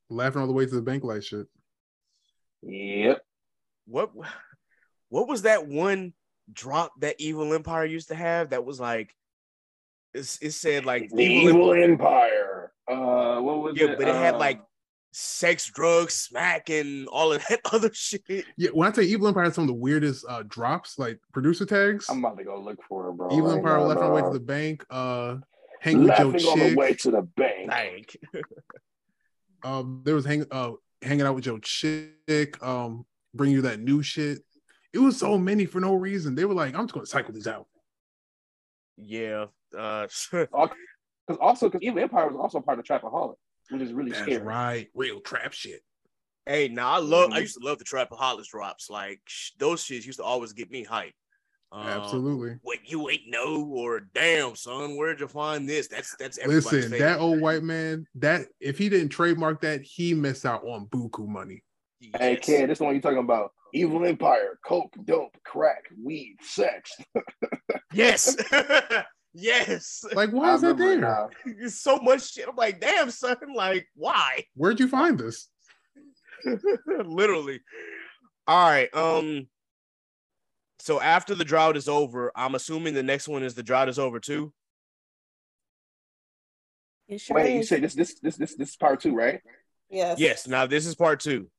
[0.09, 1.45] Laughing all the way to the bank like shit.
[2.63, 3.21] Yep.
[3.85, 4.11] What
[5.09, 6.13] what was that one
[6.51, 9.13] drop that Evil Empire used to have that was like
[10.13, 12.71] it's, it said like The Evil, Evil Empire.
[12.89, 13.99] Uh, what was yeah, it?
[13.99, 14.61] but it had Um, like
[15.11, 18.23] sex, drugs, smack, and all of that other shit.
[18.57, 21.65] Yeah, when I say Evil Empire had some of the weirdest uh drops, like producer
[21.65, 22.07] tags.
[22.09, 23.29] I'm about to go look for it, bro.
[23.31, 24.83] Evil Empire left on the way to the bank.
[24.89, 25.37] Uh,
[25.79, 27.67] hang with your Laughing on the way to the bank.
[27.69, 28.17] Like
[29.63, 32.61] Um, there was hang uh hanging out with your chick.
[32.63, 34.39] Um, bring you that new shit.
[34.93, 36.33] It was so many for no reason.
[36.35, 37.67] They were like, I'm just gonna cycle these out.
[38.97, 39.45] yeah,
[39.77, 43.35] uh, Because also, because Evil Empire was also part of Trapaholic,
[43.69, 44.41] which is really That's scary.
[44.41, 45.81] right, real trap shit.
[46.47, 47.31] hey, now I love.
[47.31, 47.41] I Mhm.
[47.41, 48.89] used to love the Trapaholics drops.
[48.89, 51.13] Like sh- those shits used to always get me hyped.
[51.71, 52.57] Um, Absolutely.
[52.63, 55.87] What you ain't know, or damn son, where'd you find this?
[55.87, 56.99] That's that's everybody's Listen, favorite.
[56.99, 61.27] that old white man, that if he didn't trademark that, he missed out on buku
[61.27, 61.63] money.
[62.17, 62.45] Hey, Yes.
[62.45, 63.51] kid, this one you talking about.
[63.73, 66.91] Evil Empire, coke, dope, crack, weed, sex.
[67.93, 68.35] Yes.
[69.33, 70.03] yes.
[70.13, 70.97] Like, why I is that there?
[70.99, 71.29] now.
[71.45, 72.47] It's so much shit.
[72.47, 73.35] I'm like, damn, son.
[73.55, 74.43] Like, why?
[74.55, 75.47] Where'd you find this?
[76.85, 77.61] Literally.
[78.47, 78.89] All right.
[78.93, 79.47] Um.
[80.79, 83.99] So after the drought is over, I'm assuming the next one is the drought is
[83.99, 84.53] over too.
[87.07, 87.69] It sure Wait, you is.
[87.69, 89.41] said this, this, this, this, this is part two, right?
[89.89, 90.19] Yes.
[90.19, 90.47] Yes.
[90.47, 91.49] Now this is part two.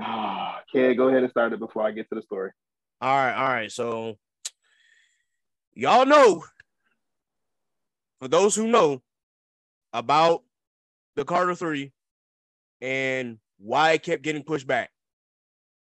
[0.00, 2.50] Ah, kid, go ahead and start it before I get to the story.
[3.00, 3.34] All right.
[3.34, 3.72] All right.
[3.72, 4.18] So
[5.72, 6.44] y'all know,
[8.20, 9.02] for those who know
[9.92, 10.42] about
[11.16, 11.92] the Carter Three
[12.80, 14.90] and why it kept getting pushed back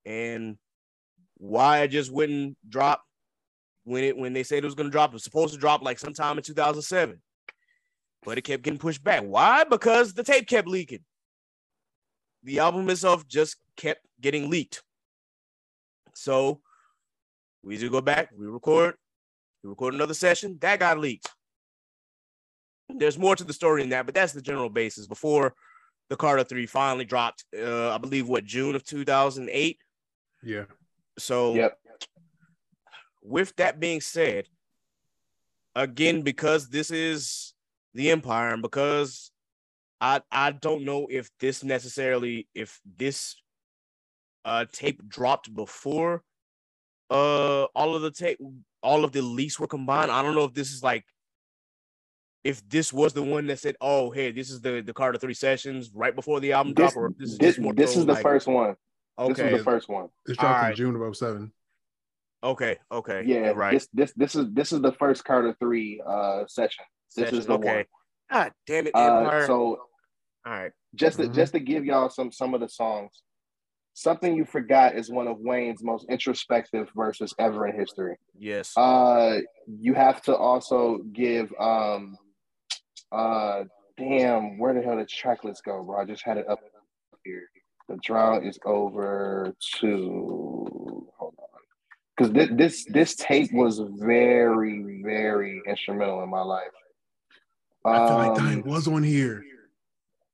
[0.05, 0.59] and
[1.41, 3.03] why it just wouldn't drop
[3.85, 5.11] when it when they said it was going to drop.
[5.11, 7.21] It was supposed to drop like sometime in 2007,
[8.23, 9.23] but it kept getting pushed back.
[9.23, 9.65] Why?
[9.65, 11.01] Because the tape kept leaking.
[12.45, 14.83] The album itself just kept getting leaked.
[16.15, 16.61] So
[17.63, 18.95] we do go back, we record,
[19.63, 20.59] we record another session.
[20.61, 21.29] That got leaked.
[22.89, 25.07] There's more to the story than that, but that's the general basis.
[25.07, 25.55] Before
[26.11, 29.79] the Carter 3 finally dropped, uh, I believe, what, June of 2008?
[30.43, 30.65] Yeah.
[31.21, 31.79] So, Yep.
[33.23, 34.49] with that being said,
[35.75, 37.55] again, because this is
[37.95, 39.31] the Empire, and because
[40.01, 43.37] I I don't know if this necessarily if this
[44.45, 46.23] uh tape dropped before
[47.11, 48.39] uh all of the tape
[48.83, 50.11] all of the leaks were combined.
[50.11, 51.05] I don't know if this is like
[52.43, 55.35] if this was the one that said, "Oh, hey, this is the the Carter Three
[55.35, 58.15] sessions right before the album This, drop," or if this is this, this is the
[58.15, 58.77] like- first one.
[59.29, 60.09] This Okay, is the first one.
[60.27, 60.71] It's dropped Alright.
[60.73, 61.53] in June of 07.
[62.43, 63.73] okay, okay, Yeah, right.
[63.73, 66.85] This this this is this is the first Carter three uh session.
[67.15, 67.77] This Session, is the okay.
[67.77, 67.85] one.
[68.31, 69.55] God damn it, Uh, so
[70.47, 70.73] all right.
[70.95, 71.35] just to, Mhm.
[71.35, 73.23] just to give y'all some some of the songs.
[73.93, 78.17] Something you forgot is one of Wayne's most introspective verses ever in history.
[78.39, 78.75] Yes.
[78.77, 82.17] Uh, you have to also give um,
[83.13, 83.65] uh,
[83.99, 86.01] damn, where the hell did track list go, bro?
[86.01, 86.61] I just had it up
[87.25, 87.51] here.
[87.91, 91.61] The drought is over to hold on,
[92.17, 96.71] because this this this tape was very very instrumental in my life.
[97.85, 99.43] I feel like Um, Dying was on here.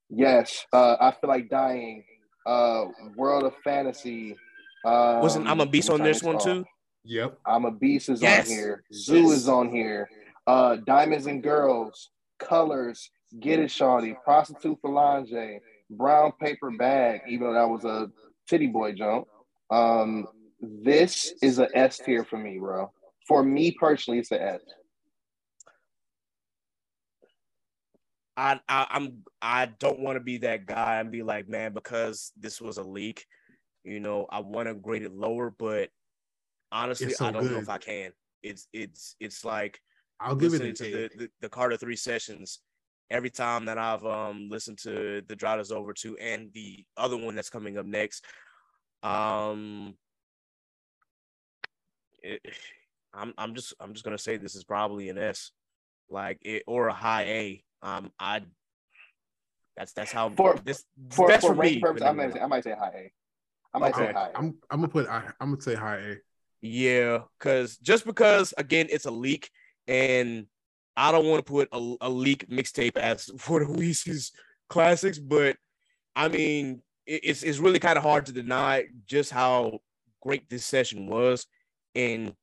[0.09, 2.03] Yes, uh, I feel like dying.
[2.45, 2.85] Uh,
[3.15, 4.35] World of Fantasy.
[4.85, 6.63] Um, Wasn't I'm a beast on this one too?
[7.05, 7.39] Yep.
[7.45, 8.47] I'm a Beast is Yes.
[8.49, 8.83] on here.
[8.93, 9.31] Zoo Yes.
[9.37, 10.07] is on here.
[10.45, 13.09] Uh, Diamonds and Girls, Colors,
[13.39, 18.09] Get It Shawty, Prostitute for Flange, Brown Paper Bag, even though that was a
[18.47, 19.27] titty Boy jump.
[19.69, 20.27] Um,
[20.61, 22.91] this is a S tier for me, bro.
[23.27, 24.61] For me personally, it's a S.
[28.37, 32.31] I, I I'm I don't want to be that guy and be like, man, because
[32.39, 33.25] this was a leak,
[33.83, 35.89] you know, I want to grade it lower, but
[36.71, 38.11] honestly, so I don't know if I can.
[38.43, 39.79] It's it's it's like
[40.19, 41.11] I'll give it listening a to take.
[41.13, 42.59] the, the the Carter three sessions.
[43.09, 47.17] Every time that I've um listened to the Drought is over two and the other
[47.17, 48.25] one that's coming up next,
[49.01, 49.95] um,
[52.21, 52.41] it,
[53.13, 55.51] I'm I'm just I'm just gonna say this is probably an S,
[56.09, 57.63] like it or a high A.
[57.81, 58.41] Um, I
[59.77, 61.79] that's that's how For- this For, that's for, for, me.
[61.79, 63.11] purposes, I might say I might say high A.
[63.73, 64.07] I might Okay.
[64.07, 64.37] say high A.
[64.37, 66.15] I'm I'm gonna put I, I'm gonna say high A.
[66.61, 69.49] Yeah, because just because again it's a leak
[69.87, 70.47] and
[70.97, 74.31] I don't want to put a, a leak mixtape as for the Weezy's
[74.67, 75.55] classics, but
[76.15, 79.79] I mean, it, it's it's really kind of hard to deny just how
[80.21, 81.45] great this session was.
[81.93, 82.33] And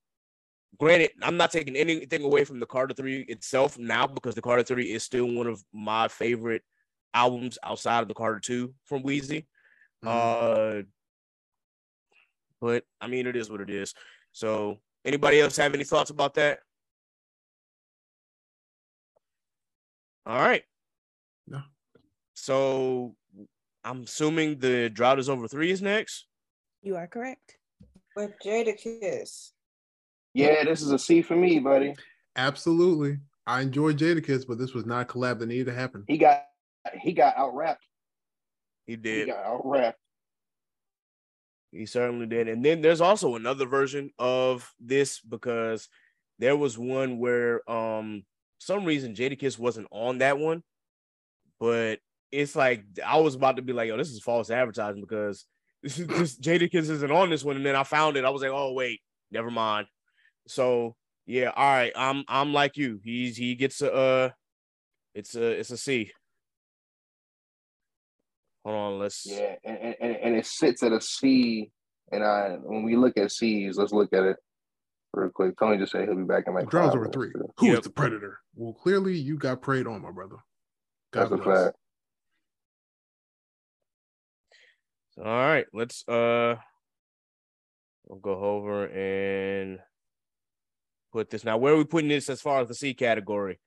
[0.79, 4.63] granted, I'm not taking anything away from the Carter Three itself now because the Carter
[4.63, 6.63] Three is still one of my favorite
[7.13, 9.47] albums outside of the Carter Two from Weezy.
[10.07, 10.83] Uh,
[12.61, 13.95] but I mean, it is what it is.
[14.33, 16.61] So, anybody else have any thoughts about that?
[20.27, 20.63] All right.
[21.47, 21.63] No.
[22.35, 23.15] So,
[23.85, 26.27] I'm assuming the drought is over three is next.
[26.83, 27.59] You are correct.
[28.17, 29.51] With Jadakiss.
[30.33, 31.95] Yeah, this is a C for me, buddy.
[32.37, 33.19] Absolutely.
[33.47, 36.05] I enjoyed Jadakiss, but this was not a collab that needed to happen.
[36.09, 36.45] He got
[37.01, 37.87] he got out rapped.
[38.87, 39.27] He did.
[39.27, 39.99] He got out rapped.
[41.73, 42.49] He certainly did.
[42.49, 45.89] And then there's also another version of this because
[46.39, 48.25] there was one where um
[48.65, 50.63] some reason Jadakiss wasn't on that one,
[51.61, 51.99] but
[52.33, 55.45] it's like I was about to be like, yo, this is false advertising because
[55.83, 57.57] this is this Jadakiss isn't on this one.
[57.57, 58.25] And then I found it.
[58.25, 59.01] I was like, oh wait,
[59.31, 59.87] never mind.
[60.49, 60.97] So
[61.27, 61.93] yeah, all right.
[61.95, 63.01] I'm I'm like you.
[63.05, 64.31] He's he gets a uh
[65.15, 66.11] it's a it's a C.
[68.65, 71.71] Hold on, let's Yeah, and, and, and- it sits at a C.
[72.11, 74.37] And I when we look at C's, let's look at it
[75.17, 75.57] real quick.
[75.59, 77.17] Tony just said he'll be back in like The draw's five over minutes.
[77.17, 77.33] three.
[77.59, 77.83] Who is Yep.
[77.83, 78.41] the predator?
[78.55, 80.37] Well, clearly you got preyed on, my brother.
[81.13, 81.77] God That's a fact.
[85.19, 86.57] All right, let's uh
[88.07, 89.79] we'll go over and
[91.13, 91.57] put this now.
[91.57, 93.61] Where are we putting this as far as the C category?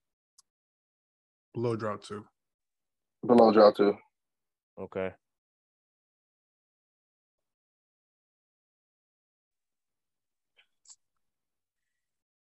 [1.54, 2.26] Below drought two.
[3.26, 3.96] Below draw two.
[4.78, 5.12] Okay.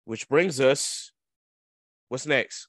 [0.09, 1.12] Which brings us
[2.09, 2.68] what's next?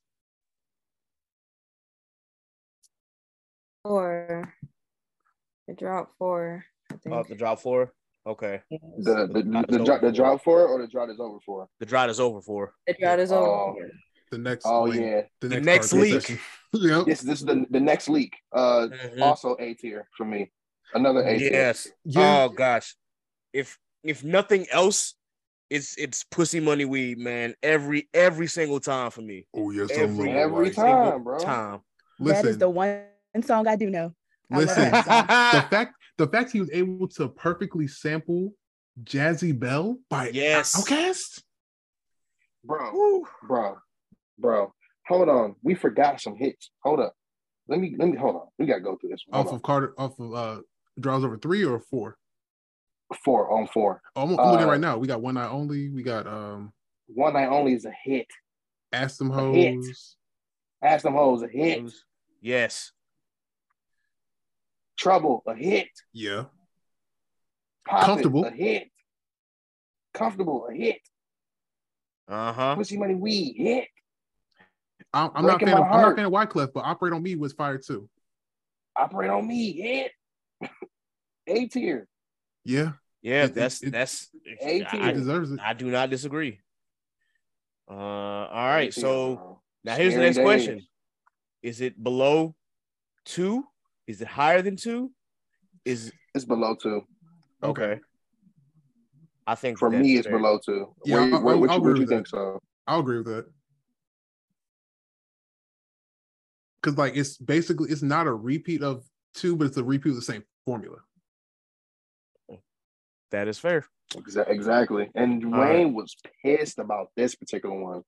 [3.86, 4.54] Four.
[5.66, 6.66] The drought four.
[6.92, 7.16] I think.
[7.16, 7.94] Oh, the drought four.
[8.28, 8.60] Okay.
[8.70, 8.82] Yes.
[8.98, 10.12] The the, drought the, the, drought, over the for.
[10.12, 11.70] drought for or the drought is over for?
[11.80, 12.74] The drought is over for.
[12.88, 13.48] The drought is over.
[13.48, 13.76] Oh.
[14.32, 15.22] The next Oh link- yeah.
[15.40, 16.40] the The next, next card leak.
[16.74, 17.06] yep.
[17.06, 18.36] This this is the the next leak.
[18.52, 19.22] Uh Mhm.
[19.22, 20.52] also A tier for me.
[20.94, 21.54] Another A tier.
[21.54, 21.88] Yes.
[22.04, 22.44] Yeah.
[22.44, 22.98] Oh gosh.
[23.54, 25.16] If if nothing else,
[25.70, 27.54] it's it's pussy money weed, man.
[27.64, 29.46] Every every single time for me.
[29.56, 30.74] Oh yes, I'm Every, looking every right.
[30.74, 30.86] time.
[31.04, 31.40] single bro.
[31.40, 31.80] time.
[32.20, 33.04] Listen, that is the one
[33.44, 34.14] song I do know.
[34.52, 34.92] I listen.
[34.92, 35.04] the
[35.70, 38.54] fact the fact he was able to perfectly sample
[39.04, 40.76] Jazzy Belle by Yes.
[40.76, 41.44] Outkast.
[42.64, 43.26] Bro, Woo.
[43.48, 43.78] bro,
[44.38, 44.74] bro.
[45.08, 45.56] Hold on.
[45.64, 46.72] We forgot some hits.
[46.84, 47.14] Hold up.
[47.68, 48.48] Let me let me hold on.
[48.58, 49.24] We gotta go through this.
[49.32, 49.56] Hold Off on.
[49.58, 50.62] of Carter, off of uh
[51.00, 52.18] draws over three or four.
[53.24, 54.02] Four on four.
[54.16, 54.98] Oh, I'm, I'm looking Uh, right now.
[54.98, 55.90] We got one night only.
[55.90, 56.74] We got um
[57.08, 58.28] One night only is a hit.
[58.92, 59.76] Ask Them A hit.
[59.76, 60.16] Hoes.
[60.82, 61.92] Ask them hoes a hit.
[62.42, 62.92] Yes.
[64.98, 65.90] Trouble a hit.
[66.14, 66.46] Yeah.
[67.88, 68.46] Pop Comfortable.
[68.46, 68.90] a hit.
[70.14, 71.00] Comfortable a hit.
[72.28, 72.76] Uh-huh.
[72.76, 73.88] Pussy money weed hit.
[75.14, 76.16] I'm, I'm not Breaking fan of, my I'm not heart.
[76.18, 78.08] fan of Wyclef, but Operate on Me was fire too.
[78.96, 80.12] Operate on me hit.
[81.48, 82.08] A tier.
[82.66, 82.92] Yeah,
[83.22, 84.30] Yeah, It- it- that's it- that's
[84.62, 85.14] A I, he tier.
[85.14, 85.60] deserves it.
[85.60, 86.62] I do not disagree.
[87.90, 88.94] Uh all right.
[88.94, 90.44] So now here's the next days.
[90.46, 90.82] question.
[91.62, 92.56] Is it below
[93.26, 93.64] two?
[94.08, 95.12] Is it higher than two?
[95.86, 97.02] Is It's below two.
[97.64, 98.00] okay.
[99.48, 100.38] I think For me, it's fair.
[100.38, 100.94] below two.
[101.06, 102.30] Yeah, Where, I'll- where, I'll- what, I'll you, what agree you think that.
[102.30, 102.62] so?
[102.88, 103.46] I'll agree with that.
[106.82, 110.16] Cause like it's basically it's not a repeat of two, but it's a repeat of
[110.16, 110.98] the same formula.
[113.32, 113.86] That is fair.
[114.48, 115.10] Exactly.
[115.16, 115.76] And All right.
[115.76, 118.04] Wayne was pissed about this particular one.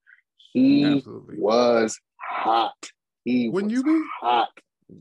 [0.54, 1.38] He Absolutely.
[1.38, 2.74] was hot.
[3.24, 4.08] He Wouldn't was you be?
[4.20, 4.50] hot,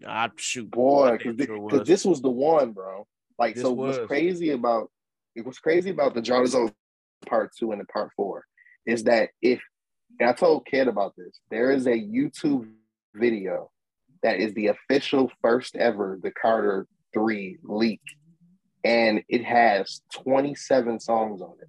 [0.06, 0.70] I shoot.
[0.70, 1.12] boy.
[1.12, 3.06] Because damn sure this was the one, bro.
[3.38, 3.97] Like, This so was.
[3.97, 4.90] what's crazy about
[5.34, 6.72] it was crazy about the John Zone
[7.26, 8.44] part two and the part four
[8.86, 9.60] is that if
[10.18, 12.68] and I told Kid about this, there is a YouTube
[13.14, 13.70] video
[14.22, 18.01] that is the official first ever the Carter three leak,
[18.85, 21.69] and it has 27 songs on it.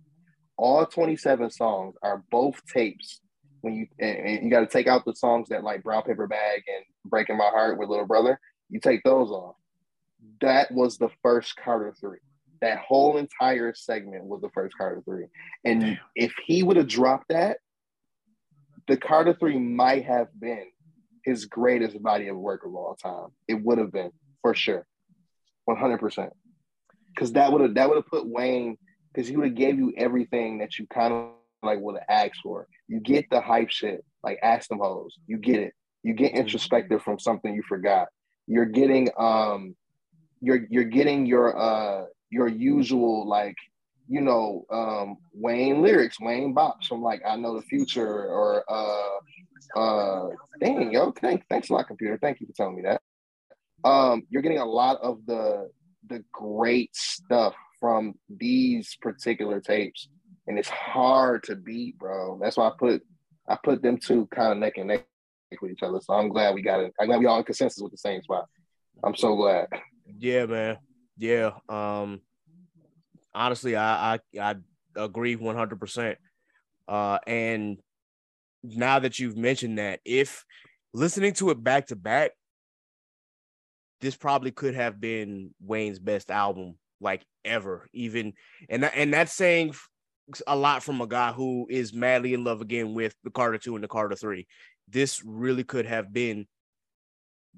[0.58, 3.22] All 27 songs are both tapes.
[3.62, 6.28] When you and, and you got to take out the songs that like Brown Paper
[6.28, 8.40] Bag and Breaking My Heart with Little Brother,
[8.70, 9.56] you take those off.
[10.42, 12.20] That was the first Carter three.
[12.62, 15.26] That whole entire segment was the first Carter three.
[15.66, 16.00] And Damn.
[16.16, 17.58] if he would have dropped that,
[18.88, 20.66] the Carter three might have been
[21.24, 23.30] his greatest body of work of all time.
[23.48, 24.12] It would have been
[24.42, 24.86] for sure,
[25.66, 26.34] one hundred percent.
[27.14, 28.78] Because that would have that would have put Wayne
[29.14, 31.30] because he would have gave you everything that you kind of
[31.64, 32.68] like would have asked for.
[32.88, 35.18] You get the hype shit, like ask them hoes.
[35.28, 35.74] You get it.
[36.04, 38.08] You get introspective from something you forgot.
[38.48, 39.76] You're getting um
[40.42, 43.56] you're you're getting your uh your usual like
[44.08, 49.80] you know um Wayne lyrics, Wayne bops from like I know the future or uh
[49.80, 50.30] uh
[50.60, 53.02] dang yo thanks thanks a lot computer thank you for telling me that
[53.84, 55.70] um you're getting a lot of the
[56.08, 60.08] the great stuff from these particular tapes
[60.48, 63.02] and it's hard to beat bro that's why I put
[63.48, 65.06] I put them two kind of neck and neck
[65.62, 67.82] with each other so I'm glad we got it I'm glad we all in consensus
[67.82, 68.46] with the same spot
[69.04, 69.68] I'm so glad
[70.20, 70.78] Yeah, man.
[71.18, 71.52] Yeah.
[71.70, 72.22] Um
[73.34, 74.56] honestly, I I, I
[74.96, 76.16] agree 100%.
[76.88, 77.78] Uh and
[78.64, 80.46] now that you've mentioned that, if
[80.94, 82.32] listening to it back to back,
[84.02, 87.88] this probably could have been Wayne's best album like ever.
[87.94, 88.34] Even
[88.70, 89.74] and and that's saying
[90.48, 93.76] a lot from a guy who is madly in love again with the Carter 2
[93.76, 94.48] and the Carter 3.
[94.88, 96.48] This really could have been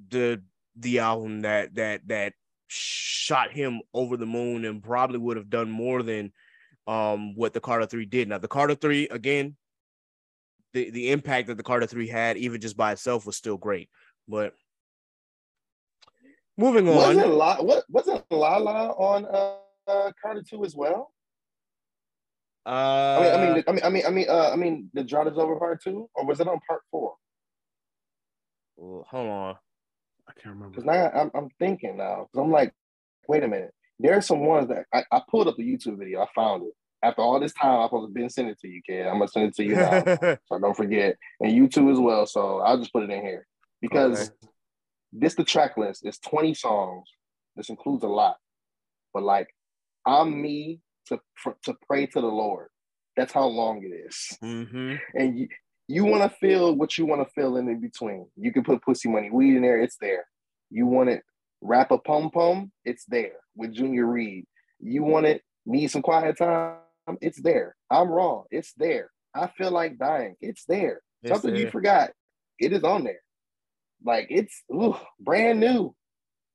[0.10, 0.42] the
[0.76, 2.34] the album that that that
[2.68, 6.32] shot him over the moon and probably would have done more than
[6.88, 8.28] um what the Carter 3 did.
[8.28, 9.56] Now the Carter 3 again
[10.74, 13.90] the the impact that the Carter 3 had even just by itself was still great.
[14.28, 14.54] But
[16.58, 16.96] moving on.
[16.96, 21.12] wasn't La, what wasn't Lala on uh, uh Carter 2 as well
[22.66, 22.70] Uh,
[23.36, 25.28] I mean, I mean, I mean, I mean, I mean, uh, I mean, the drought
[25.28, 27.16] is over part two, or was it on part four?
[28.78, 29.56] well, hold on.
[30.28, 30.70] I can't remember.
[30.70, 32.74] Because now I'm, I'm thinking now, because I'm like,
[33.28, 33.74] wait a minute.
[34.00, 36.22] There are some ones that I, I pulled up the YouTube video.
[36.22, 36.74] I found it
[37.04, 37.80] after all this time.
[37.80, 39.08] I'm supposed to been sending it to you, kid.
[39.08, 42.26] I'm gonna send it to you now, so don't forget, and you too as well.
[42.26, 43.46] So I'll just put it in here
[43.82, 44.50] because Okay.
[45.16, 46.06] This the track list.
[46.06, 47.08] It's 20 songs.
[47.56, 48.38] This includes a lot,
[49.14, 49.48] but like,
[50.06, 51.20] I'm me to
[51.64, 52.70] to pray to the Lord.
[53.16, 54.38] That's how long it is.
[54.42, 55.48] hmm and you,
[55.88, 58.28] you want to feel what you want to feel in, in between.
[58.36, 60.26] You can put pussy money weed in there, it's there.
[60.72, 61.22] You want it
[61.62, 64.46] rap a pom pom, it's there with Junior Reid.
[64.80, 66.78] You want it need some quiet time,
[67.22, 67.76] it's there.
[67.90, 69.10] I'm wrong, it's there.
[69.36, 71.02] I feel like dying, it's there.
[71.24, 72.12] It's Something you forgot,
[72.60, 73.22] it is on there.
[74.06, 75.96] Like it's ooh, brand new,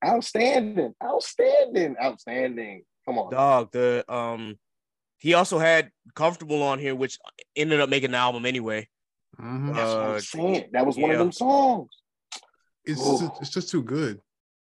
[0.04, 2.84] outstanding, outstanding, outstanding.
[3.06, 4.58] Come on, Dog, the um
[5.18, 7.18] he also had comfortable on here, which
[7.56, 8.88] ended up making the album anyway.
[9.40, 9.74] Mhm.
[9.74, 10.70] that's what uh, I'm saying.
[10.72, 11.88] That was one of them songs.
[12.84, 13.18] It's Ooh.
[13.18, 14.20] just, it's just too good.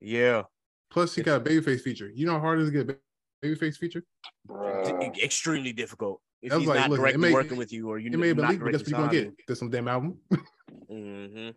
[0.01, 0.43] Yeah.
[0.91, 2.11] Plus, he got a babyface feature.
[2.15, 4.05] You know how hard it is to get a babyface feature?
[4.49, 5.19] Bruh.
[5.19, 6.21] Extremely difficult.
[6.41, 8.11] If I was he's like, not listen, it directly may- working with you or you
[8.13, 9.47] It may have been not leaked, but guess what you're gonna directly get?
[9.47, 10.19] There's some damn album.
[10.89, 11.49] hmm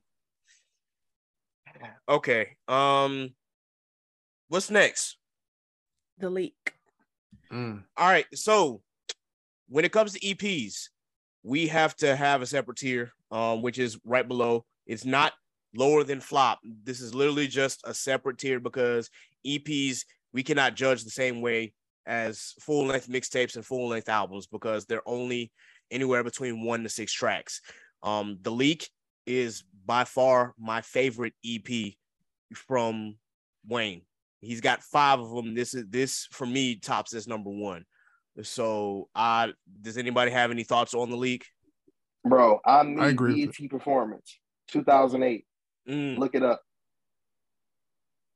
[2.09, 2.55] Okay.
[2.67, 3.29] Um
[4.49, 5.17] what's next?
[6.19, 6.73] The leak.
[7.51, 7.83] Mm.
[7.95, 8.25] All right.
[8.33, 8.81] So
[9.69, 10.89] when it comes to EPs,
[11.43, 14.65] we have to have a separate tier, um, which is right below.
[14.85, 15.33] It's not
[15.75, 16.59] lower than flop.
[16.83, 19.09] This is literally just a separate tier because
[19.45, 21.73] EPs we cannot judge the same way
[22.05, 25.51] as full length mixtapes and full length albums because they're only
[25.91, 27.61] anywhere between one to six tracks.
[28.03, 28.89] Um, the leak
[29.27, 31.93] is by far my favorite EP
[32.55, 33.15] from
[33.67, 34.01] Wayne.
[34.41, 35.53] He's got five of them.
[35.53, 37.85] This is this for me tops this number one.
[38.43, 39.47] So, uh,
[39.81, 41.45] does anybody have any thoughts on the leak?
[42.23, 44.39] Bro, I'm I the agree with BET performance,
[44.69, 45.45] 2008.
[45.89, 46.61] Mm, Look it up.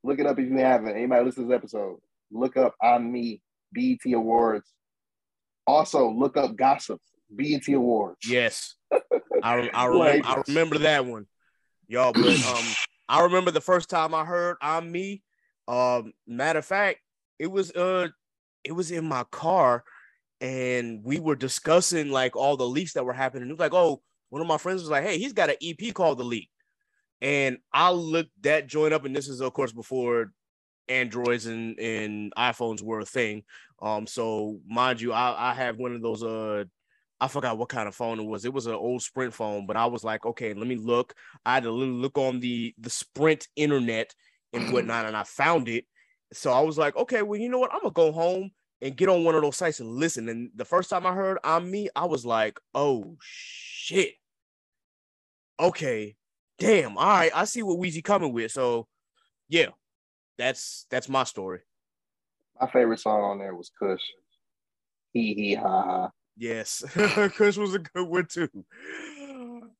[0.03, 0.95] Look it up if you haven't.
[0.95, 1.99] Anybody listen to this episode,
[2.31, 3.41] look up I'm Me,
[3.71, 4.71] BET Awards.
[5.67, 6.99] Also, look up Gossip,
[7.35, 8.27] BET Awards.
[8.27, 8.75] yes,
[9.43, 11.25] I I Like- I remember that one,
[11.87, 12.13] y'all.
[12.13, 12.63] But um,
[13.07, 15.21] I remember the first time I heard "I'm Me."
[15.67, 16.99] Um, matter of fact,
[17.39, 18.09] it was uh,
[18.63, 19.83] it was in my car,
[20.41, 23.47] and we were discussing like all the leaks that were happening.
[23.49, 25.93] It was like, oh, one of my friends was like, hey, he's got an EP
[25.93, 26.49] called The Leak,
[27.21, 30.31] and I looked that joint up, and this is of course before
[30.89, 33.43] Androids and and iPhones were a thing.
[33.81, 36.65] Um, so mind you, I I have one of those uh.
[37.21, 38.45] I forgot what kind of phone it was.
[38.45, 41.13] It was an old Sprint phone, but I was like, okay, let me look.
[41.45, 44.15] I had to look on the the Sprint internet
[44.53, 45.85] and whatnot, and I found it.
[46.33, 47.71] So I was like, okay, well, you know what?
[47.71, 48.49] I'm gonna go home
[48.81, 50.29] and get on one of those sites and listen.
[50.29, 54.15] And the first time I heard "I'm Me," I was like, oh shit.
[55.59, 56.15] Okay,
[56.57, 56.97] damn.
[56.97, 58.51] All right, I see what Weezy coming with.
[58.51, 58.87] So,
[59.47, 59.67] yeah,
[60.39, 61.59] that's that's my story.
[62.59, 64.01] My favorite song on there was Kush.
[65.13, 66.09] Hee hee ha ha.
[66.37, 66.83] Yes,
[67.35, 68.49] Kush was a good one too.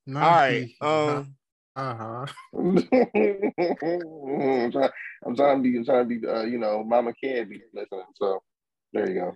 [0.06, 1.36] Nah, All right, um.
[1.76, 2.26] uh-huh.
[2.54, 2.88] I'm,
[4.72, 4.90] trying,
[5.26, 8.04] I'm trying to be, I'm trying to be, uh, you know, Mama can't be listening.
[8.16, 8.42] So
[8.94, 9.34] there you go.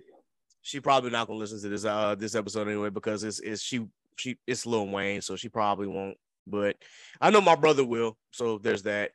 [0.62, 3.86] she probably not gonna listen to this uh this episode anyway because it's, it's she
[4.16, 6.16] she it's Lil Wayne, so she probably won't.
[6.46, 6.76] But
[7.20, 9.12] I know my brother will, so there's that.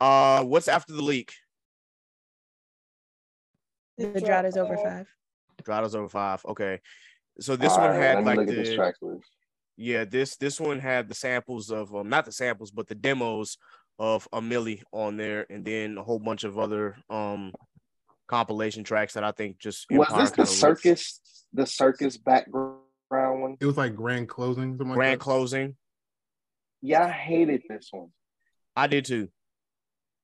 [0.00, 1.32] Uh, what's after the leak?
[3.96, 5.06] The drought is over five.
[5.62, 6.44] Drought is over five.
[6.44, 6.80] Okay,
[7.40, 9.28] so this All one right, had let me like look at this the track list.
[9.76, 13.56] yeah this this one had the samples of um not the samples but the demos
[13.98, 17.52] of a Milli on there, and then a whole bunch of other um
[18.26, 21.20] compilation tracks that I think just Was Empire this the kinda looks- circus?
[21.52, 22.80] The circus background
[23.42, 23.56] one?
[23.60, 24.72] It was like grand closing.
[24.72, 25.24] Something like grand that.
[25.24, 25.76] closing.
[26.82, 28.08] Yeah, I hated this one.
[28.74, 29.28] I did too.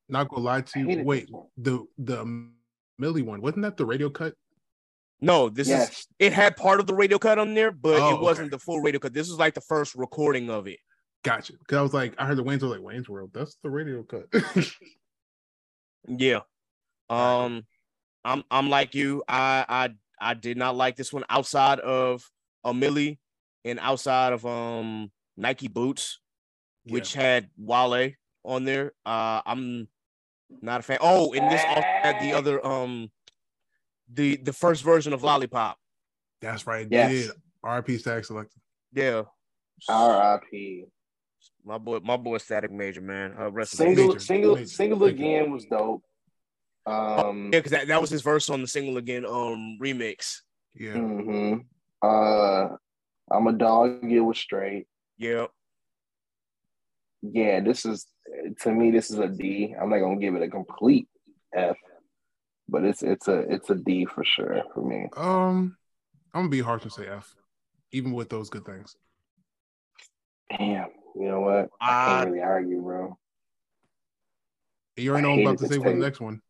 [0.08, 1.04] Not gonna lie to you.
[1.04, 2.24] Wait, the the
[3.00, 4.34] Milli one wasn't that the radio cut?
[5.20, 8.20] No, this is it had part of the radio cut on there, but Oh, it
[8.20, 8.56] wasn't okay.
[8.56, 9.12] the full radio cut.
[9.12, 10.78] This was like the first recording of it.
[11.22, 11.52] Gotcha.
[11.58, 13.30] Because I was like, I heard the Wayne's were like Wayne's World.
[13.34, 14.26] That's the radio cut.
[16.08, 16.40] Yeah.
[17.10, 17.66] Um
[18.24, 19.24] I'm I'm like you.
[19.28, 19.90] I I
[20.20, 22.22] I did not like this one outside of
[22.62, 23.18] a Milli
[23.64, 26.20] and outside of um Nike boots,
[26.84, 28.12] which had Wale
[28.44, 28.92] on there.
[29.04, 29.88] Uh I'm
[30.62, 30.98] not a fan.
[31.00, 33.10] Oh, and this also had the other um
[34.12, 35.76] the the first version of Lollipop.
[36.40, 36.86] That's right.
[36.90, 37.10] Yes.
[37.26, 37.30] Did
[37.64, 38.60] RP Stack Selected.
[38.92, 39.22] Yeah.
[39.88, 40.84] R.I.P.
[41.64, 43.34] My boy, my boy Static Major, man.
[43.38, 43.72] Uh, rest.
[43.72, 44.66] Single, Major, single, major.
[44.68, 46.02] single again was dope.
[46.86, 50.38] Um, Yeah, because that, that was his verse on the single again um remix.
[50.74, 50.94] Yeah.
[50.94, 51.60] Mm-hmm.
[52.02, 52.76] Uh,
[53.30, 54.10] I'm a dog.
[54.10, 54.86] It was straight.
[55.18, 55.46] Yeah.
[57.22, 58.06] Yeah, this is
[58.62, 58.90] to me.
[58.90, 59.74] This is a D.
[59.80, 61.06] I'm not gonna give it a complete
[61.54, 61.76] F,
[62.70, 65.08] but it's it's a it's a D for sure for me.
[65.16, 65.76] Um,
[66.32, 67.34] I'm gonna be harsh and say F,
[67.92, 68.96] even with those good things.
[70.56, 71.68] Damn, you know what?
[71.80, 73.16] I Uh, can't really argue, bro.
[74.96, 76.42] You already I know what I'm about to say this for the next one.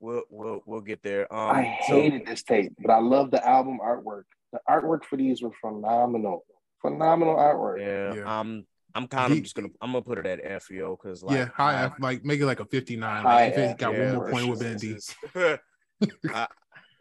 [0.00, 1.32] We'll we'll we'll get there.
[1.34, 4.24] Um I so- hated this tape, but I love the album artwork.
[4.52, 6.44] The artwork for these were phenomenal.
[6.82, 7.80] Phenomenal artwork.
[7.80, 8.40] yeah, Yeah.
[8.40, 11.36] um I'm kind of just gonna I'm gonna put it at F yo because like
[11.36, 13.24] yeah, high I- F, like make it like a 59.
[13.24, 14.68] Like, if it got yeah, one more point, it would sure.
[14.68, 14.92] have been a D.
[14.92, 15.14] this
[16.24, 16.48] is- I-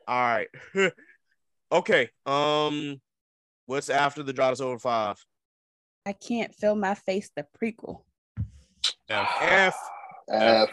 [0.07, 0.47] all right.
[1.71, 2.09] okay.
[2.25, 2.99] Um
[3.65, 5.23] what's after the drought is over five?
[6.05, 7.29] I can't feel my face.
[7.35, 8.01] The prequel.
[9.09, 9.29] F.
[9.41, 9.77] F.
[10.29, 10.69] F.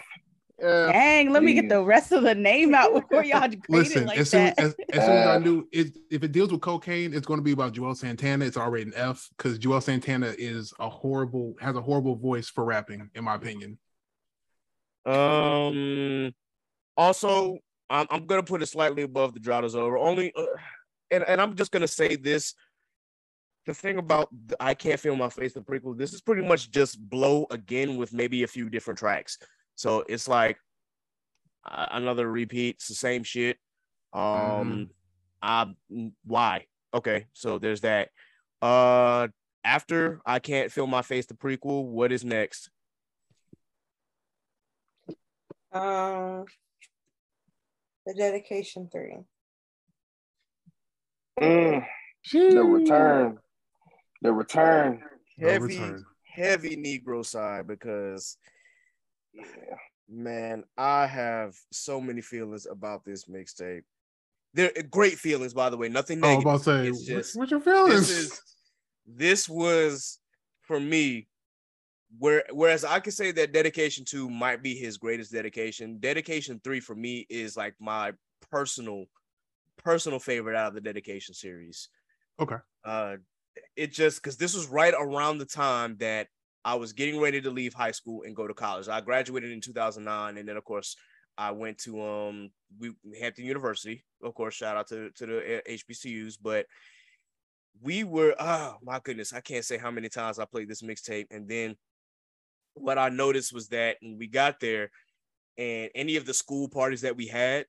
[0.61, 4.07] Dang, let me get the rest of the name out before y'all grade Listen, it
[4.07, 4.59] like as soon that.
[4.59, 5.43] as, as soon as I F.
[5.43, 8.45] knew it, if it deals with cocaine, it's going to be about Juelz Santana.
[8.45, 12.65] It's already an F because Juelz Santana is a horrible, has a horrible voice for
[12.65, 13.79] rapping, in my opinion.
[15.07, 16.35] Um.
[16.97, 17.59] Also,
[17.89, 19.97] I'm I'm gonna put it slightly above the drought is over.
[19.97, 20.45] Only, uh,
[21.11, 22.55] and and I'm just gonna say this.
[23.67, 25.97] The thing about the I can't feel my face the prequel.
[25.97, 29.39] This is pretty much just blow again with maybe a few different tracks.
[29.81, 30.59] So it's like
[31.65, 32.75] uh, another repeat.
[32.75, 33.57] It's the same shit.
[34.13, 34.91] Um.
[35.43, 35.73] I
[36.27, 36.67] why?
[36.93, 38.11] Okay, so there's that.
[38.61, 39.29] Uh,
[39.65, 41.87] after I can't feel my face the prequel.
[41.87, 42.69] What is next?
[45.73, 46.45] Um,
[48.05, 49.21] the dedication three.
[51.41, 51.87] Mm,
[52.35, 53.39] the return.
[54.21, 55.03] The return.
[55.39, 56.05] No heavy, return.
[56.27, 58.37] heavy Negro side because,
[59.33, 59.77] Yeah.
[60.09, 63.83] man, I have so many feelings about this mixtape.
[64.55, 65.89] They're great feelings, by the way.
[65.89, 66.47] Nothing Oh, I was negative.
[66.47, 68.09] about to say, It's just- what's your feelings?
[68.09, 68.41] this is
[69.07, 70.19] this was
[70.63, 71.29] for me
[72.19, 76.81] where whereas I could say that dedication two might be his greatest dedication, dedication three
[76.81, 78.13] for me is like my
[78.51, 79.07] personal
[79.77, 81.89] personal favorite out of the dedication series.
[82.41, 82.57] Okay.
[82.85, 83.17] Uh
[83.77, 86.29] it just because this was right around the time that
[86.65, 88.89] I was getting ready to leave high school and go to college.
[88.89, 90.97] I graduated in 2009 and then of course
[91.39, 94.05] I went to um we Hampton University.
[94.23, 96.67] Of course, shout out to to the HBCUs, but
[97.81, 101.27] we were oh my goodness, I can't say how many times I played this mixtape.
[101.31, 101.77] And then
[102.75, 104.91] what I noticed was that when we got there
[105.57, 107.65] and any of the school parties that we had,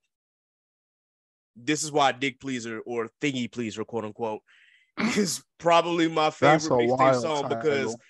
[1.56, 4.42] this is why Dick Pleaser or Thingy Pleaser, quote unquote,
[5.16, 8.02] is probably my favorite mixtape song because title.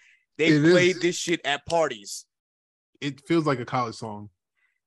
[0.42, 0.72] They It is.
[0.74, 2.26] played this shit at parties.
[3.00, 4.30] it feels like a college song.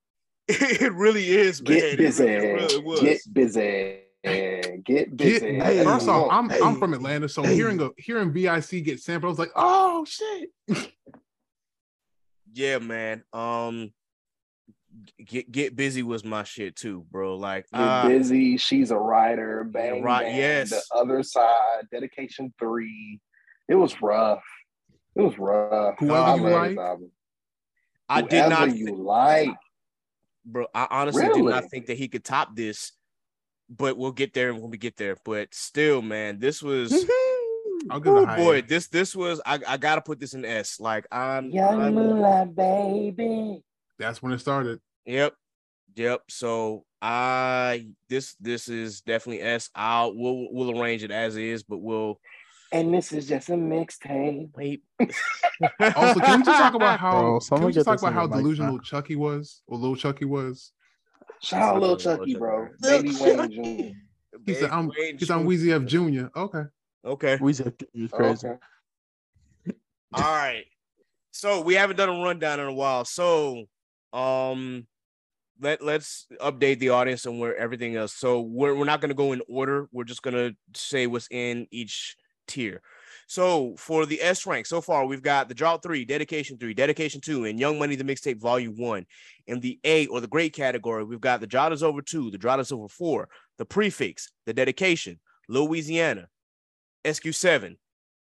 [0.49, 1.79] it really is, man.
[1.79, 2.25] Get It busy.
[2.25, 3.01] really- it really was.
[3.01, 4.01] Get busy.
[4.25, 5.61] Get Get, busy.
[5.85, 9.39] first off, I'm I'm from Atlanta, so hearing a hearing VIC get sampled, I was
[9.39, 10.51] like, oh shit.
[12.53, 13.23] yeah, man.
[13.33, 13.93] Um,
[15.25, 17.37] get get busy was my shit too, bro.
[17.37, 18.57] Like, Get uh, busy.
[18.57, 19.65] She's a writer.
[19.65, 20.71] Bang, right, bang, yes.
[20.71, 21.89] The other side.
[21.93, 23.21] Dedication three.
[23.69, 24.43] It was rough.
[25.17, 25.97] It was rough.
[25.99, 26.71] Whoever I You Like?
[26.71, 27.11] this album.
[28.09, 29.57] I did Whoever not, You thi- like.
[30.45, 30.67] bro.
[30.75, 32.93] I honestly did not think that he could top this,
[33.71, 35.17] but we'll get there when we get there.
[35.25, 36.93] But still, man, this was
[37.91, 38.63] I'll give Oh boy, A.
[38.63, 40.81] this this was I, I gotta put this in S.
[40.81, 43.63] Like I'm, Young I'm- Moonlight baby.
[43.99, 44.81] That's when it started.
[45.07, 45.35] Yep.
[45.97, 46.23] Yep.
[46.29, 49.71] So I this this is definitely S.
[49.75, 52.19] I'll we'll we'll arrange it as is, but we'll
[52.73, 54.51] And this is just a mixtape.
[54.57, 54.83] wait.
[55.95, 58.73] Also, can we just talk about how Bro, can we just talk about how delusional
[58.73, 58.83] man.
[58.83, 60.73] Chucky was or little Chucky was?
[61.41, 62.69] Shout out little Chucky, bro.
[62.81, 64.41] Baby Wayne Jr.
[64.47, 65.49] He said I'm Wayne he's I'm Jr.
[65.49, 66.31] Weezy F Junior.
[66.35, 66.63] Okay.
[67.05, 67.39] Okay.
[67.39, 68.49] Weezy is crazy.
[68.49, 68.59] Okay.
[70.15, 70.65] All right.
[71.31, 73.05] So we haven't done a rundown in a while.
[73.05, 73.67] So
[74.13, 74.87] um
[75.61, 78.15] let let's update the audience on where everything else.
[78.15, 79.89] So we're we're not gonna go in order.
[79.93, 82.17] We're just gonna say what's in each
[82.47, 82.83] tier.
[83.27, 87.21] So for the S rank, so far we've got the drought three, dedication three, dedication
[87.21, 89.07] two, and Young Money the mixtape volume one.
[89.47, 92.39] In the A or the great category, we've got the drought is over two, the
[92.39, 95.19] drought is over four, the prefix, the dedication,
[95.49, 96.29] Louisiana,
[97.05, 97.77] SQ7.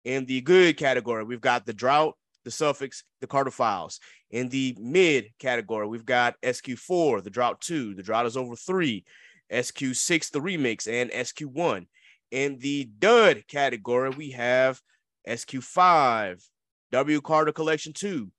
[0.06, 4.00] In the good category, we've got the drought, the suffix, the Carter files.
[4.32, 9.06] In the mid category, we've got SQ4, the drought two, the drought is over three,
[9.52, 11.88] SQ6, the remix, and SQ1.
[12.34, 14.82] In the dud category, we have
[15.30, 16.44] SQ5,
[16.92, 18.32] W Carter Collection 2,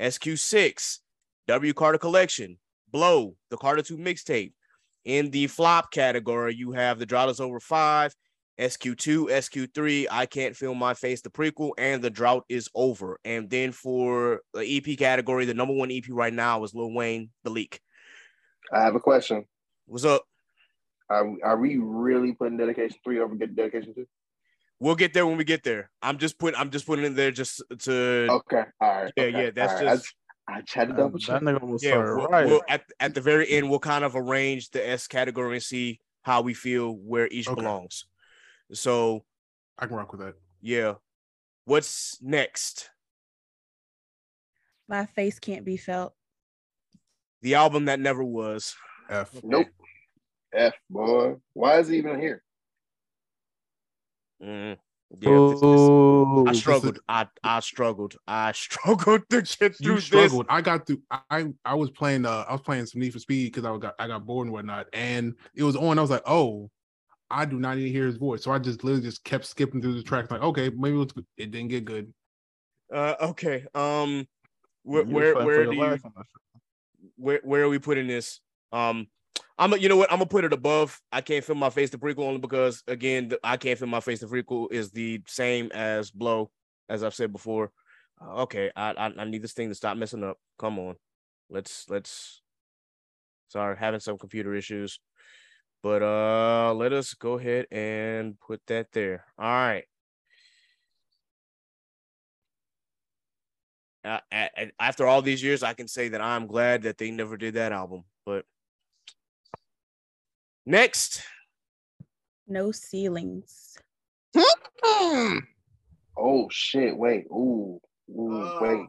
[0.00, 0.98] SQ6,
[1.48, 2.58] W Carter Collection,
[2.92, 4.52] Blow, the Carter 2 mixtape.
[5.04, 8.14] In the flop category, you have the drought is over five,
[8.60, 13.18] SQ2, SQ3, I Can't Feel My Face, the prequel, and The Drought is Over.
[13.24, 17.30] And then for the EP category, the number one EP right now is Lil Wayne,
[17.42, 17.80] The Leak.
[18.72, 19.46] I have a question.
[19.86, 20.22] What's up?
[21.10, 24.06] Are, are we really putting dedication three over get dedication two?
[24.78, 25.90] We'll get there when we get there.
[26.00, 28.62] I'm just putting I'm just putting it there just to Okay.
[28.80, 29.12] All right.
[29.16, 29.96] yeah, okay, yeah, that's all right.
[29.98, 30.14] just
[30.48, 31.42] I, I tried to Uh, double check.
[31.82, 32.46] yeah, we'll, right.
[32.46, 36.00] we'll- at, at the very end, we'll kind of arrange the S category and see
[36.22, 37.60] how we feel where each Okay.
[37.60, 38.06] belongs.
[38.72, 39.24] So
[39.78, 40.34] I can rock with that.
[40.62, 40.94] yeah.
[41.66, 42.90] What's next?
[44.88, 46.14] My face can't be felt.
[47.42, 48.74] The album that never was.
[49.08, 49.30] F.
[49.42, 49.66] Nope.
[50.52, 51.36] F boy.
[51.54, 52.42] Why is he even here?
[54.42, 54.76] Mm,
[55.10, 56.98] yeah, this- this- Ooh, I is- struggled.
[57.08, 58.16] I I struggled.
[58.26, 60.04] I struggled to get through You this.
[60.06, 60.46] struggled.
[60.48, 61.02] I got through.
[61.10, 62.24] I I was playing.
[62.26, 64.52] Uh, I was playing some Need for Speed because I got I got bored and
[64.52, 65.98] whatnot, and it was on.
[65.98, 66.70] I was like, oh,
[67.30, 68.42] I do not need to hear his voice.
[68.42, 70.30] So I just literally just kept skipping through the tracks.
[70.30, 72.12] Like, okay, maybe it, was, it didn't get good.
[72.92, 73.66] Uh, okay.
[73.74, 74.26] Um,
[74.82, 77.12] where where where do you life on that shit.
[77.16, 78.40] where where are we putting this?
[78.72, 79.06] Um,
[79.60, 80.10] I'm a, you know what?
[80.10, 80.98] I'm gonna put it above.
[81.12, 84.00] I can't feel my face the prequel only because again, the, I can't feel my
[84.00, 86.50] face the prequel is the same as Blow,
[86.88, 87.70] as I've said before.
[88.18, 90.38] Uh, okay, I, I I need this thing to stop messing up.
[90.58, 90.96] Come on,
[91.50, 92.40] let's let's.
[93.48, 94.98] Sorry, having some computer issues,
[95.82, 99.26] but uh, let us go ahead and put that there.
[99.38, 99.84] All right.
[104.02, 104.20] Uh,
[104.78, 107.72] after all these years, I can say that I'm glad that they never did that
[107.72, 108.04] album.
[108.24, 108.46] But
[110.70, 111.22] next,
[112.46, 113.76] No ceilings.
[116.16, 116.96] Oh shit!
[116.96, 117.24] Wait.
[117.30, 117.80] Ooh.
[118.10, 118.32] Ooh.
[118.42, 118.58] Uh.
[118.60, 118.86] wait.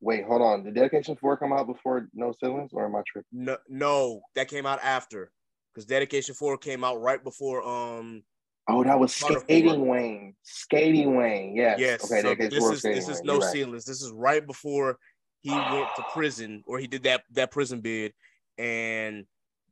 [0.00, 0.24] Wait.
[0.26, 0.64] Hold on.
[0.64, 3.28] Did dedication four come out before No Ceilings, or am I tripping?
[3.32, 5.30] no, no, that came out after
[5.72, 7.62] because Dedication Four came out right before.
[7.66, 8.22] Um,
[8.68, 10.36] Oh, that was Skating Wayne.
[10.44, 11.56] Skating Wayne.
[11.56, 11.80] Yes.
[11.80, 12.20] yes, Okay.
[12.22, 13.26] so this is Skating this is Wayne.
[13.26, 13.52] no You're right.
[13.52, 13.84] ceilings.
[13.84, 14.98] This is right before
[15.40, 18.12] he went to prison or he did that that prison bid,
[18.58, 19.24] and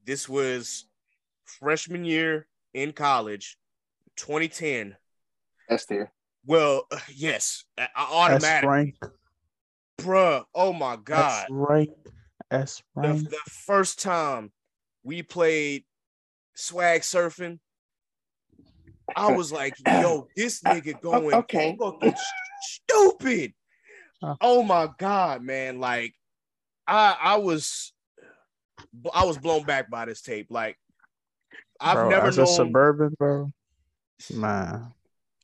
[0.05, 0.87] this was
[1.59, 3.57] freshman year in college,
[4.17, 4.97] 2010.
[5.69, 6.13] S tier.
[6.47, 8.95] Well, uh, yes, a- a- S automatic, rank.
[9.99, 10.45] bruh.
[10.55, 11.45] Oh my god.
[11.45, 11.91] S rank.
[12.51, 13.31] S the, rank.
[13.31, 14.51] the first time
[15.03, 15.85] we played
[16.55, 17.59] swag surfing,
[19.15, 21.77] I was like, yo, this nigga going okay.
[21.79, 22.15] fucking
[22.63, 23.53] stupid.
[24.23, 24.37] Huh.
[24.41, 25.81] Oh my god, man.
[25.81, 26.15] Like
[26.87, 27.93] I I was
[29.15, 30.49] I was blown back by this tape.
[30.51, 30.77] Like
[31.81, 33.53] I've bro, never as known a suburban, bro.
[34.35, 34.93] Man,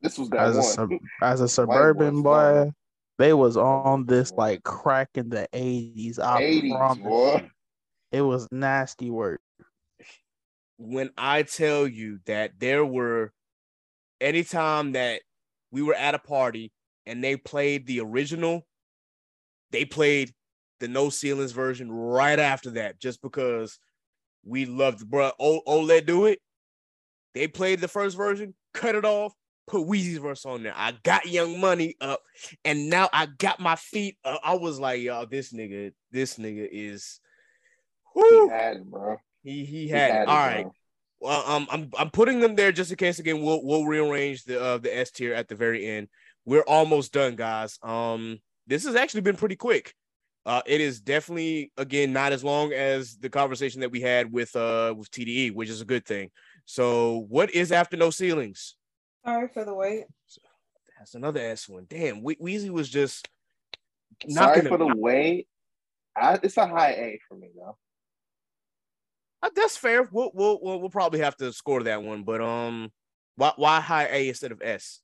[0.03, 0.91] This was that as a sub,
[1.23, 2.71] as a suburban boy,
[3.19, 6.19] they was on this like crack in the eighties.
[6.19, 7.51] I 80s, promise boy.
[8.13, 9.41] It was nasty work.
[10.77, 13.33] when I tell you that there were
[14.21, 15.23] anytime that
[15.71, 16.73] we were at a party
[17.07, 18.67] and they played the original,
[19.71, 20.33] they played
[20.81, 23.79] the no ceilings version right after that, just because
[24.47, 25.33] we loved bro.
[25.39, 26.39] Oh, let do it.
[27.35, 29.35] They played the first version, cut it off,
[29.67, 30.73] put Weezy's verse on there.
[30.75, 32.21] I got Young Money up,
[32.65, 34.41] and now I got my feet up.
[34.43, 37.21] I was like, y'all, this nigga, this nigga is.
[38.15, 39.17] He had it, bro.
[39.43, 40.15] he he He had, it.
[40.15, 40.63] had it, All right.
[40.63, 40.73] bro.
[41.21, 43.19] Well, um, I'm I'm putting them there just in case.
[43.19, 46.09] Again, we'll we'll rearrange the uh, the S tier at the very end.
[46.45, 47.79] We're almost done, guys.
[47.83, 49.95] Um, this has actually been pretty quick.
[50.47, 54.55] Uh, it is definitely again not as long as the conversation that we had with
[54.55, 56.31] uh with TDE, which is a good thing.
[56.67, 58.77] So, what is after no ceilings?
[59.25, 60.05] Sorry for the wait.
[60.99, 61.87] That's another S one.
[61.91, 63.29] Damn, we- Weezy was just
[64.29, 65.49] Sorry for it- the wait.
[66.17, 67.77] I, it's a high A for me though.
[69.43, 70.09] Uh, that's fair.
[70.13, 72.93] We'll, we'll we'll we'll probably have to score that one, but um,
[73.35, 75.01] why why high A instead of S?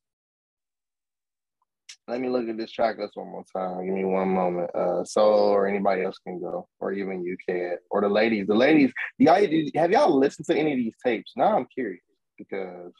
[2.09, 3.87] Let me look at this track list one more time.
[3.87, 4.75] Give me one moment.
[4.75, 8.49] Uh, so or anybody else can go, or even you can, or the ladies.
[8.49, 11.33] The ladies, do y'all have y'all listened to any of these tapes?
[11.37, 12.03] Now I'm curious
[12.37, 12.93] because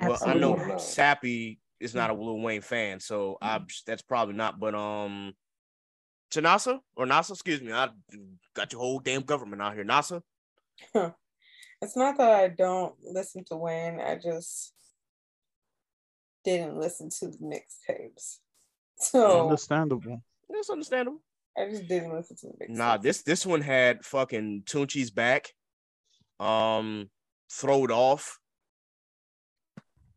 [0.00, 4.58] Well, I know Sappy is not a Lil Wayne fan, so I that's probably not.
[4.58, 5.34] But um,
[6.32, 7.88] to NASA or NASA, excuse me, I
[8.54, 9.84] got your whole damn government out here.
[9.84, 10.22] NASA,
[11.82, 14.00] It's not that I don't listen to Wayne.
[14.00, 14.72] I just
[16.46, 18.38] didn't listen to the mixtapes.
[18.98, 20.22] So Understandable.
[20.48, 21.20] that's understandable.
[21.58, 22.76] I just didn't listen to the mixtapes.
[22.76, 25.52] Nah, this this one had fucking Tunechi's back.
[26.40, 27.10] Um,
[27.52, 28.38] throw it off.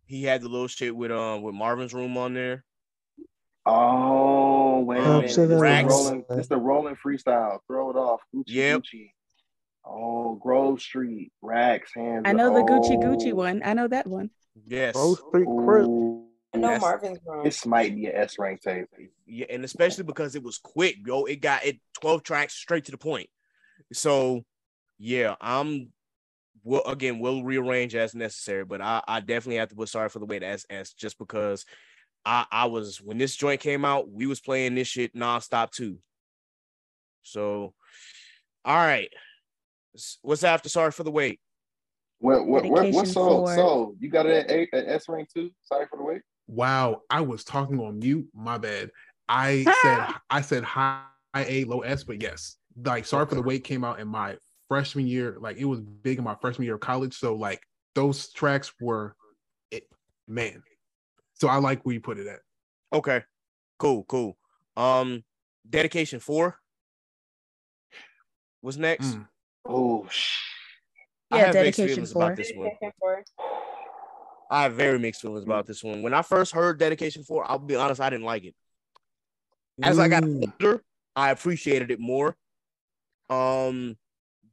[0.06, 2.64] He had the little shit with um with Marvin's room on there.
[3.66, 7.60] oh wait a minute, so this, the rolling, this the rolling freestyle.
[7.68, 8.82] Throw it off, Gucci Yep.
[8.82, 9.12] Gucci.
[9.86, 12.24] Oh, Grove Street, Racks, hands.
[12.26, 13.08] I know the Gucci oh.
[13.08, 13.62] Gucci one.
[13.66, 14.30] I know that one.
[14.68, 14.94] Yes.
[14.94, 15.88] Bro Street Crip.
[15.88, 17.44] Ooh, I know That's- Marvin's room.
[17.44, 18.88] This might be an S rank tape.
[19.26, 21.26] Yeah, and especially because it was quick, yo.
[21.26, 23.30] It got it 12 tracks straight to the point.
[23.94, 24.44] So
[24.98, 25.92] yeah, I'm
[26.64, 30.20] well again, we'll rearrange as necessary, but I, I definitely have to put sorry for
[30.20, 31.66] the wait as as just because
[32.26, 35.98] I I was when this joint came out, we was playing this shit nonstop too.
[37.24, 37.74] So
[38.66, 39.10] all right.
[40.22, 41.40] What's after sorry for the wait?
[42.20, 45.30] What what what Dedication what's so for- so you got an A an S rank
[45.34, 45.52] too?
[45.62, 46.22] Sorry for the wait.
[46.48, 48.28] Wow, I was talking on mute.
[48.34, 48.92] My bad.
[49.30, 51.04] I said I said high
[51.36, 54.38] A, low S, but yes, like Sorry for the Wait came out in my
[54.68, 55.38] freshman year.
[55.40, 57.16] Like it was big in my freshman year of college.
[57.18, 57.62] So like
[57.96, 59.16] those tracks were
[59.72, 59.84] it,
[60.28, 60.62] man.
[61.36, 62.40] So I like where you put it at.
[62.92, 63.24] Okay.
[63.78, 64.38] Cool, cool.
[64.76, 65.24] Um
[65.70, 66.58] dedication four.
[68.62, 69.16] What's next?
[69.16, 69.28] Mm.
[69.66, 70.42] Oh sh-
[71.32, 72.24] I Yeah, have mixed feelings four.
[72.24, 72.72] about this one.
[74.52, 76.02] I have very mixed feelings about this one.
[76.02, 78.56] When I first heard Dedication 4, I'll be honest, I didn't like it.
[79.84, 80.84] As I got older,
[81.16, 82.36] I appreciated it more.
[83.30, 83.96] Um,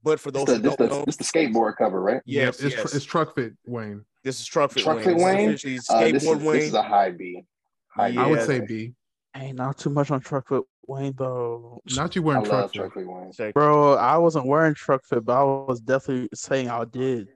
[0.05, 2.21] but for this those the, who this, don't the, know, this the skateboard cover, right?
[2.27, 2.95] yes, Yep, it's, yes.
[2.95, 4.05] it's Trukfit, Wayne.
[4.23, 5.05] this is Truck Fit Truck Wayne.
[5.07, 5.49] Fit Wayne?
[5.49, 6.59] officially Uh, this, Skateboard is, Wayne.
[6.59, 7.45] this is a high B.
[7.89, 8.19] High B.
[8.19, 8.93] I would say B.
[9.37, 11.81] Ain't not too much on Trukfit Wayne though.
[11.95, 12.79] Not you I wearing love truck fit.
[12.81, 13.07] Truck Fit
[13.43, 13.53] Wayne.
[13.53, 17.29] Bro, I wasn't wearing Trukfit, but I was definitely saying I did.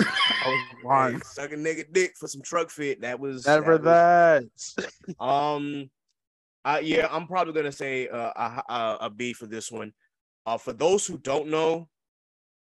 [0.00, 0.04] I
[0.46, 1.20] was Hey, lying.
[1.22, 3.00] suck a nigga dick for some Trukfit.
[3.02, 4.42] That was Never that.
[4.44, 4.90] was- that.
[5.20, 5.90] Um,
[6.64, 9.92] uh, yeah, I'm probably gonna say uh, a, a, a B for this one.
[10.46, 11.88] Uh, for those who don't know,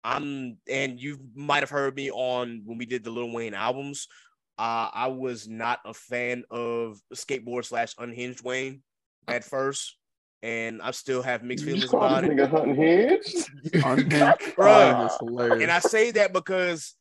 [0.04, 4.08] I'm and you might have heard me on when we did the Lil Wayne albums.
[4.58, 8.82] Uh, I was not a fan of skateboard slash unhinged Wayne
[9.28, 9.98] at first,
[10.42, 12.32] and I still have mixed feelings about it.
[12.32, 13.50] nigga hunting heads?
[13.74, 14.12] Unhinged.
[14.56, 15.10] Bruh.
[15.22, 15.52] Oh.
[15.52, 16.96] And I say that because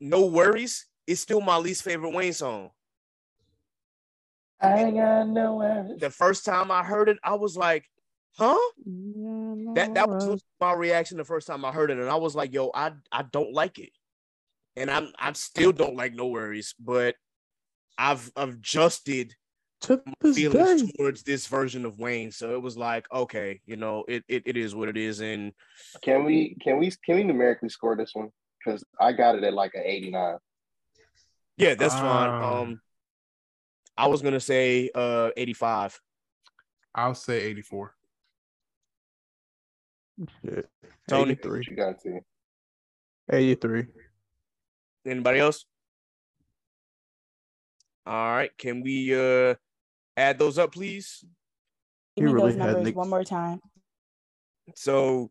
[0.00, 2.70] No Worries is still my least favorite Wayne song.
[4.60, 6.00] I got no worries.
[6.00, 7.90] The first time I heard it, I was like,
[8.36, 8.56] huh?
[9.74, 12.52] that that was my reaction the first time I heard it, and I was like,
[12.52, 13.90] "Yo, I I don't like it,"
[14.76, 17.14] and I'm I still don't like No Worries, but
[17.98, 19.34] I've adjusted
[19.82, 20.92] to my feelings day.
[20.98, 24.56] towards this version of Wayne, so it was like, okay, you know, it it, it
[24.56, 25.52] is what it is, and
[26.02, 28.30] Can we can we can we numerically score this one?
[28.64, 30.38] Because I got it at like an 89.
[31.58, 32.30] yeah, that's fine.
[32.30, 32.60] Ah.
[32.60, 32.80] Um,
[33.96, 36.00] I was gonna say uh 85.
[36.94, 37.94] I'll say 84.
[40.44, 40.68] Shit.
[41.08, 41.32] Tony?
[41.32, 41.64] 83.
[41.68, 42.20] You got to?
[43.30, 43.86] 83.
[45.06, 45.66] Anybody else?
[48.06, 49.54] All right, can we uh
[50.16, 51.24] add those up, please?
[52.16, 53.60] Give me really those had numbers Nick- one more time.
[54.74, 55.30] So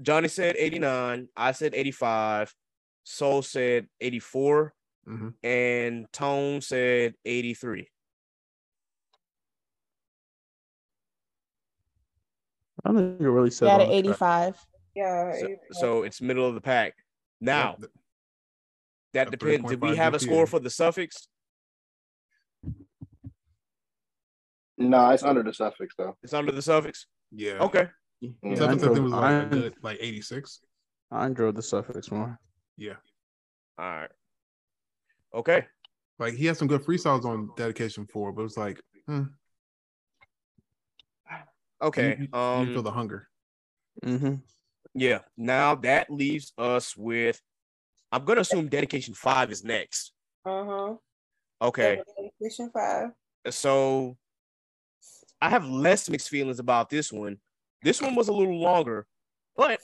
[0.00, 2.54] Johnny said 89, I said 85,
[3.04, 4.74] Soul said 84,
[5.06, 7.88] hmm and Tone said 83.
[12.84, 14.56] I don't think you really said Got on an 85.
[14.94, 15.32] Yeah.
[15.40, 16.94] So, so it's middle of the pack.
[17.40, 17.90] Now Yep.
[19.14, 19.68] That depends.
[19.70, 21.28] Did we 3.5 have a score for the suffix?
[24.76, 26.16] No, it's under the suffix though.
[26.22, 27.06] It's under the suffix.
[27.32, 27.58] Yeah.
[27.60, 27.88] Okay.
[28.20, 28.30] Yeah.
[28.44, 30.60] I Suffix, I drove- think was like a I- good like 86.
[31.10, 32.38] I enjoyed the suffix more.
[32.76, 32.94] Yeah.
[33.78, 34.10] All right.
[35.34, 35.66] Okay.
[36.18, 39.22] Like he had some good freestyles on Dedication Four, but it was like, hmm,
[41.82, 42.16] Okay.
[42.18, 42.66] you, you, um.
[42.68, 43.28] you feel the hunger.
[44.04, 44.34] Mm-hmm.
[44.94, 45.20] Yeah.
[45.36, 47.40] Now that leaves us with.
[48.12, 50.12] I'm gonna assume dedication five is next.
[50.44, 50.94] Uh-huh.
[51.60, 52.00] Okay.
[52.40, 53.10] Mission five.
[53.50, 54.16] So
[55.40, 57.38] I have less mixed feelings about this one.
[57.82, 59.06] This one was a little longer,
[59.56, 59.80] but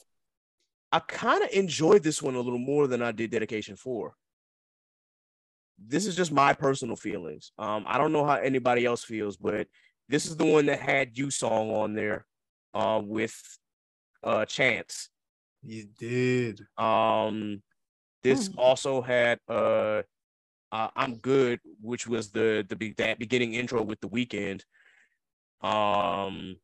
[0.93, 4.15] I kind of enjoyed this one a little more than I did dedication four.
[5.79, 7.53] This is just my personal feelings.
[7.59, 9.67] Um, I don't know how anybody else feels, but
[10.09, 12.27] this is the one that had you song on there,
[12.75, 13.41] uh, with
[14.23, 15.09] uh Chance.
[15.63, 16.63] You did.
[16.77, 17.63] Um,
[18.23, 18.59] this Hmm.
[18.59, 20.03] also had uh,
[20.73, 24.63] uh, "I'm Good," which was the the be- that beginning intro with the Weeknd.
[25.63, 26.57] Um,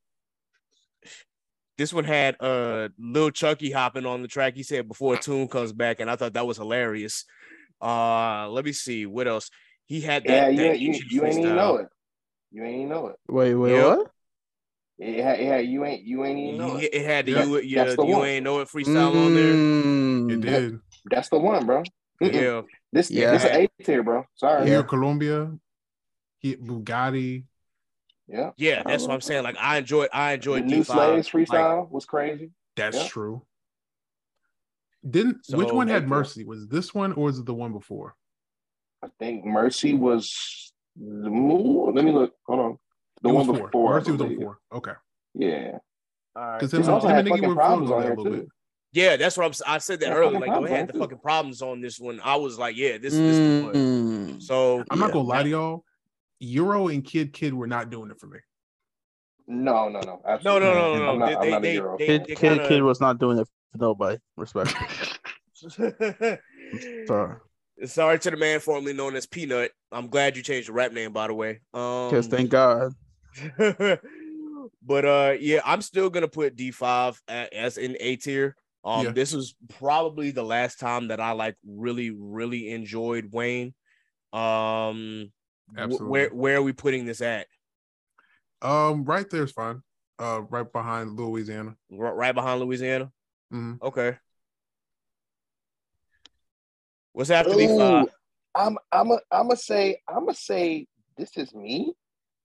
[1.78, 4.54] this one had uh Lil Chucky hopping on the track.
[4.54, 7.24] He said before a tune comes back, and I thought that was hilarious.
[7.80, 9.50] Uh, let me see what else.
[9.84, 10.30] He had that.
[10.30, 11.88] Yeah, you, that ain't- you, you ain't even know it.
[12.50, 13.16] You ain't even know it.
[13.28, 13.98] Wait, wait, Yep.
[13.98, 14.10] what?
[14.98, 16.94] It had, it had, you ain't you ain't even know Yeah, it.
[16.94, 18.26] it had the Yeah, you, yeah, that's the you one.
[18.28, 19.54] ain't know it freestyle on there.
[19.56, 20.80] Mm, It did.
[21.10, 21.82] That's the one, bro.
[22.22, 22.32] Mm-mm.
[22.32, 22.62] Yeah,
[22.92, 23.32] This Yeah.
[23.32, 24.24] this is A tier, bro.
[24.34, 24.66] Sorry.
[24.66, 25.52] Here, Colombia.
[26.38, 27.44] He Bugatti.
[28.28, 28.50] Yeah.
[28.56, 29.44] yeah, that's what I'm saying.
[29.44, 30.86] Like I enjoyed, I enjoyed new D5.
[30.86, 32.50] slaves Like, freestyle was crazy.
[32.74, 33.06] That's Yeah.
[33.08, 33.42] true.
[35.08, 36.44] Didn't which one had Mercy?
[36.44, 38.16] Was this one or was it the one before?
[39.02, 41.94] I think Mercy was the move.
[41.94, 42.34] Let me look.
[42.46, 42.78] Hold on.
[43.22, 43.90] The it one before.
[43.90, 44.58] Mercy was on four.
[44.72, 44.92] Okay.
[45.34, 45.78] Yeah.
[46.34, 46.58] all right.
[46.58, 48.24] Because This him, also him had and Nicki fucking were problems on a here too.
[48.30, 48.48] bit.
[48.92, 49.50] Yeah, that's what I'm.
[49.50, 50.40] s- I said that earlier.
[50.40, 52.20] Like, oh, it had the fucking problems on this one.
[52.24, 53.74] I was like, yeah, this this the one.
[53.74, 54.42] mm.
[54.42, 55.84] So I'm not gonna lie to y'all.
[56.40, 58.38] Euro and Kidd Kidd were not doing it for me.
[59.48, 60.06] No, no, no.
[60.06, 60.68] no, Absolutely.
[60.68, 61.18] no, no, no, no.
[61.18, 64.18] not, They they they, Kid, they, kid, kinda- kid was not doing it for nobody.
[64.36, 64.74] Respect.
[67.06, 67.36] Sorry.
[67.84, 69.70] Sorry to the man formerly known as Peanut.
[69.92, 71.60] I'm glad you changed the rap name, by the way.
[71.74, 72.92] Um, Because thank God.
[74.82, 78.56] but uh, yeah, I'm still gonna put D5 as in A tier.
[78.86, 79.12] Um, Yeah.
[79.12, 83.74] this was probably the last time that I like really, really enjoyed Wayne.
[84.32, 85.32] Um,
[85.74, 86.08] wh- Absolutely.
[86.08, 87.48] where where are we putting this at?
[88.62, 89.82] Um, right there's fine.
[90.18, 91.76] Uh, right behind Louisiana.
[91.92, 93.10] R- right behind Louisiana.
[93.52, 93.82] Mhm.
[93.82, 94.16] Okay.
[97.12, 98.04] What's after D5?
[98.04, 98.08] Ooh,
[98.54, 100.86] I'm I'm a, I'm gonna say I'm gonna say
[101.16, 101.92] this is me.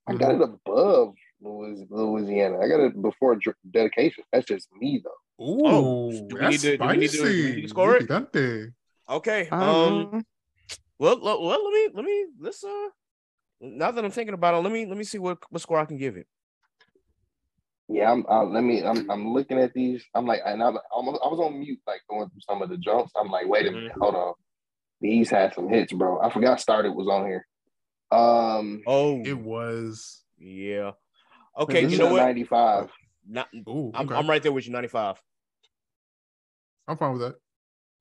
[0.08, 2.58] I got it above Louis, Louisiana.
[2.58, 3.38] I got it before
[3.70, 4.24] dedication.
[4.32, 5.10] That's just me though.
[5.42, 7.54] Ooh, Oh, do we that's need to- do we need to- do we spicy.
[7.56, 8.08] need to score it?
[8.08, 8.72] Picante.
[9.08, 9.48] Okay.
[9.50, 10.26] Um, Um.
[10.98, 12.88] Well, well, well, let me let me let's uh.
[13.60, 15.84] Now that I'm thinking about it, let me let me see what what score I
[15.84, 16.26] can give it.
[17.88, 18.24] Yeah, I'm.
[18.26, 18.82] Uh, let me.
[18.84, 19.10] I'm.
[19.10, 20.04] I'm looking at these.
[20.14, 21.08] I'm like, and I'm, I'm.
[21.08, 23.12] I was on mute, like going through some of the jumps.
[23.16, 24.34] I'm like, wait a minute, hold on.
[25.00, 26.20] These had some hits, bro.
[26.20, 27.46] I forgot started was on here.
[28.12, 28.82] Um.
[28.86, 30.22] Oh, It was.
[30.38, 30.92] yeah.
[31.58, 32.22] Okay, you know what?
[32.22, 32.90] 95.
[33.28, 34.14] Not, Ooh, I'm, okay.
[34.16, 34.72] I'm right there with you.
[34.72, 35.16] 95.
[36.88, 37.36] I'm fine with that.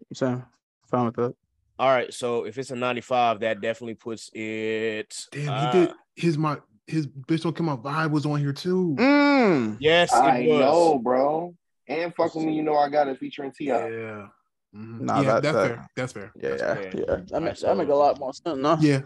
[0.09, 0.43] You saying
[0.89, 1.33] fine with that?
[1.79, 2.13] All right.
[2.13, 5.25] So if it's a 95, that definitely puts it.
[5.31, 8.53] Damn, uh, he did his my his bitch don't come out vibe was on here
[8.53, 8.95] too.
[8.99, 9.77] Mm.
[9.79, 10.59] Yes, it I was.
[10.59, 11.55] know, bro.
[11.87, 13.75] And fuck with me, you know I got it featuring T.I.
[13.89, 14.27] Yeah.
[14.75, 15.01] Mhm.
[15.01, 15.89] Nah, yeah, that- that's that- fair.
[15.95, 16.31] That's fair.
[16.35, 16.83] Yeah, That's yeah, fair.
[16.85, 16.91] yeah.
[17.05, 18.57] That, Alright, make, so- that make a lot more sense.
[18.57, 18.77] No?
[18.79, 19.01] Yeah.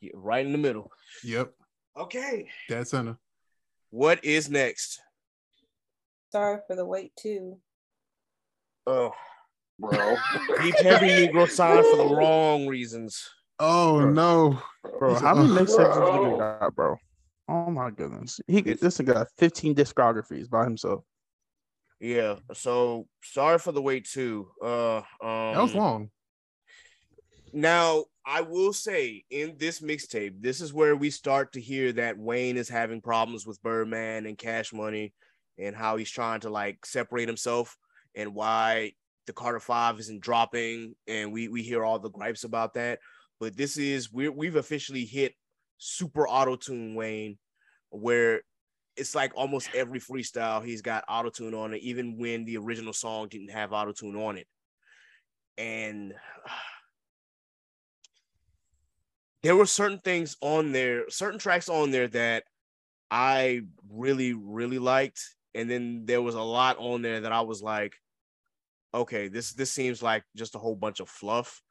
[0.00, 0.90] Yeah, Right in the middle.
[1.22, 1.52] Yep.
[1.96, 2.48] Okay.
[2.68, 3.16] That's center.
[3.90, 5.00] What is next?
[6.32, 7.58] Sorry for the wait too.
[8.86, 9.12] Oh,
[9.78, 10.16] bro.
[10.62, 13.28] deep heavy Negro sign for the wrong reasons.
[13.58, 14.10] Oh Bro.
[14.12, 14.62] no.
[14.98, 15.58] Bro, how many Ugh.
[15.58, 16.38] mixtapes this Bro.
[16.38, 16.96] nigga got, bro?
[17.48, 18.40] Oh my goodness.
[18.46, 21.04] He It's- this nigga got 15 discographies by himself.
[22.00, 22.36] Yeah.
[22.52, 24.48] So sorry for the wait too.
[24.62, 25.04] Uh, um,
[25.54, 26.10] That was long.
[27.52, 32.18] Now, I will say in this mixtape, this is where we start to hear that
[32.18, 35.14] Wayne is having problems with Birdman and Cash Money
[35.58, 37.76] and how he's trying to like separate himself
[38.14, 38.92] and why
[39.26, 42.98] the Carter 5 isn't dropping and we we hear all the gripes about that.
[43.40, 45.34] But this is we we've officially hit
[45.78, 47.38] super auto-tune Wayne
[47.90, 48.42] where
[48.96, 53.28] it's like almost every freestyle he's got auto-tune on it even when the original song
[53.28, 54.46] didn't have auto-tune on it.
[55.58, 56.14] And
[59.42, 62.44] there were certain things on there, certain tracks on there that
[63.10, 65.20] I really, really liked.
[65.54, 67.94] And then there was a lot on there that I was like,
[68.94, 71.62] okay, this this seems like just a whole bunch of fluff.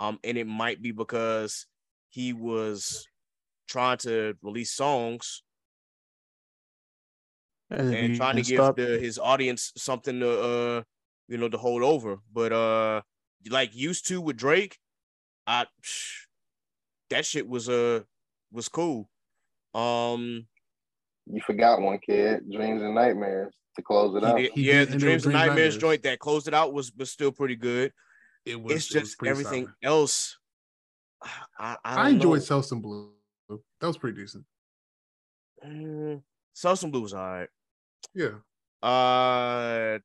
[0.00, 1.66] Um, and it might be because
[2.10, 3.06] he was
[3.68, 5.42] trying to release songs
[7.70, 10.82] And, and trying to give the, his audience something to uh
[11.28, 12.18] you know to hold over.
[12.32, 13.02] But uh
[13.50, 14.78] like used to with Drake,
[15.46, 15.66] I
[17.10, 18.02] that shit was uh
[18.52, 19.08] was cool.
[19.74, 20.46] Um,
[21.26, 24.40] You forgot one kid, Dreams and Nightmares, to close it out.
[24.40, 25.76] yeah, He yeah, did the Dreams and Nightmares Nightmares.
[25.78, 27.92] joint that closed it out was was still pretty good.
[28.44, 28.72] It was.
[28.74, 29.74] it's it was just everything solid.
[29.82, 30.38] else.
[31.22, 31.28] I,
[31.58, 32.58] I, I, don't enjoyed know.
[32.60, 33.10] Selsun Blue.
[33.48, 34.44] That was pretty decent.
[35.66, 36.22] Mm,
[36.56, 37.48] Selsun Blue was all right.
[38.14, 38.30] Yeah.
[38.82, 39.98] Uh,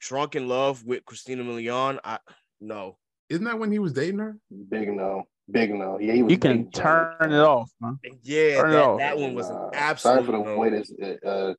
[0.00, 1.98] Drunk in Love with Christina Milian.
[2.04, 2.18] I
[2.60, 2.96] no.
[3.28, 4.36] Isn't that when he was dating her?
[4.70, 5.24] Big no.
[5.50, 5.98] Big no.
[6.00, 7.98] Yeah, he was You can turn it off, man.
[8.22, 8.98] Yeah, Turn it that, off.
[8.98, 10.58] that one was Nah, an Sorry absolute for the no.
[10.58, 10.92] way this
[11.24, 11.54] uh,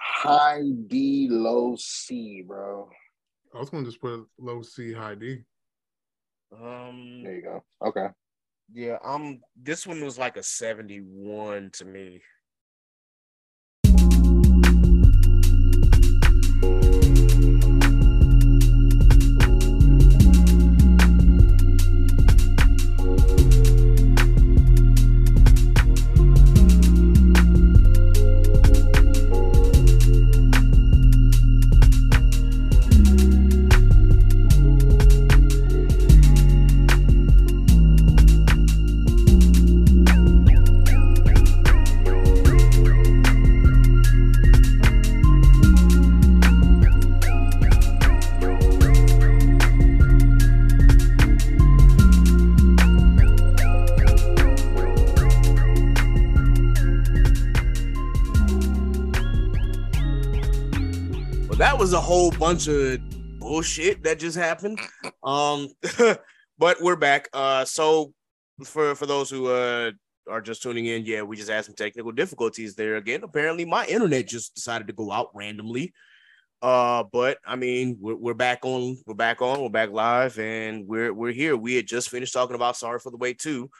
[0.00, 2.88] high D, low C, bro.
[3.54, 5.38] I was going to just put low C, high D.
[6.52, 7.64] Um, There you go.
[7.86, 8.06] Okay.
[8.72, 12.20] yeah, um, this one was like a seventy-one to me.
[62.38, 63.00] Bunch of
[63.38, 64.78] bullshit that just happened.
[65.22, 65.68] Um,
[66.58, 67.28] but we're back.
[67.32, 68.12] Uh, so
[68.64, 69.92] for for those who uh
[70.28, 73.22] are just tuning in, yeah, we just had some technical difficulties there again.
[73.22, 75.92] Apparently, my internet just decided to go out randomly.
[76.62, 80.86] Uh, but I mean, we're, we're back on, we're back on, we're back live, and
[80.86, 81.56] we're we're here.
[81.56, 83.70] We had just finished talking about Sorry for the Wait too,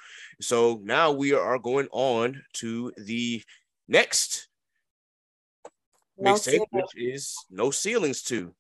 [0.40, 3.42] so now we are going on to the
[3.88, 4.45] next
[6.18, 6.68] No mixtape, ceilings.
[6.72, 8.55] which is No Ceilings 2.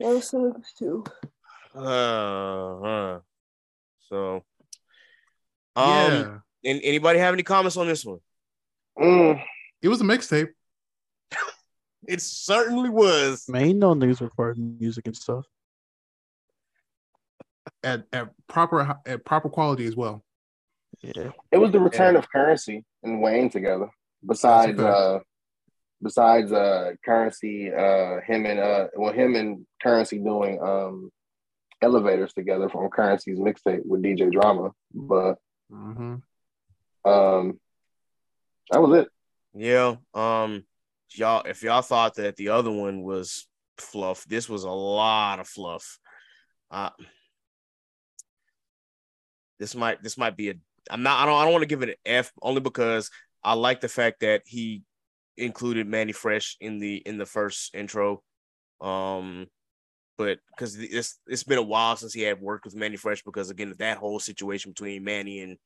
[0.00, 1.04] No ceilings too.
[1.74, 3.18] Uh, huh.
[4.08, 4.44] So,
[5.74, 6.38] um, yeah.
[6.64, 8.18] and anybody have any comments on this one?
[8.98, 9.42] Mm,
[9.82, 10.48] It was a mixtape.
[12.08, 13.46] It certainly was.
[13.48, 15.44] Man, you know niggas record music and stuff.
[17.82, 20.22] At, at proper at proper quality as well.
[21.02, 21.32] Yeah.
[21.50, 23.88] it was the return of Curren$y and Wayne together.
[24.24, 24.96] Besides, That's a fact.
[24.96, 25.18] uh,
[26.02, 31.10] besides uh, Curren$y, uh, him and uh, well, him and Curren$y doing um,
[31.82, 35.38] elevators together from Curren$y's mixtape with DJ Drama, but
[35.72, 36.16] Mm-hmm.
[37.10, 37.58] um,
[38.70, 39.08] that was it.
[39.54, 39.96] Yeah.
[40.14, 40.64] Um,
[41.14, 43.48] y'all, if y'all thought that the other one was
[43.78, 45.98] fluff, this was a lot of fluff.
[46.70, 46.90] Uh,
[49.58, 50.54] this might this might be a.
[50.90, 51.22] I'm not.
[51.22, 51.40] I don't.
[51.40, 53.10] I don't want to give it an F only because
[53.42, 54.82] I like the fact that he
[55.36, 58.22] included Mannie Fresh in the in the first intro.
[58.80, 59.46] Um,
[60.18, 63.50] but because it's it's been a while since he had worked with Mannie Fresh because
[63.50, 65.58] again that whole situation between Mannie and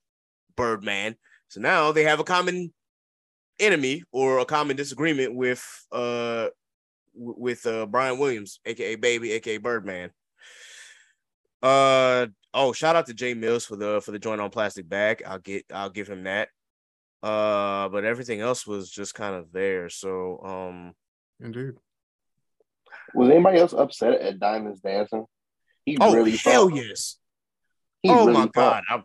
[0.57, 1.17] Birdman.
[1.49, 2.73] So now they have a common
[3.59, 6.49] enemy or a common disagreement with uh
[7.15, 10.11] with uh Brian Williams, aka Baby, aka Birdman.
[11.63, 15.23] Uh oh, shout out to Jay Mills for the for the joint on plastic bag.
[15.27, 16.49] I'll get I'll give him that.
[17.23, 19.89] Uh, but everything else was just kind of there.
[19.89, 20.95] So um
[21.41, 21.73] Indeed.
[23.15, 25.27] Was anybody else upset at Diamonds dancing?
[25.85, 27.17] He oh really hell thought, yes.
[28.03, 28.53] He oh really my thought.
[28.55, 28.83] god.
[28.89, 29.05] I'm,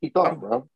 [0.00, 0.68] He thought, bro.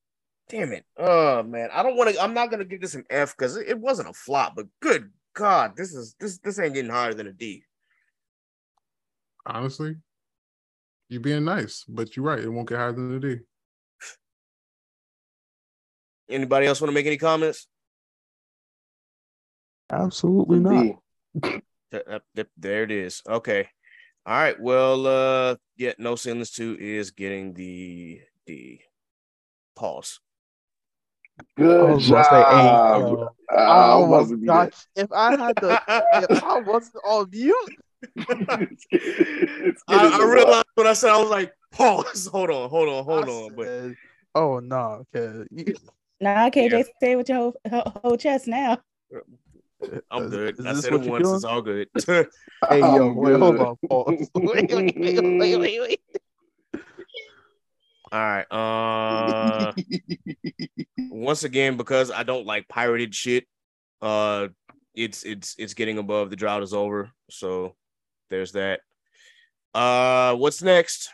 [0.49, 0.85] damn it.
[0.97, 1.71] Oh man.
[1.73, 4.11] I don't want to I'm not gonna give this an F because it, it wasn't
[4.11, 7.65] a flop, but good god, this is this this ain't getting higher than a D.
[9.47, 9.97] Honestly,
[11.09, 12.39] you being nice, but you're right.
[12.39, 13.41] It won't get higher than a D.
[16.29, 17.67] Anybody else want to make any comments?
[19.91, 20.83] Absolutely not.
[20.83, 20.95] D.
[21.43, 21.63] Th-
[22.07, 23.23] th- th- There it is.
[23.29, 23.69] Okay.
[24.25, 24.59] All right.
[24.61, 28.81] Well, uh, yeah, no ceilings two is getting the the
[29.77, 30.21] pause.
[31.57, 33.01] Good was about say, hey, job.
[33.01, 35.83] yo, Uh, I was oh about to be gosh, if I had to,
[36.15, 37.73] if I wasn't on mute,
[38.91, 42.27] It's getting I, I the realized when I said I was like pause.
[42.33, 43.55] Hold on, hold on, hold I on.
[43.57, 43.95] But
[44.35, 45.47] oh no, okay,
[46.23, 46.83] Nah, KJ, Yeah.
[46.99, 48.79] stay with your whole, whole, whole chest now.
[50.09, 50.57] I'm good.
[50.61, 51.25] is I said it once.
[51.25, 51.35] doing?
[51.35, 51.89] It's all good.
[52.71, 54.31] Hey yo, wait, hold on, pause.
[54.37, 56.01] wait, wait, wait, wait, wait, wait.
[58.13, 58.47] all right.
[58.53, 59.73] Uh,
[61.11, 63.49] once again, because I don't like pirated shit,
[64.01, 64.47] uh,
[64.95, 67.11] it's it's it's getting above the drought is over.
[67.31, 67.75] So
[68.31, 68.83] there's that.
[69.75, 71.11] Uh, what's next?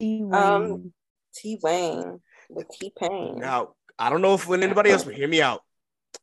[0.00, 0.24] T.
[0.32, 0.94] Um,
[1.34, 3.38] T Wayne with T Pain.
[3.38, 5.62] Now, I don't know if when anybody else, but hear me out.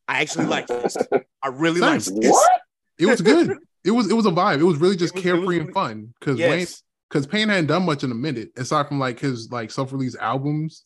[0.07, 0.97] I actually like this.
[1.41, 2.29] I really like this.
[2.29, 2.61] What?
[2.99, 3.57] It was good.
[3.83, 4.59] It was it was a vibe.
[4.59, 6.67] It was really just was- it was carefree and fun because Wayne
[7.09, 10.85] because Pain hadn't done much in a minute aside from like his like self-release albums,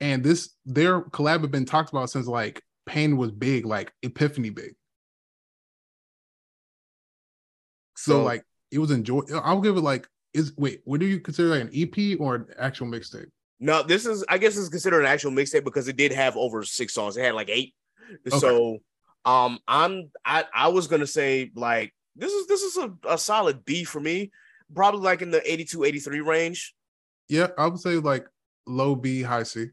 [0.00, 4.50] and this their collab had been talked about since like Pain was big, like Epiphany
[4.50, 4.74] big.
[7.96, 9.22] So, So, like it was enjoy.
[9.42, 12.46] I'll give it like is wait, what do you consider like an EP or an
[12.58, 13.30] actual mixtape?
[13.60, 16.62] No, this is I guess it's considered an actual mixtape because it did have over
[16.64, 17.16] six songs.
[17.16, 17.74] It had like eight.
[18.28, 18.78] So
[19.24, 23.64] um I'm I I was gonna say like this is this is a, a solid
[23.64, 24.30] B for me.
[24.74, 26.74] Probably like in the 82, 83 range.
[27.28, 28.26] Yeah, I would say like
[28.66, 29.66] low B, high C.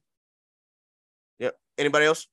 [1.39, 1.55] Yep.
[1.77, 2.27] Anybody else?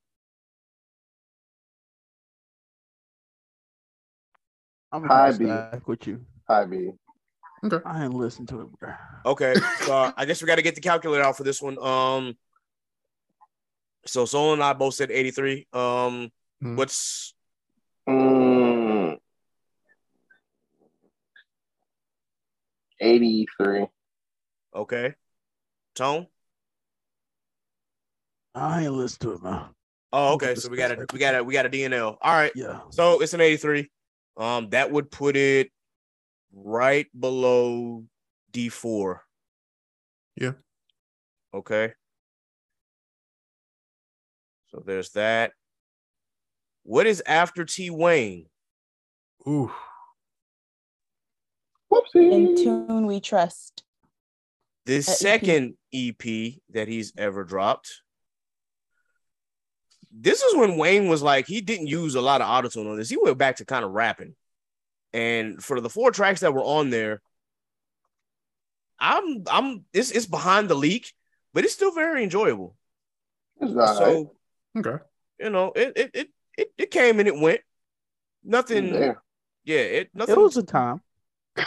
[4.93, 5.45] I'm High gonna B.
[5.45, 6.25] stack with you.
[6.49, 6.91] High B.
[7.85, 8.93] I ain't listen to it, bro.
[9.27, 9.55] Okay.
[9.85, 11.79] So uh, I guess we got to get the calculator out for this one.
[11.79, 12.37] Um
[14.07, 15.67] so Soul and I both said 83.
[15.73, 16.31] Um
[16.61, 16.77] Hmm.
[16.77, 17.35] what's
[18.09, 19.19] Mm,
[23.01, 23.87] 83.
[24.75, 25.15] okay?
[25.95, 26.27] Tone?
[28.55, 29.67] I ain't listen to it, man.
[30.13, 30.55] Oh, okay.
[30.55, 32.17] So we got a we got a we got a DNL.
[32.21, 32.53] All right.
[32.55, 32.81] Yeah.
[32.91, 33.91] So it's an 83.
[34.37, 35.71] Um, that would put it
[36.53, 38.05] right below
[38.53, 39.19] D4.
[40.37, 40.53] Yeah.
[41.55, 41.93] Okay.
[44.71, 45.53] So there's that.
[46.83, 48.47] What is after T Wayne?
[49.47, 49.73] Ooh,
[51.93, 52.33] Whoopsie.
[52.33, 53.83] In tune we trust.
[54.87, 55.05] The Uh, EP.
[55.05, 58.03] second EP that he's ever dropped.
[60.11, 63.11] This is when Wayne was like, he didn't use a lot of autotune on this.
[63.11, 64.35] He went back to kind of rapping.
[65.13, 67.23] And for the four tracks that were on there,
[69.01, 71.13] I'm I'm it's it's behind the leak,
[71.55, 72.77] but it's still very enjoyable.
[73.61, 73.97] It's all right.
[73.97, 74.33] So,
[74.77, 75.03] okay.
[75.41, 77.61] you know, it it it it, it came and it went.
[78.45, 79.23] Nothing, There.
[79.65, 80.35] yeah, it nothing.
[80.35, 81.01] It was a time.
[81.57, 81.65] yeah,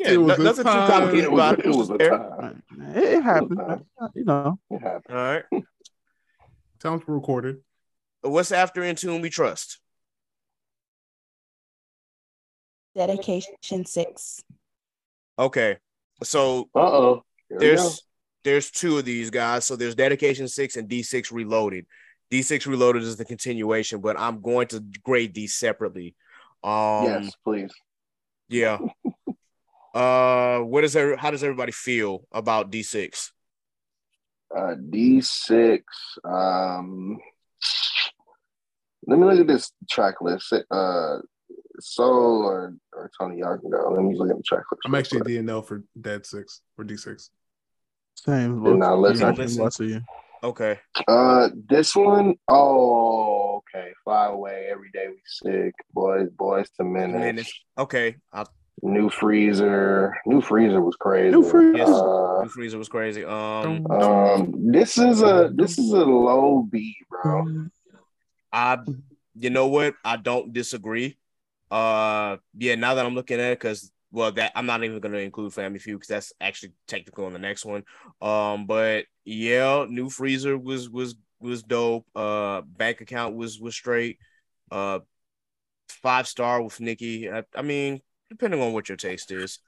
[0.00, 0.90] It was no- a nothing too time.
[0.90, 1.66] complicated It about was, it.
[1.66, 2.62] it was a time.
[2.94, 3.60] It, it happened.
[4.14, 4.58] You know.
[4.70, 5.16] It happened.
[5.16, 5.44] All right.
[6.82, 7.58] Sounds recorded.
[8.22, 9.78] What's after In Tune We Trust?
[12.94, 14.42] Dedication six.
[15.38, 15.78] Okay.
[16.22, 17.22] So Uh oh.
[17.50, 18.02] there's
[18.44, 19.64] there's two of these guys.
[19.64, 21.86] So there's Dedication Six and D6 Reloaded.
[22.30, 26.14] D6 Reloaded is the continuation, but I'm going to grade these separately.
[26.64, 27.72] Um, yes, please.
[28.48, 28.78] yeah.
[29.94, 31.16] uh, what is there?
[31.16, 33.30] How does everybody feel about D6?
[34.54, 35.82] Uh, D6.
[36.24, 37.18] Um,
[39.06, 40.52] let me look at this track list.
[40.70, 41.18] Uh,
[41.80, 43.90] Soul or, or Tony, y'all can go.
[43.90, 44.82] Let me look at the track list.
[44.84, 45.34] I'm real actually quick.
[45.34, 47.30] DNL for Dead Six for D6.
[48.14, 48.62] Same.
[48.62, 49.26] Did not listen.
[49.26, 49.62] Yeah, Listen.
[49.62, 50.00] lots of you.
[50.44, 50.78] Okay.
[51.06, 53.92] Uh, this one, oh, okay.
[54.04, 55.72] Fly away every day we sick.
[55.92, 57.18] Boys, boys to minutes.
[57.18, 57.60] Minutes.
[57.78, 58.16] Okay.
[58.32, 58.44] I,
[58.82, 60.16] New freezer.
[60.26, 61.30] New freezer was crazy.
[61.30, 61.76] New Freezer.
[61.76, 61.88] yes.
[61.88, 63.24] Uh, New Freezer was crazy.
[63.24, 67.68] Um, um, this is a this is a low beat, bro.
[68.52, 68.78] I,
[69.36, 69.94] you know what?
[70.04, 71.16] I don't disagree.
[71.72, 72.74] Uh, yeah.
[72.74, 75.54] Now that I'm looking at it, because well, that I'm not even going to include
[75.54, 77.82] Family Feud because that's actually technical on the next one.
[78.20, 82.06] Um, but yeah, New Freezer was was was dope.
[82.14, 84.18] Uh, bank account was was straight.
[84.70, 85.00] Uh,
[85.88, 87.30] five star with Nicki.
[87.30, 89.58] I, I mean, depending on what your taste is.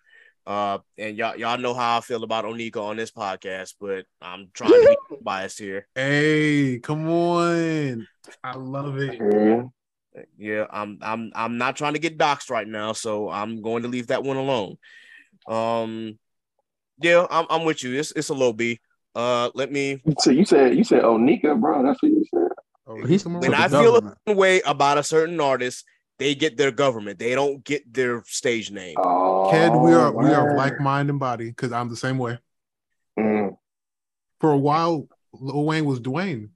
[0.46, 4.50] Uh, and y'all y'all know how I feel about Onika on this podcast, but I'm
[4.52, 5.88] trying to be biased here.
[5.94, 8.06] Hey, come on.
[8.42, 9.70] I love it.
[10.14, 10.22] Yeah.
[10.38, 13.88] Yeah, I'm I'm I'm not trying to get doxxed right now, so I'm going to
[13.88, 14.76] leave that one alone.
[15.46, 16.18] Um
[17.00, 17.98] yeah, I'm I'm with you.
[17.98, 18.80] It's it's a low B.
[19.14, 21.82] Uh let me So you said you said Onika, bro.
[21.82, 22.48] That's what you said.
[22.86, 24.18] Oh, He's- when I feel government.
[24.26, 25.84] a way about a certain artist,
[26.18, 27.18] they get their government.
[27.18, 28.96] They don't get their stage name.
[28.98, 32.38] Oh, Ked, we are we are like mind and body because I'm the same way.
[33.18, 33.56] Mm.
[34.40, 36.50] For a while, Lil Wayne was Dwayne.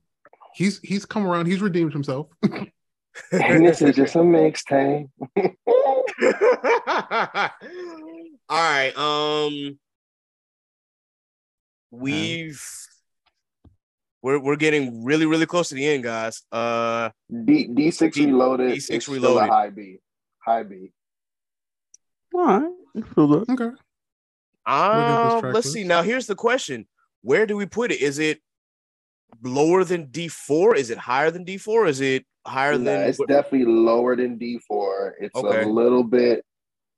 [0.54, 1.46] He's he's come around.
[1.46, 2.28] He's redeemed himself.
[3.32, 5.08] And this is just a mixtape.
[8.48, 8.96] All right.
[8.96, 9.78] Um
[11.90, 12.62] we've
[14.22, 16.42] we're we're getting really, really close to the end, guys.
[16.50, 17.10] Uh
[17.44, 18.72] D D six D- reloaded.
[18.72, 19.48] D6 is still a Reloaded.
[19.50, 19.98] high B.
[20.40, 20.92] High B.
[22.34, 22.72] All right.
[22.96, 23.48] I feel that.
[23.50, 23.70] okay.
[24.66, 25.84] Uh, track let's see.
[25.84, 26.86] Now, here's the question:
[27.22, 28.00] Where do we put it?
[28.02, 28.40] Is it
[29.42, 30.74] lower than D four?
[30.74, 31.86] Is it higher than D four?
[31.86, 33.08] Is it higher Nah, than?
[33.08, 35.14] it's definitely lower than D four.
[35.20, 35.62] It's Okay.
[35.62, 36.44] a little bit.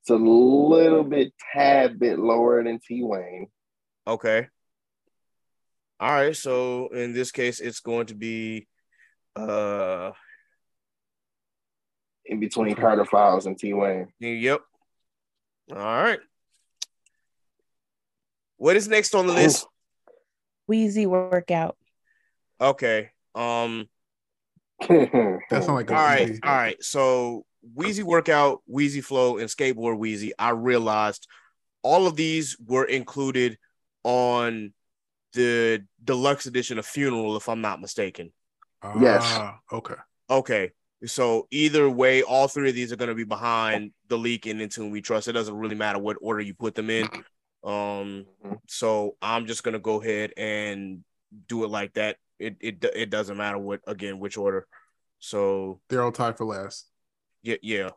[0.01, 3.47] It's a little bit, tad bit lower than T Wayne.
[4.07, 4.47] Okay.
[5.99, 6.35] All right.
[6.35, 8.67] So in this case, it's going to be
[9.35, 10.11] uh
[12.25, 14.11] in between Carter Files and T Wayne.
[14.19, 14.61] yep.
[15.71, 16.19] All right.
[18.57, 19.67] What is next on the list?
[20.69, 21.77] Weezy workout.
[22.59, 23.11] Okay.
[23.35, 23.87] Um
[24.87, 26.83] That sounds like all right, easy- all right.
[26.83, 27.45] So
[27.75, 30.31] Weezy workout, Weezy flow, and skateboard Weezy.
[30.39, 31.27] I realized
[31.83, 33.57] all of these were included
[34.03, 34.73] on
[35.33, 38.31] the deluxe edition of Funeral, if I'm not mistaken.
[38.99, 39.21] Yes.
[39.23, 39.95] Ah, okay.
[40.29, 40.71] Okay.
[41.05, 44.61] So either way, all three of these are going to be behind the leak and
[44.61, 45.27] into we trust.
[45.27, 47.09] It doesn't really matter what order you put them in.
[47.63, 48.25] Um,
[48.67, 51.03] so I'm just gonna go ahead and
[51.47, 52.17] do it like that.
[52.41, 54.65] It it it doesn't matter what again which order.
[55.19, 56.87] So They're all tied for last.
[57.43, 57.89] yeah, yeah.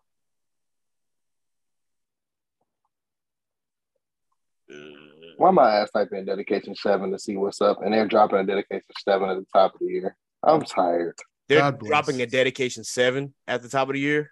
[5.37, 8.45] Why my ass type in dedication seven to see what's up, and they're dropping a
[8.45, 10.16] dedication seven at the top of the year.
[10.43, 11.15] I'm tired.
[11.49, 14.31] They're dropping a dedication seven at the top of the year.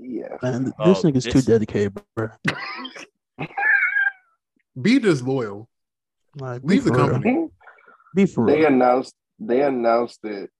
[0.00, 0.36] Yeah.
[0.42, 2.28] Man, th- Oh, this nigga's too dedicated, bro.
[4.80, 5.34] Be disloyal.
[5.34, 5.68] loyal.
[6.36, 7.08] Like, be Leave the real.
[7.08, 7.48] company.
[8.14, 8.54] Be for real.
[8.54, 8.72] They real.
[8.72, 10.50] announced they announced it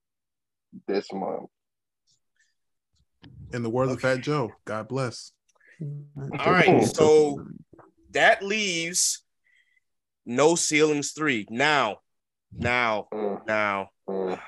[0.87, 1.49] this month.
[3.51, 5.31] In the words of Fat Joe, God bless.
[5.81, 7.43] All right, so
[8.11, 9.23] that leaves
[10.25, 11.47] no ceilings three.
[11.49, 11.97] Now,
[12.51, 14.39] now, Mm, now, mm.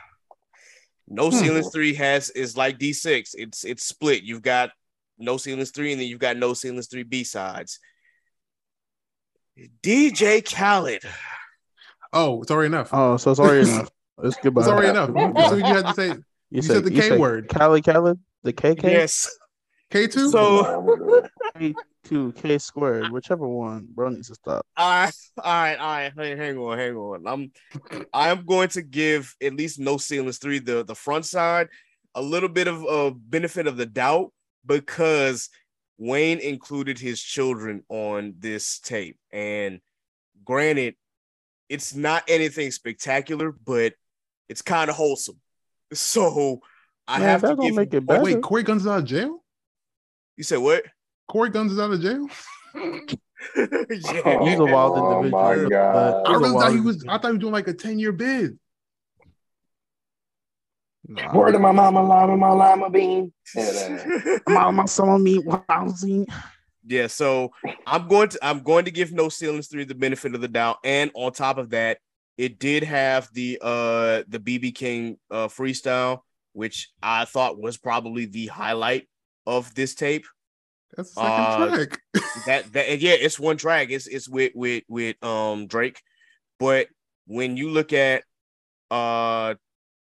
[1.07, 3.33] no ceilings three has is like D six.
[3.33, 4.23] It's it's split.
[4.23, 4.71] You've got
[5.17, 7.79] no ceilings three, and then you've got no ceilings three B sides.
[9.81, 11.03] DJ Khaled.
[12.13, 12.89] Oh, it's already enough.
[12.91, 13.89] Oh, so it's already enough.
[14.23, 14.61] It's goodbye.
[14.61, 15.10] it's already enough.
[15.49, 16.14] So you had to say
[16.49, 17.48] you said the K say word.
[17.49, 19.30] Cali Cali, the KK, Yes.
[19.89, 20.30] K two.
[20.30, 21.27] So
[21.57, 21.73] K
[22.03, 24.65] two, K squared, whichever one, bro needs to stop.
[24.77, 26.14] all right, all right, all right.
[26.18, 27.27] Hang, hang on, hang on.
[27.27, 27.52] I'm
[28.14, 31.68] I'm going to give at least no ceilings three the the front side
[32.15, 34.31] a little bit of a benefit of the doubt
[34.65, 35.49] because
[35.98, 39.80] Wayne included his children on this tape, and
[40.43, 40.95] granted,
[41.69, 43.93] it's not anything spectacular, but
[44.51, 45.39] it's kind of wholesome.
[45.93, 46.59] So
[47.07, 47.75] I Man, have to give.
[47.75, 48.23] make it Oh, better.
[48.23, 49.43] wait, Cory Gunz is out of jail.
[50.37, 50.83] You said what?
[51.27, 52.27] Cory Gunz is out of jail.
[53.57, 54.43] yeah.
[54.43, 55.41] He's a wild individual.
[55.41, 56.27] Oh my God.
[56.27, 57.03] I really thought he was.
[57.09, 58.57] I thought he was doing like a ten year bid.
[61.07, 61.33] Nah.
[61.35, 63.33] Word of my mama, lima, my lima bean.
[63.55, 66.27] Yeah, that- Mama, someone me housing.
[66.85, 67.51] Yeah, so
[67.85, 70.77] I'm going to I'm going to give No Ceilings 3 the benefit of the doubt.
[70.83, 71.97] And on top of that,
[72.37, 76.19] it did have the uh the BB King uh freestyle,
[76.53, 79.07] which I thought was probably the highlight
[79.45, 80.25] of this tape.
[80.95, 82.01] That's the second Uh, track.
[82.45, 83.89] That that yeah, it's one track.
[83.91, 86.01] It's it's with with with um Drake.
[86.59, 86.87] But
[87.27, 88.23] when you look at
[88.89, 89.55] uh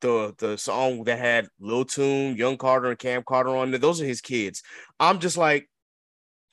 [0.02, 4.02] the the song that had Lil Tune, Young Carter, and Cam Carter on there, those
[4.02, 4.62] are his kids.
[5.00, 5.70] I'm just like,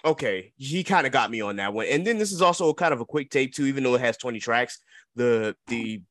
[0.04, 1.86] okay, he kind of got me on that one.
[1.86, 4.16] And then this is also kind of a quick tape too, even though it has
[4.16, 4.78] 20 tracks.
[5.16, 6.02] The the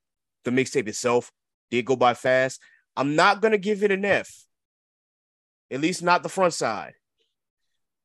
[0.44, 1.32] the mixtape itself
[1.70, 2.62] did go by fast.
[2.96, 4.46] I'm not gonna give it an F,
[5.72, 6.94] at least not the front side.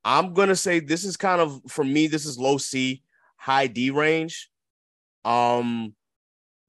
[0.05, 3.03] I'm gonna say this is kind of for me, this is low C,
[3.37, 4.51] high D range.
[5.25, 5.95] Um,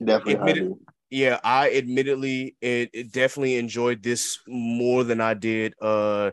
[0.03, 0.33] Definitely.
[0.33, 0.73] Admitted-
[1.09, 6.31] yeah, I admittedly it, it definitely enjoyed this more than I did uh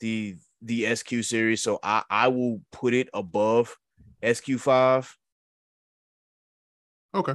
[0.00, 1.62] the the SQ series.
[1.62, 3.76] So I I will put it above
[4.22, 5.08] SQ5.
[7.14, 7.34] Okay.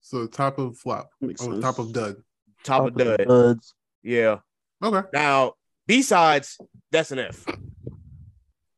[0.00, 1.10] So top of flop.
[1.20, 1.62] Makes Oh, sense.
[1.64, 2.16] top of dud.
[2.64, 3.24] Top of dud.
[3.26, 3.74] duds.
[4.02, 4.38] Yeah.
[4.82, 5.06] Okay.
[5.12, 5.54] Now
[5.86, 6.58] B sides,
[6.90, 7.44] that's an F.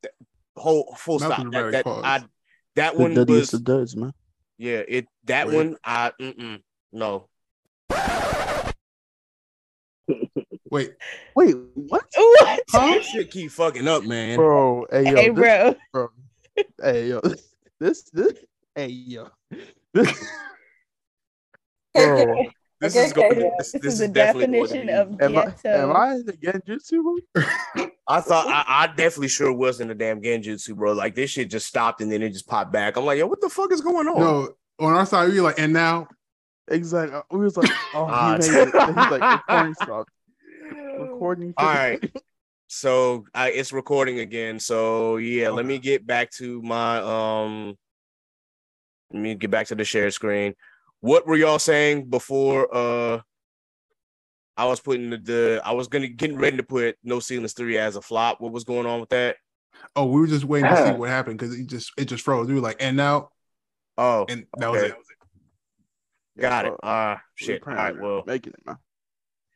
[0.02, 0.14] Th-
[0.56, 1.50] Whole full Not stop.
[1.52, 1.86] That, that.
[1.86, 2.24] I,
[2.76, 4.12] that one was duds, man.
[4.58, 4.82] yeah.
[4.86, 5.56] It that Wait.
[5.56, 6.60] one I mm-mm,
[6.92, 7.28] no.
[10.72, 10.94] Wait.
[11.36, 12.02] Wait, what?
[12.16, 12.60] What?
[12.72, 14.38] This shit keep fucking up, man.
[14.38, 15.74] Bro, hey yo, Hey, this- bro.
[15.92, 16.08] bro.
[16.82, 17.20] Hey yo,
[17.80, 18.32] this this
[18.74, 19.28] hey yo.
[19.92, 20.30] This,
[21.94, 22.38] bro,
[22.80, 23.32] This Okay, is going.
[23.32, 23.50] okay.
[23.58, 25.68] This, This this is is the definitely definition be- of am I ghetto.
[25.90, 27.90] am I in the Genjutsu room?
[28.08, 30.94] I thought I, I definitely sure was in the damn Genjutsu, bro.
[30.94, 32.96] Like this shit just stopped and then it just popped back.
[32.96, 34.18] I'm like, yo, what the fuck is going on?
[34.18, 34.48] No,
[34.80, 36.08] on our side, we were like, and now
[36.68, 37.20] Exactly.
[37.30, 38.74] We was like, oh, Ah, he made it.
[38.74, 40.10] And He's like, recording stopped.
[40.98, 41.54] Recording.
[41.56, 42.02] All right.
[42.74, 44.58] So I, it's recording again.
[44.58, 47.76] So yeah, let me get back to my um.
[49.12, 50.54] Let me get back to the share screen.
[51.00, 52.74] What were y'all saying before?
[52.74, 53.20] Uh,
[54.56, 57.76] I was putting the, the I was gonna getting ready to put No Ceilings three
[57.76, 58.40] as a flop.
[58.40, 59.36] What was going on with that?
[59.94, 62.48] Oh, we were just waiting to see what happened because it just it just froze.
[62.48, 63.28] We were like, and now,
[63.98, 64.94] Oh, and that was okay.
[64.94, 66.40] it.
[66.40, 66.72] got it.
[66.82, 67.62] Uh, Uh shit.
[67.66, 68.78] All right, well, making it, man.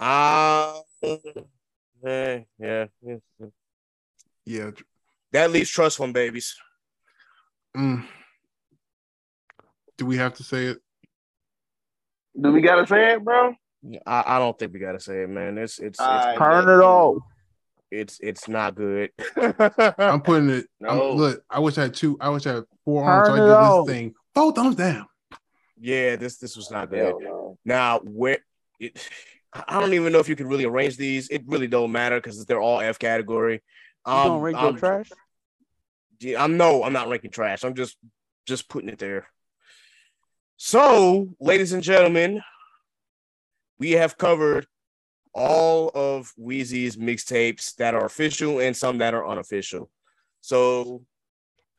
[0.01, 2.87] uh, yeah, yeah.
[4.45, 4.71] Yeah.
[5.33, 6.57] That leaves trust fund babies.
[7.77, 8.05] Mm.
[9.99, 10.79] Do we have to say it?
[12.41, 13.55] Do we gotta say it, bro?
[14.07, 15.59] I, I don't think we gotta say it, man.
[15.59, 16.31] It's it's Alright.
[16.31, 17.23] it's, Turn it off.
[17.91, 19.11] it's it's not good.
[19.99, 20.67] I'm putting it.
[20.87, 21.13] I'm, No.
[21.13, 22.17] look, I wish I had two.
[22.21, 23.29] I wish I had four Turn arms.
[23.29, 23.87] So I it could give off.
[23.87, 25.07] this thing four thumbs down.
[25.81, 27.15] yeah, this this was not good.
[27.65, 28.39] Now, where
[28.81, 28.99] it,
[29.69, 31.29] I don't even know if you can really arrange these.
[31.29, 33.63] It really don't matter because they're all F category.
[34.07, 35.11] You Um, gonna rank I'm, trash?
[36.21, 37.65] yeah, I'm no, I'm not ranking trash.
[37.65, 37.97] I'm just
[38.47, 39.29] just putting it there.
[40.57, 42.43] So, ladies and gentlemen,
[43.79, 44.67] we have covered
[45.35, 49.91] all of Weezy's mixtapes that are official and some that are unofficial.
[50.41, 51.05] So,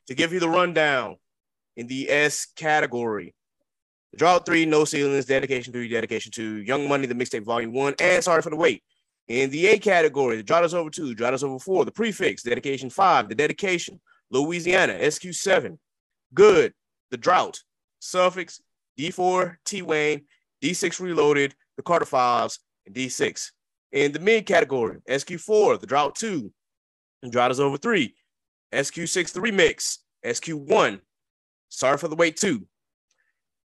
[0.07, 1.17] to give you the rundown
[1.75, 3.33] in the S category,
[4.17, 8.23] Drought 3, No Ceilings, Dedication 3, Dedication 2, Young Money, the mixtape volume 1, and
[8.23, 8.83] Sorry for the Wait.
[9.27, 12.41] In the A category, the Drought is over 2, Drought is over 4, the Prefix,
[12.41, 15.77] Dedication 5, the Dedication, Louisiana, SQ7,
[16.33, 16.73] Good,
[17.11, 17.61] the Drought,
[17.99, 18.59] Suffix,
[18.97, 20.23] D4, T Wayne,
[20.63, 23.51] D6 Reloaded, the Carter Fives, and D6.
[23.91, 26.51] In the mid category, SQ4, the Drought 2,
[27.21, 28.15] and Drought is over 3,
[28.73, 31.01] SQ6, the Remix, SQ1,
[31.69, 32.65] Sorry for the Wait 2.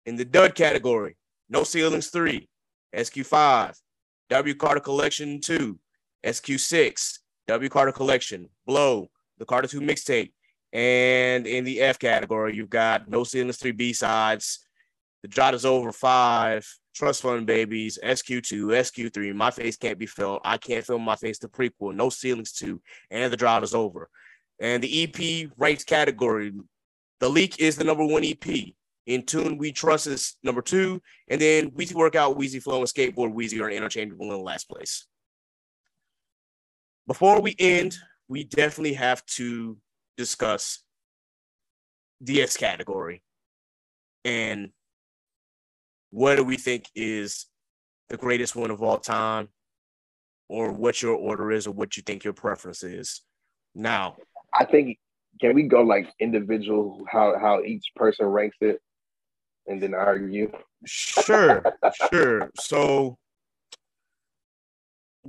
[0.07, 1.17] In the dud category,
[1.49, 2.47] No Ceilings 3,
[2.95, 3.75] SQ5,
[4.29, 5.79] W Carter Collection 2,
[6.25, 7.19] SQ6,
[7.49, 9.09] W Carter Collection, Blow,
[9.39, 10.33] the Carter 2 mixtape.
[10.73, 14.67] And in the F category, you've got No Ceilings 3 B sides,
[15.23, 20.43] The Jot is Over 5, Trust Fund Babies, SQ2, SQ3, My Face Can't Be Felt,
[20.45, 24.11] I Can't Feel My Face, the prequel, No Ceilings 2, and The Drought is Over.
[24.61, 26.53] And the EP rates category,
[27.21, 28.75] The Leak is the number one EP.
[29.07, 31.01] In Tune We Trust is number two.
[31.29, 35.07] And then Weezy Workout, Weezy Flow, and Skateboard Weezy are interchangeable in the last place.
[37.07, 37.99] Before we end,
[38.29, 39.77] we definitely have to
[40.17, 40.81] discuss
[42.21, 43.23] the S category
[44.25, 44.71] and
[46.11, 47.47] what do we think is
[48.09, 49.49] the greatest one of all time,
[50.49, 53.23] or what your order is, or what you think your preference is.
[53.75, 54.17] Now,
[54.55, 54.99] I think
[55.41, 58.81] can we go like individual how how each person ranks it,
[59.67, 60.51] and then argue.
[60.85, 61.63] sure,
[62.13, 62.51] sure.
[62.59, 63.19] So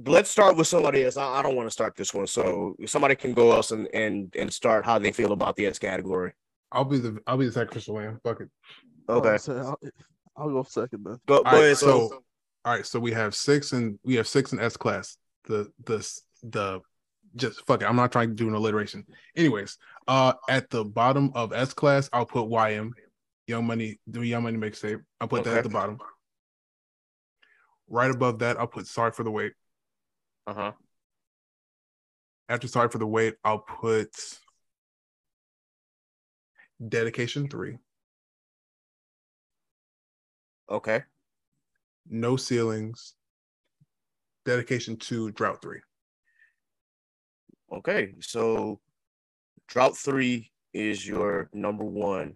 [0.05, 1.17] let's start with somebody else.
[1.17, 4.33] I, I don't want to start this one, so somebody can go else and and
[4.37, 6.33] and start how they feel about the S category.
[6.71, 8.19] I'll be the I'll be the sacrificial lamb.
[8.23, 8.49] Fuck it.
[9.07, 9.79] Okay, I'll, say- I'll,
[10.37, 11.17] I'll go second then.
[11.25, 11.77] go, go All right, ahead.
[11.77, 12.23] So, so
[12.65, 15.17] all right, so we have six and we have six in S class.
[15.47, 16.07] The the
[16.43, 16.81] the
[17.35, 17.85] just fuck it.
[17.85, 19.05] I'm not trying to do an alliteration.
[19.35, 22.91] Anyways, uh at the bottom of S class, I'll put YM,
[23.47, 25.01] Young Money, the Young Money mixtape.
[25.21, 25.99] I'll put that at the bottom.
[27.87, 29.53] Right above that, I'll put Sorry for the Wait.
[30.47, 30.71] uh huh.
[32.49, 34.09] After Sorry for the Wait, I'll put
[36.85, 37.77] Dedication 3,
[40.69, 41.03] Okay.
[42.09, 43.13] No Ceilings,
[44.45, 45.79] Dedication 2, Drought 3.
[47.71, 48.13] Okay.
[48.19, 48.79] So,
[49.67, 52.35] drought three is your number one.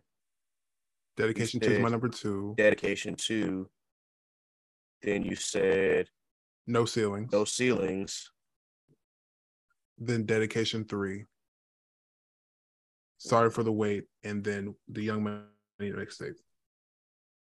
[1.19, 2.53] Dedication 2 is my number 2.
[2.57, 3.69] Dedication two.
[5.03, 6.07] Then you said
[6.65, 7.31] No Ceilings.
[7.33, 8.31] no ceilings.
[9.97, 11.25] then dedication three.
[13.17, 15.43] Sorry for the wait, and then the young money
[15.81, 16.35] mixtape.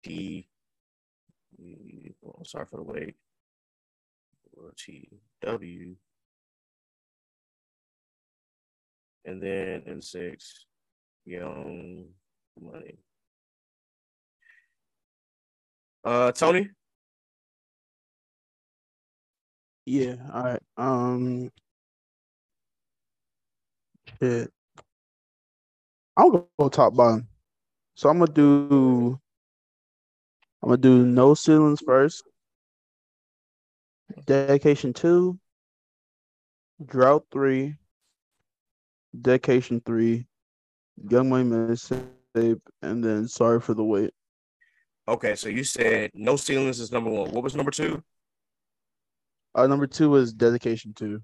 [0.03, 0.49] T.
[2.25, 3.17] oh, sorry for the wait.
[4.57, 5.11] Or T
[5.43, 5.95] W.
[9.27, 10.65] And then in six,
[11.27, 12.07] young
[12.59, 12.99] money.
[16.09, 16.71] Uh, Tony.
[19.85, 20.63] Yeah, all right.
[20.79, 21.51] Um
[24.19, 24.51] shit.
[26.17, 27.29] I'll go, top bottom.
[27.95, 29.21] So I'm gonna do.
[30.63, 32.23] I'm gonna do no ceilings first.
[34.25, 35.39] Dedication two.
[36.87, 37.77] Drought three.
[39.21, 40.27] Dedication three.
[41.11, 44.15] Young Money mixtape, and then sorry for the wait.
[45.09, 47.31] Okay, so you said no ceilings is number one.
[47.31, 48.03] What was number two?
[49.55, 51.23] Uh, number two was dedication two.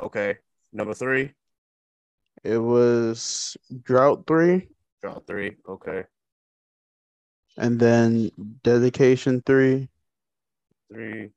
[0.00, 0.38] Okay,
[0.72, 1.32] number three.
[2.42, 4.68] It was drought three.
[5.02, 5.56] Drought three.
[5.68, 6.04] Okay.
[7.58, 8.30] And then
[8.64, 9.90] dedication three.
[10.90, 11.28] Three.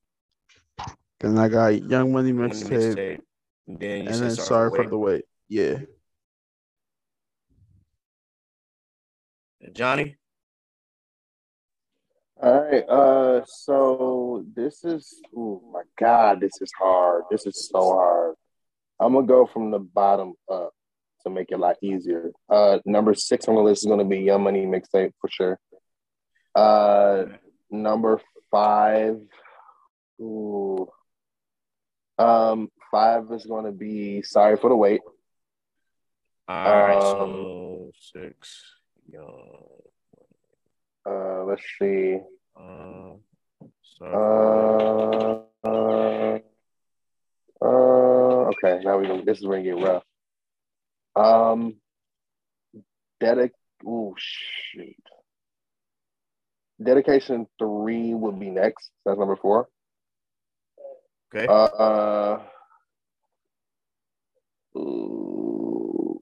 [1.19, 2.69] Then I got Young Money mixtape.
[2.69, 3.21] Mix
[3.67, 5.25] and then, and then sorry, for the wait.
[5.49, 5.79] Yeah.
[9.73, 10.15] Johnny.
[12.41, 12.83] All right.
[12.89, 15.21] Uh, so this is.
[15.35, 17.23] Oh my God, this is hard.
[17.31, 18.35] This is so hard.
[18.99, 20.71] I'm gonna go from the bottom up
[21.23, 22.31] to make it a lot easier.
[22.49, 25.59] Uh, number six on the list is gonna be Young Money mixtape for sure.
[26.55, 27.25] Uh,
[27.69, 28.19] number
[28.51, 29.19] five.
[30.21, 30.87] Ooh.
[32.17, 35.01] Um, five is gonna be Sorry for the Wait.
[36.47, 38.61] All right, Um, so six.
[39.09, 39.82] Young.
[41.05, 42.19] Uh, let's see.
[42.59, 43.13] Uh.
[44.01, 46.39] Uh, uh,
[47.61, 49.21] uh, okay, now we go.
[49.23, 50.03] This is where it get rough.
[51.15, 51.75] Um,
[53.21, 53.51] dedic.
[53.85, 54.95] Oh shoot.
[56.81, 58.91] Dedication three would be next.
[59.05, 59.69] That's number four.
[61.33, 61.47] okay.
[61.47, 62.41] Uh, uh
[64.77, 66.21] ooh.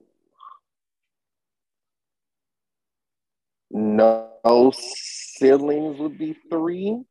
[3.70, 4.31] no
[4.72, 7.02] ceilings would be three.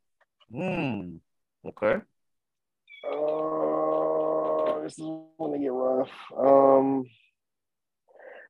[0.52, 1.18] Hmm.
[1.66, 2.02] Okay.
[3.08, 5.06] Uh, this is
[5.38, 6.10] when they get rough.
[6.38, 7.06] Um,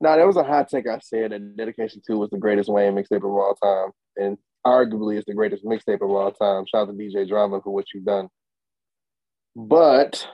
[0.02, 2.95] now there was a hot take I said that Dedication Two was the greatest Wayne
[2.95, 6.66] mixtape of all time, and arguably it's the greatest mixtape of all time.
[6.66, 8.30] Shout out to DJ Drama for what you've done.
[9.56, 10.28] But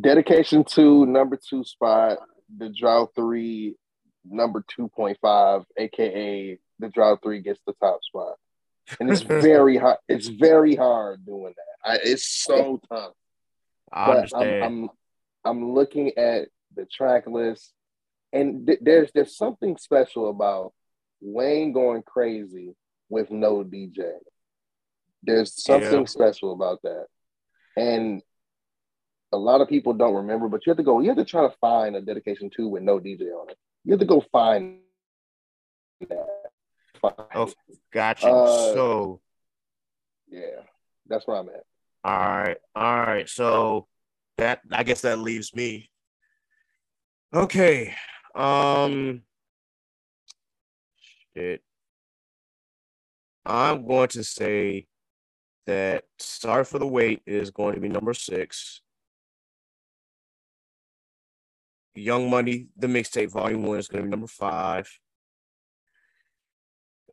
[0.00, 2.18] Dedication to number two spot,
[2.56, 3.74] the Drought Three,
[4.24, 8.34] number two point five, aka the Drought Three gets the top spot
[8.98, 9.98] and it's very hard.
[10.08, 11.90] It's very hard doing that.
[11.90, 13.12] I, it's so tough.
[13.92, 14.64] I But understand.
[14.64, 14.90] I'm, I'm
[15.44, 17.72] I'm looking at the track list,
[18.32, 20.72] and th- there's there's something special about
[21.20, 22.74] Wayne going crazy
[23.08, 24.12] with no DJ.
[25.22, 26.04] There's something Yeah.
[26.06, 27.06] special about that,
[27.76, 28.22] and
[29.32, 30.48] a lot of people don't remember.
[30.48, 31.00] But you have to go.
[31.00, 33.58] You have to try to find a dedication two with no DJ on it.
[33.84, 34.78] You have to go find
[36.08, 36.26] that.
[37.00, 37.52] Find Oh,
[37.92, 38.28] gotcha.
[38.28, 39.20] Uh, so,
[40.28, 40.62] Yeah,
[41.06, 41.64] that's where I'm at.
[42.04, 43.28] all right, all right.
[43.28, 43.86] So
[44.36, 45.90] that I guess that leaves me.
[47.32, 47.94] Okay.
[48.34, 49.22] Um.
[51.34, 51.62] Shit.
[53.46, 54.86] I'm going to say
[55.66, 58.82] that Sorry for the Wait is going to be number six.
[61.94, 64.88] Young Money, the mixtape, volume one is going to be number five.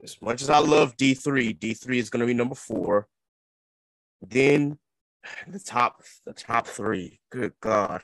[0.04, 3.08] As much as I love D3, D3 is going to be number four.
[4.22, 4.78] Then
[5.48, 7.20] the top, the top three.
[7.32, 8.04] Good God.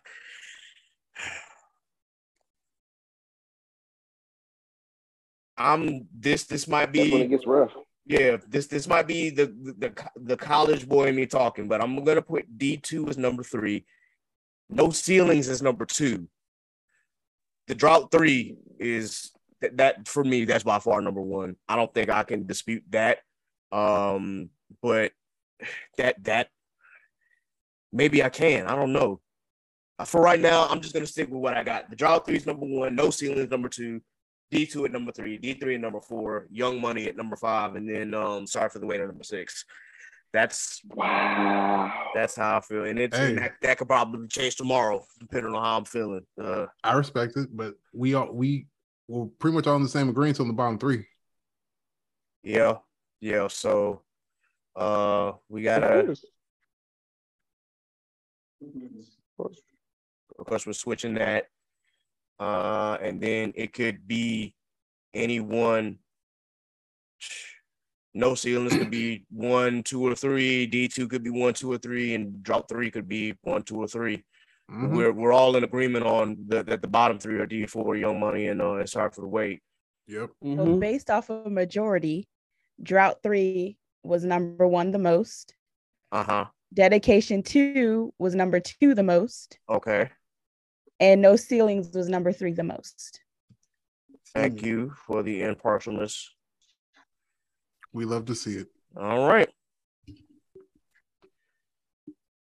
[5.55, 6.45] I'm this.
[6.45, 7.71] This might That's when it be gets rough.
[8.07, 8.37] yeah.
[8.47, 12.03] This this might be the the the, the college boy in me talking, but I'm
[12.03, 13.85] gonna put D two as number three.
[14.69, 16.27] No ceilings is number two.
[17.67, 20.45] The drought three is that, that for me.
[20.45, 21.55] That's by far number one.
[21.67, 23.19] I don't think I can dispute that.
[23.71, 24.49] Um,
[24.81, 25.11] but
[25.97, 26.49] that that
[27.91, 28.67] maybe I can.
[28.67, 29.21] I don't know.
[29.97, 31.89] Uh, For right now, I'm just gonna stick with what I got.
[31.89, 32.95] The drought three is number one.
[32.95, 34.01] No ceilings number two.
[34.51, 35.37] D two at number three.
[35.37, 36.47] D three at number four.
[36.51, 39.65] Young Money at number five, and then um, sorry for the wait at number six.
[40.33, 42.09] That's Wow.
[42.15, 43.35] that's how I feel, and it's Hey.
[43.35, 46.25] that, that could probably change tomorrow, depending on how I'm feeling.
[46.41, 48.65] Uh, I respect it, but we all we
[49.07, 51.05] were pretty much all in the same agreement on the bottom three.
[52.41, 52.77] yeah,
[53.21, 53.47] yeah.
[53.47, 54.01] So,
[54.75, 56.15] uh, we gotta.
[60.39, 61.45] Of course, we're switching that,
[62.39, 64.55] uh, and then it could be
[65.13, 65.99] anyone.
[68.13, 70.67] No ceilings could be one, two, or three.
[70.67, 73.77] D two could be one, two, or three, and drought three could be one, two,
[73.81, 74.23] or 3
[74.71, 74.95] Mhm.
[74.95, 78.19] We're we're all in agreement on the that the bottom three are D four, Young
[78.19, 79.61] Money, and uh, it's hard for the wait.
[80.07, 80.29] Yep.
[80.41, 82.29] So based off of a majority,
[82.81, 85.53] drought three was number one the most.
[86.13, 86.45] Uh huh.
[86.73, 90.09] Dedication two was number two the most, Okay.
[90.99, 93.19] and no ceilings was number three the most.
[94.33, 96.29] Thank you for the impartialness.
[97.93, 98.67] We love to see it.
[98.97, 99.49] All right.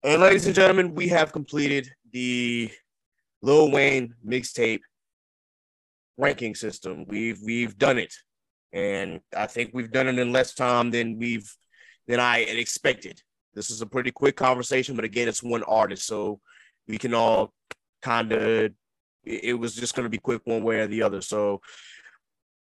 [0.04, 2.72] And ladies and gentlemen, we have completed the
[3.42, 4.82] Lil Wayne mixtape
[6.18, 7.06] ranking system.
[7.08, 8.14] We've we've done it.
[8.72, 11.52] And I think we've done it in less time than we've
[12.08, 13.22] than I expected.
[13.54, 16.40] This is a pretty quick conversation, but again, it's one artist, so
[16.88, 17.54] we can all
[18.02, 18.72] kind of
[19.26, 21.22] it was just going to be quick one way or the other.
[21.22, 21.62] So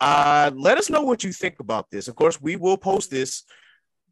[0.01, 2.07] uh, let us know what you think about this.
[2.07, 3.43] Of course, we will post this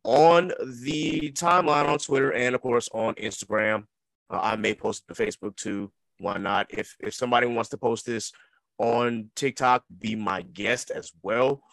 [0.03, 0.53] on
[0.83, 3.85] the timeline on Twitter and, of course, on Instagram.
[4.29, 5.91] Uh, I may post it to Facebook too.
[6.19, 6.67] Why not?
[6.69, 8.31] If if somebody wants to post this
[8.77, 11.63] on TikTok, be my guest as well.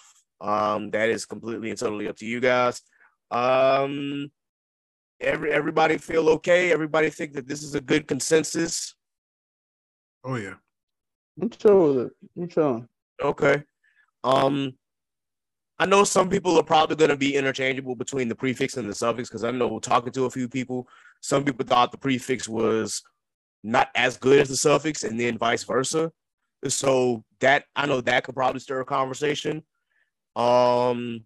[0.40, 2.80] Um, that is completely and totally up to you guys.
[3.30, 4.30] Um,
[5.20, 6.72] every everybody feel okay.
[6.72, 8.94] Everybody think that this is a good consensus.
[10.24, 10.54] Oh yeah.
[11.40, 12.12] I'm chill with it.
[12.38, 12.88] I'm chilling.
[13.22, 13.62] Okay.
[14.26, 14.74] Um,
[15.78, 18.94] I know some people are probably going to be interchangeable between the prefix and the
[18.94, 20.88] suffix because I know talking to a few people,
[21.20, 23.02] some people thought the prefix was
[23.62, 26.10] not as good as the suffix, and then vice versa.
[26.66, 29.62] So that I know that could probably stir a conversation.
[30.34, 31.24] Um,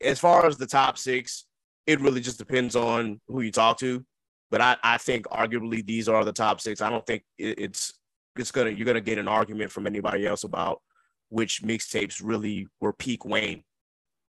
[0.00, 1.46] as far as the top six,
[1.86, 4.04] it really just depends on who you talk to.
[4.50, 6.80] But I, I think arguably these are the top six.
[6.80, 7.99] I don't think it, it's
[8.40, 10.80] it's gonna you're gonna get an argument from anybody else about
[11.28, 13.62] which mixtapes really were peak Wayne.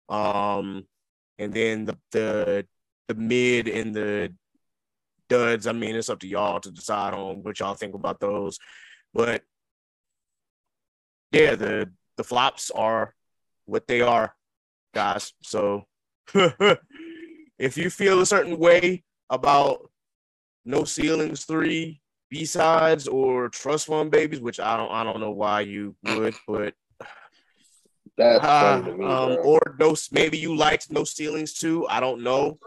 [0.09, 0.87] Um,
[1.39, 2.67] and then the the
[3.09, 4.35] the mid and the
[5.29, 5.67] duds.
[5.67, 8.59] I mean, it's up to y'all to decide on what y'all think about those.
[9.15, 9.43] But
[11.33, 13.15] yeah, the the flops are
[13.65, 14.35] what they are,
[14.95, 15.33] guys.
[15.43, 15.87] So
[17.59, 19.91] if you feel a certain way about
[20.67, 22.02] No Ceilings 3,
[22.33, 26.35] B sides, or Trust Fund Babies, which I don't I don't know why you would,
[26.49, 26.73] but
[28.17, 31.86] That's uh, funny to me, um, or no, maybe you liked No Ceilings too.
[31.89, 32.59] I don't know.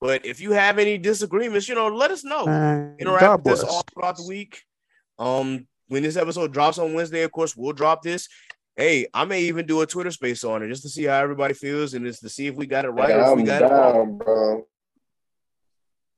[0.00, 2.46] But if you have any disagreements, you know, let us know.
[2.46, 4.62] Man, Interact God with us all throughout the week.
[5.18, 8.28] Um, when this episode drops on Wednesday, of course, we'll drop this.
[8.76, 11.54] Hey, I may even do a Twitter space on it just to see how everybody
[11.54, 13.62] feels and just to see if we got it right or if we I'm it
[13.62, 13.94] wrong.
[13.94, 14.66] down, bro.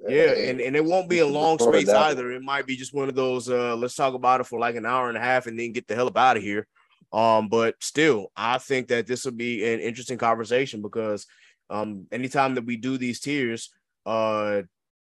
[0.09, 2.33] Yeah, and, and it won't be a long space either.
[2.33, 4.87] It might be just one of those uh let's talk about it for like an
[4.87, 6.67] hour and a half and then get the hell up out of here.
[7.13, 11.27] Um, but still, I think that this will be an interesting conversation because
[11.69, 13.71] um anytime that we do these tiers,
[14.07, 14.63] uh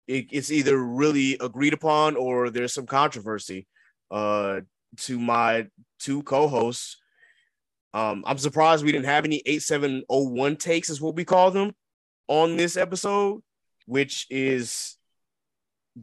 [0.08, 3.68] it, it's either really agreed upon or there's some controversy.
[4.12, 4.62] Uh
[4.98, 5.68] to my
[6.00, 6.98] two co-hosts.
[7.96, 11.74] Um, I'm surprised we didn't have any 8701 takes, is what we call them,
[12.28, 13.42] on this episode
[13.86, 14.98] which is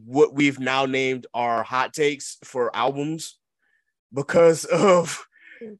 [0.05, 3.37] what we've now named our hot takes for albums
[4.13, 5.25] because of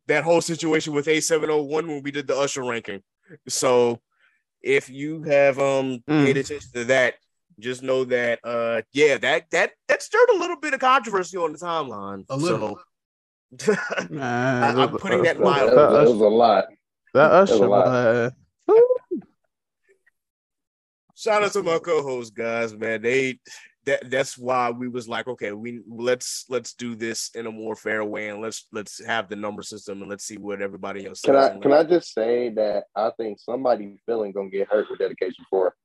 [0.08, 3.02] that whole situation with 8701 when we did the Usher ranking.
[3.48, 4.02] So
[4.62, 6.24] if you have um Mm.
[6.26, 7.16] paid attention to that,
[7.60, 11.52] just know that uh yeah, that that that stirred a little bit of controversy on
[11.54, 12.26] the timeline.
[12.30, 12.80] A little.
[13.60, 13.76] So
[14.10, 15.76] Man, I- I'm putting that That was, mildly.
[15.76, 16.66] that was a lot.
[17.14, 17.86] That That's a Usher, lot.
[17.88, 18.32] man.
[21.22, 23.04] Shout out to my co-hosts, guys, man.
[23.04, 23.38] They
[23.86, 27.76] that that's why we was like, okay, we let's let's do this in a more
[27.76, 31.22] fair way and let's let's have the number system and let's see what everybody else
[31.22, 31.36] Can.
[31.36, 34.98] I and can I just say that I think somebody feeling gonna get hurt with
[34.98, 35.76] dedication for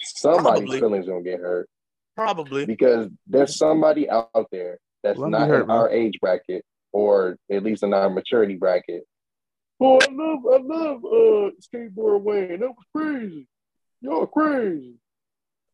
[0.00, 0.80] somebody's Probably.
[0.80, 1.68] feelings gonna get hurt
[2.16, 7.36] probably because there's somebody out there that's Let not hurt, in our age bracket or
[7.48, 9.04] at least in our maturity bracket.
[9.80, 12.58] Oh, I love I love uh skateboard Wayne.
[12.58, 13.46] That was crazy.
[14.00, 14.94] Y'all crazy.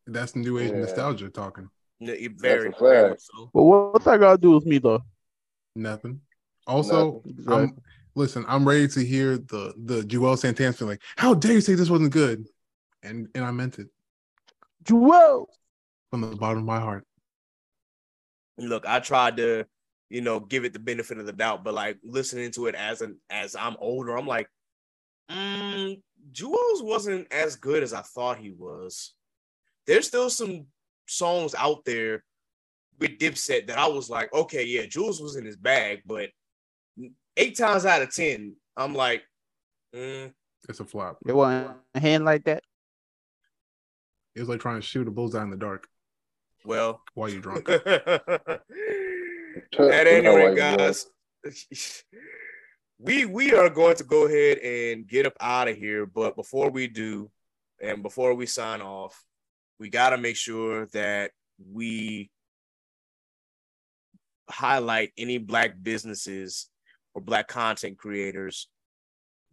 [0.07, 0.79] That's new age Yeah.
[0.79, 1.69] nostalgia talking.
[1.99, 3.09] Yeah, very, a very fact.
[3.09, 3.49] much so.
[3.53, 5.01] But what that got to do with me though?
[5.75, 6.21] Nothing.
[6.67, 7.53] Also, Exactly.
[7.55, 7.77] I'm
[8.15, 8.45] listen.
[8.47, 11.89] I'm ready to hear the the Juelz Santana feeling like, "How dare you say this
[11.89, 12.45] wasn't good?"
[13.03, 13.87] And and I meant it
[14.83, 15.49] Joel.
[16.11, 17.05] from the bottom of my heart.
[18.57, 19.65] Look, I tried to,
[20.09, 23.01] you know, give it the benefit of the doubt, but like listening to it as
[23.01, 24.49] an as I'm older, I'm like,
[25.29, 29.13] mm, Juelz wasn't as good as I thought he was.
[29.87, 30.65] There's still some
[31.07, 32.23] songs out there
[32.99, 36.29] with Dipset that I was like, okay, yeah, Juelz was in his bag, but
[37.37, 39.23] eight times out of ten, I'm like,
[39.95, 40.31] mm,
[40.67, 41.19] It's a flop.
[41.25, 42.63] It wasn't a hand like that.
[44.35, 45.87] It was like trying to shoot a bullseye in the dark
[46.65, 47.01] well.
[47.13, 47.69] while you're drunk.
[47.69, 48.61] At
[49.71, 51.07] You any rate, guys,
[52.97, 56.05] we we are going to go ahead and get up out of here.
[56.05, 57.29] But before we do,
[57.81, 59.23] and before we sign off,
[59.79, 61.31] we got to make sure that
[61.71, 62.29] we
[64.49, 66.69] highlight any black businesses
[67.13, 68.69] or black content creators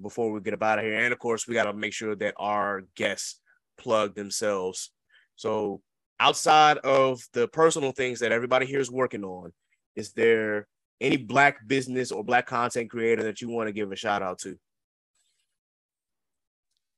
[0.01, 0.99] before we get up out of here.
[0.99, 3.41] And of course, we got to make sure that our guests
[3.79, 4.91] plug themselves.
[5.37, 5.81] So
[6.21, 9.53] outside of the personal things that everybody here is working on,
[9.97, 10.69] is there
[11.03, 14.39] any black business or black content creator that you want to give a shout out
[14.41, 14.57] to?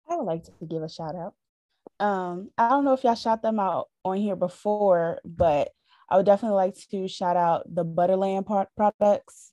[0.08, 1.34] I would like to give a shout out.
[1.98, 5.70] Um, I don't know if y'all shout them out on here before, but
[6.08, 9.52] I would definitely like to shout out the Butterland par- products.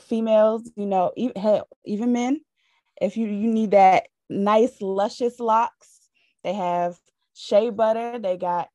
[0.00, 2.40] Females, you know, even, hell, even men,
[3.00, 6.08] if you you need that nice luscious locks,
[6.44, 6.96] they have
[7.34, 8.18] shea butter.
[8.18, 8.68] They got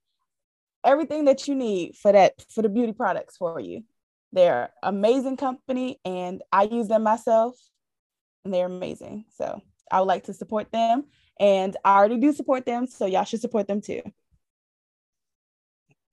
[0.84, 3.84] everything that you need for that for the beauty products for you.
[4.38, 7.56] They're amazing company and I use them myself
[8.46, 9.26] and they're amazing.
[9.36, 11.06] So I would like to support them
[11.40, 14.04] and I already do support them, so y'all should support them too.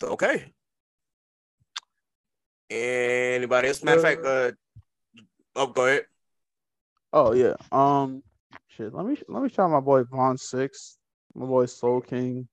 [0.02, 0.46] Okay.
[2.70, 3.84] Anybody else?
[3.84, 4.52] Matter of fact, uh,
[5.56, 6.06] oh, go ahead.
[7.12, 7.56] Oh yeah.
[7.70, 8.22] Um,
[8.68, 8.94] shit.
[8.94, 10.96] Let me let me shout my boy Vaughn Six,
[11.34, 12.48] my boy Soul King,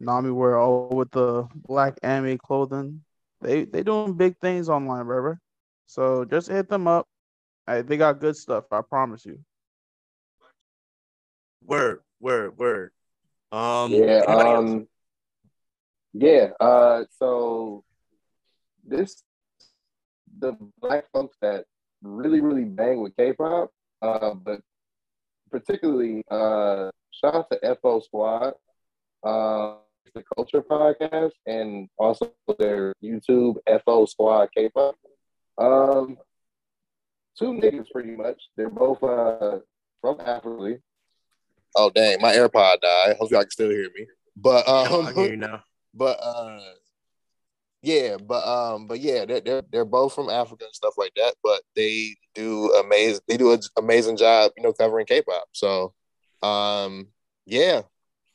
[0.00, 3.03] Nami wear all with the black anime clothing.
[3.44, 5.38] They they doing big things online, brother.
[5.86, 7.06] So just hit them up.
[7.66, 8.64] Hey, they got good stuff.
[8.72, 9.38] I promise you.
[11.62, 12.90] Word, word, word.
[13.52, 14.70] Um, yeah, anybody else?
[14.70, 14.88] um,
[16.14, 16.48] yeah.
[16.58, 17.84] Uh, so
[18.82, 19.22] this
[20.38, 21.66] the black folks that
[22.02, 24.60] really, really bang with K-pop, uh, but
[25.50, 28.54] particularly uh, shout out to FO Squad,
[29.22, 29.76] uh,
[30.14, 34.96] the Culture Podcast, and also their YouTube FO Squad K-pop.
[35.58, 36.18] Um,
[37.38, 38.40] two niggas pretty much.
[38.56, 39.58] They're both uh,
[40.00, 40.78] from Africa.
[41.76, 43.16] Oh dang, my AirPod died.
[43.18, 44.06] Hope y'all can still hear me.
[44.36, 45.62] But um, I hear you now.
[45.94, 46.60] but uh
[47.82, 51.34] yeah but um but yeah they're, they're they're both from africa and stuff like that
[51.42, 55.92] but they do amazing they do an amazing job you know covering k-pop so
[56.42, 57.06] um
[57.46, 57.82] yeah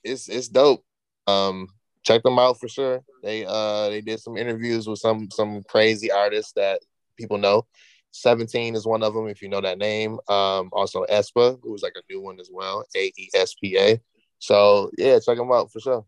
[0.03, 0.83] it's it's dope
[1.29, 1.67] um
[2.03, 6.11] check them out for sure they uh they did some interviews with some some crazy
[6.11, 6.79] artists that
[7.17, 7.65] people know
[8.11, 11.83] 17 is one of them if you know that name um also aespa who was
[11.83, 13.99] like a new one as well a-e-s-p-a
[14.39, 16.05] so yeah check them out for sure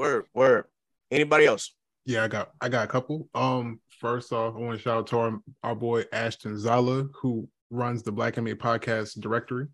[0.00, 0.64] Word, word.
[1.10, 1.74] Anybody else?
[2.06, 3.28] Yeah, I got I got a couple.
[3.34, 7.46] Um, first off, I want to shout out to our, our boy Ashton Zala, who
[7.68, 9.66] runs the Black Anime Podcast directory.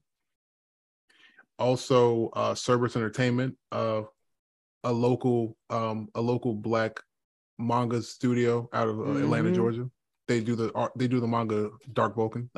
[1.58, 4.02] Also, uh Cerberus Entertainment, uh
[4.84, 7.00] a local um a local black
[7.58, 9.54] manga studio out of uh, Atlanta, Mhm.
[9.54, 9.90] Georgia.
[10.28, 12.50] They do the art they do the manga Dark Vulcan.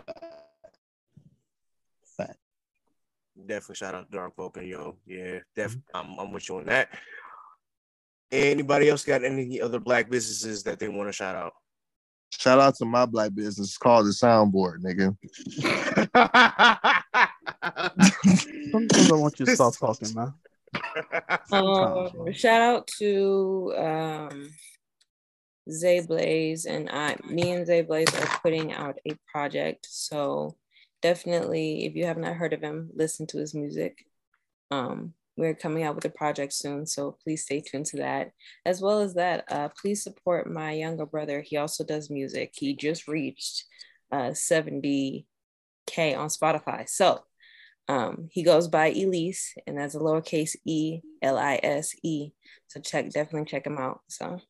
[3.46, 4.96] Definitely shout out to Dark Vulcan, yo.
[5.06, 5.84] Yeah, definitely.
[5.94, 6.88] I'm, I'm with you on that.
[8.32, 11.52] Anybody else got any other black businesses that they want to shout out?
[12.30, 15.16] Shout out to my black business it's called the Soundboard, nigga.
[18.70, 20.34] Sometimes I want you to stop talking, man.
[21.48, 24.50] Sometimes, Um, shout out to um,
[25.70, 27.16] Zay Blaze and I.
[27.28, 30.56] Me and Zay Blaze are putting out a project, so
[31.02, 34.04] definitely, if you have not heard of him, listen to his music.
[34.70, 38.32] Um, we're coming out with a project soon, so please stay tuned to that.
[38.66, 41.40] As well as that, uh, please support my younger brother.
[41.40, 42.54] He also does music.
[42.54, 43.64] He just reached
[44.10, 45.24] uh, 70k
[45.96, 47.22] on Spotify, so
[47.88, 52.30] um, he goes by Elise, and that's a lowercase e l i s e.
[52.66, 54.00] So check, definitely check him out.
[54.08, 54.40] So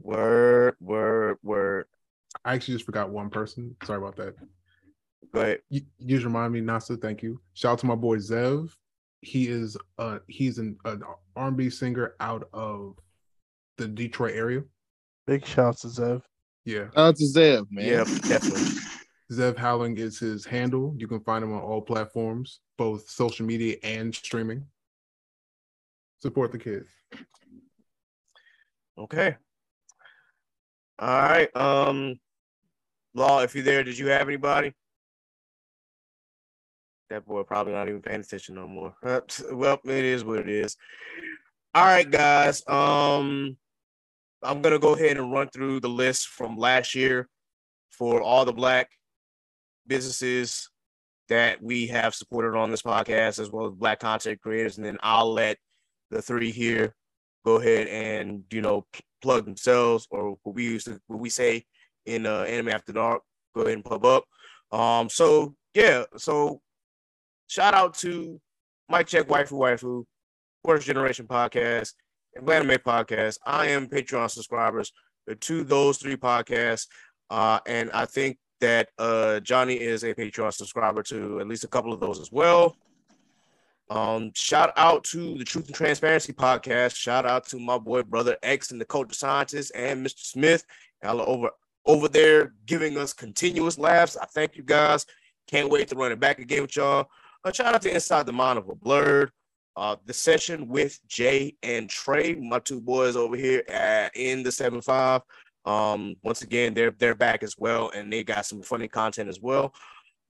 [0.00, 1.86] Word, word, word.
[2.44, 3.74] I actually just forgot one person.
[3.84, 4.34] Sorry about that.
[5.32, 5.60] But.
[5.68, 7.00] You, you just remind me, Nasa.
[7.00, 7.40] Thank you.
[7.54, 8.70] Shout out to my boy Zev.
[9.22, 11.02] He is uh he's an, an
[11.34, 12.96] R&B singer out of
[13.78, 14.62] the Detroit area.
[15.26, 16.22] Big shouts to Zev.
[16.64, 17.86] Yeah, Shout out to Zev, man.
[17.86, 18.80] Yeah, definitely.
[19.32, 20.94] Zev Howling is his handle.
[20.96, 24.64] You can find him on all platforms, both social media and streaming.
[26.20, 26.84] Support the kid.
[28.98, 29.36] Okay.
[30.98, 31.54] All right.
[31.56, 32.18] Um,
[33.14, 34.74] Law, if you're there, did you have anybody?
[37.08, 38.94] That boy probably not even paying attention no more.
[39.52, 40.76] well, it is what it is.
[41.74, 42.62] All right, guys.
[42.68, 43.56] Um,
[44.42, 47.28] I'm gonna go ahead and run through the list from last year
[47.90, 48.90] for all the black
[49.86, 50.70] businesses
[51.28, 54.98] that we have supported on this podcast, as well as black content creators, and then
[55.02, 55.58] I'll let
[56.10, 56.94] the three here
[57.44, 58.84] go ahead and you know
[59.22, 61.64] plug themselves or what we used to what we say
[62.04, 63.22] in uh, anime after dark.
[63.54, 64.24] Go ahead and pub up.
[64.72, 66.60] Um so yeah so
[67.48, 68.40] shout out to
[68.88, 70.04] mike check waifu waifu
[70.64, 71.92] first generation podcast
[72.34, 73.38] and anime podcast.
[73.46, 74.92] I am patreon subscribers
[75.40, 76.86] to those three podcasts
[77.30, 81.68] uh and i think that uh johnny is a patreon subscriber to at least a
[81.68, 82.76] couple of those as well
[83.88, 86.96] um, shout out to the Truth and Transparency podcast.
[86.96, 90.18] Shout out to my boy brother X and the culture scientist and Mr.
[90.18, 90.64] Smith.
[91.02, 91.50] Y'all over
[91.84, 94.16] over there giving us continuous laughs.
[94.16, 95.06] I thank you guys.
[95.46, 97.06] Can't wait to run it back again with y'all.
[97.44, 99.30] Uh, shout out to Inside the Mind of a Blurred.
[99.76, 104.48] Uh, the session with Jay and Trey, my two boys over here at, in the
[104.48, 105.20] 7-5.
[105.66, 109.40] Um, once again, they're they're back as well, and they got some funny content as
[109.40, 109.74] well.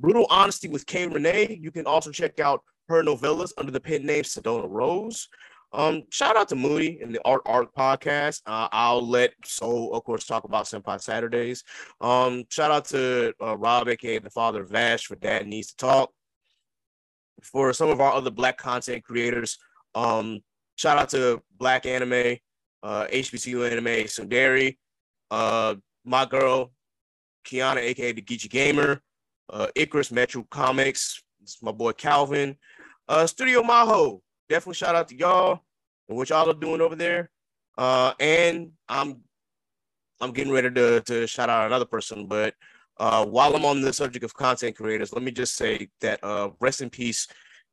[0.01, 1.59] Brutal Honesty with K Renee.
[1.61, 5.29] You can also check out her novellas under the pen name Sedona Rose.
[5.73, 8.41] Um, shout out to Moody and the Art Art podcast.
[8.47, 11.65] Uh, I'll let Soul, of course, talk about Senpai Saturdays.
[12.01, 15.77] Um, shout out to uh, Rob, aka the father of Vash, for Dad Needs to
[15.77, 16.13] Talk.
[17.43, 19.59] For some of our other Black content creators,
[19.95, 20.41] um,
[20.77, 22.39] shout out to Black Anime,
[22.83, 24.77] uh, HBCU Anime, Sundari,
[25.31, 25.75] uh,
[26.05, 26.73] my girl,
[27.47, 29.01] Kiana, aka the Geechee Gamer,
[29.51, 32.57] uh, Icarus Metro Comics, it's my boy Calvin,
[33.09, 34.21] uh, Studio Maho.
[34.49, 35.61] Definitely shout out to y'all
[36.09, 37.31] and what y'all are doing over there.
[37.79, 39.23] Uh, and I'm
[40.21, 42.55] I'm getting ready to to shout out another person, but
[42.99, 46.51] uh, while I'm on the subject of content creators, let me just say that uh,
[46.61, 47.29] rest in peace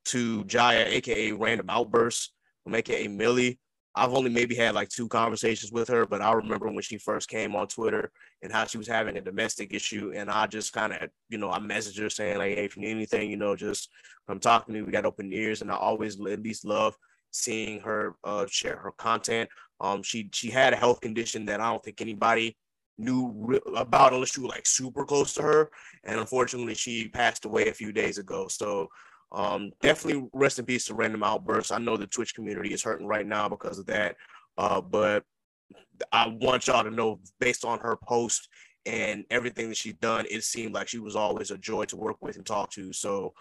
[0.06, 2.32] to Jaya, aka Random Outbursts,
[2.72, 3.58] aka Millie.
[3.96, 7.28] I've only maybe had like two conversations with her, but I remember when she first
[7.28, 8.10] came on Twitter
[8.42, 10.12] and how she was having a domestic issue.
[10.14, 12.82] And I just kind of, you know, I messaged her saying, like, hey, if you
[12.82, 13.90] need anything, you know, just
[14.26, 14.82] come talk to me.
[14.82, 15.62] We got open ears.
[15.62, 16.96] And I always at least love
[17.30, 19.48] seeing her uh, share her content.
[19.80, 22.56] Um, she she had a health condition that I don't think anybody
[22.98, 25.70] knew about unless you were like super close to her.
[26.04, 28.48] And unfortunately, she passed away a few days ago.
[28.48, 28.88] So
[29.32, 31.72] um, definitely rest in peace to Random Outbursts.
[31.72, 34.16] I know the Twitch community is hurting right now because of that.
[34.56, 35.24] Uh, but
[36.12, 38.48] I want y'all to know, based on her post
[38.86, 42.16] and everything that she's done, it seemed like she was always a joy to work
[42.20, 42.92] with and talk to.
[42.92, 43.34] So,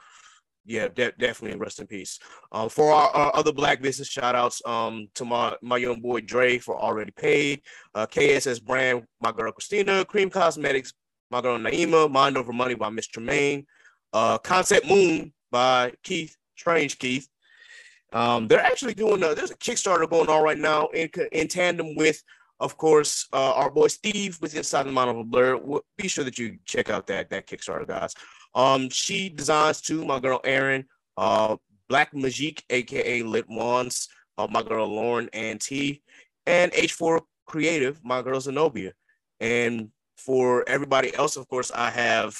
[0.66, 2.20] yeah, de- definitely rest in peace.
[2.52, 6.22] Um, for our, our, other black business shout outs um, to my, my young boy
[6.22, 7.62] Dre for already paid,
[7.94, 10.94] uh, KSS Brand, my girl Christina, Cream Cosmetics,
[11.30, 13.66] my girl Naima, Mind Over Money by Miss Tremaine,
[14.14, 17.30] uh, Concept Moon by Keith, Strange Keith.
[18.12, 21.96] Um, they're actually doing a, there's a Kickstarter going on right now in, in tandem
[21.96, 22.22] with,
[22.60, 25.60] of course, uh, our boy Steve with Inside the Mind of a Blur.
[25.98, 28.14] Be sure that you check out that that Kickstarter, guys.
[28.56, 30.04] Um, she designs too.
[30.06, 30.86] My girl Erin,
[31.18, 31.56] uh,
[31.88, 36.02] Black Magique, aka Lit Wands, uh, my girl Lauren and T,
[36.48, 38.94] and H4 Creative, my girl Zenobia.
[39.40, 42.38] And for everybody else, of course, I have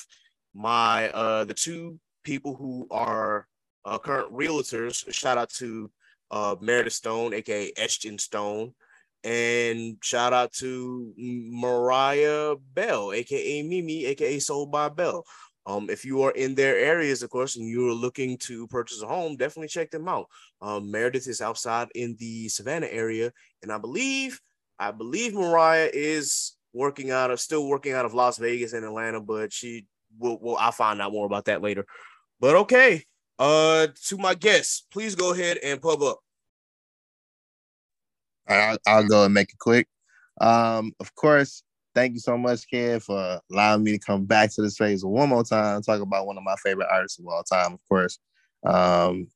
[0.56, 3.48] my uh the two people who are
[3.86, 5.12] uh, current realtors.
[5.14, 5.92] Shout out to
[6.32, 8.74] uh, Meredith Stone, aka Ashton Stone,
[9.24, 15.24] and shout out to Mariah Bell, aka Mimi, aka Sold by Bell.
[15.66, 19.08] Um, if you are in their areas, of course, and you're looking to purchase a
[19.08, 20.28] home, definitely check them out.
[20.62, 24.42] Um, Meredith is outside in the Savannah area, and I believe,
[24.78, 29.22] I believe Mariah is working out of, still working out of Las Vegas and Atlanta,
[29.22, 29.88] but she
[30.20, 30.58] will.
[30.60, 31.86] I'll find out more about that later.
[32.44, 33.06] But okay,
[33.40, 36.20] uh, to my guests, please go ahead and pub up.
[38.50, 39.88] I'll, I'll go and make it quick.
[40.42, 41.64] Um, of course,
[41.96, 45.30] thank you so much, Ken, for allowing me to come back to this phase one
[45.30, 48.20] more time talk about one of my favorite artists of all time, of course.
[48.66, 49.28] Um,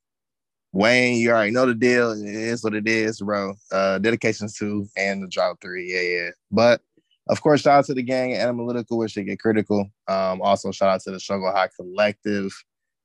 [0.74, 2.12] Wayne, you already know the deal.
[2.12, 3.54] It is what it is, bro.
[3.72, 5.94] Uh, dedications two and the Drought Three.
[5.94, 6.30] Yeah, yeah.
[6.52, 6.82] But
[7.30, 9.90] of course, shout out to the gang Analytical, which they get critical.
[10.10, 12.52] Um, also, shout out to the Shogo High Collective.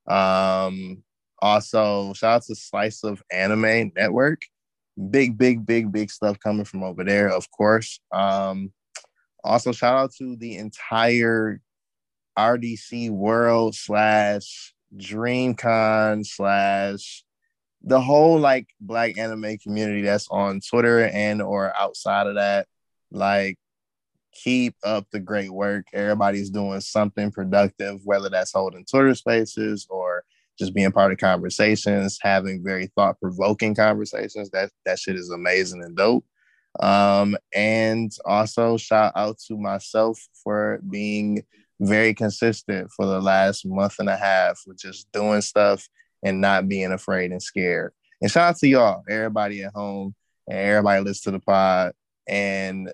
[0.07, 1.03] Um,
[1.41, 4.43] also, shout out to Slice of Anime Network.
[5.09, 7.99] Big, big, big, big stuff coming from over there, of course.
[8.11, 8.71] Um,
[9.43, 11.59] also, shout out to the entire
[12.37, 17.23] RDC World slash DreamCon slash
[17.81, 22.67] the whole like black anime community that's on Twitter and or outside of that.
[23.11, 23.57] Like,
[24.33, 25.87] keep up the great work.
[25.93, 30.23] Everybody's doing something productive, whether that's holding Twitter spaces or
[30.57, 34.49] just being part of conversations, having very thought provoking conversations.
[34.51, 36.25] That that shit is amazing and dope.
[36.79, 41.43] Um, and also shout out to myself for being
[41.79, 45.87] very consistent for the last month and a half with just doing stuff
[46.23, 47.91] and not being afraid and scared.
[48.21, 50.15] And shout out to y'all, everybody at home,
[50.47, 51.93] and everybody listen to the pod,
[52.27, 52.91] and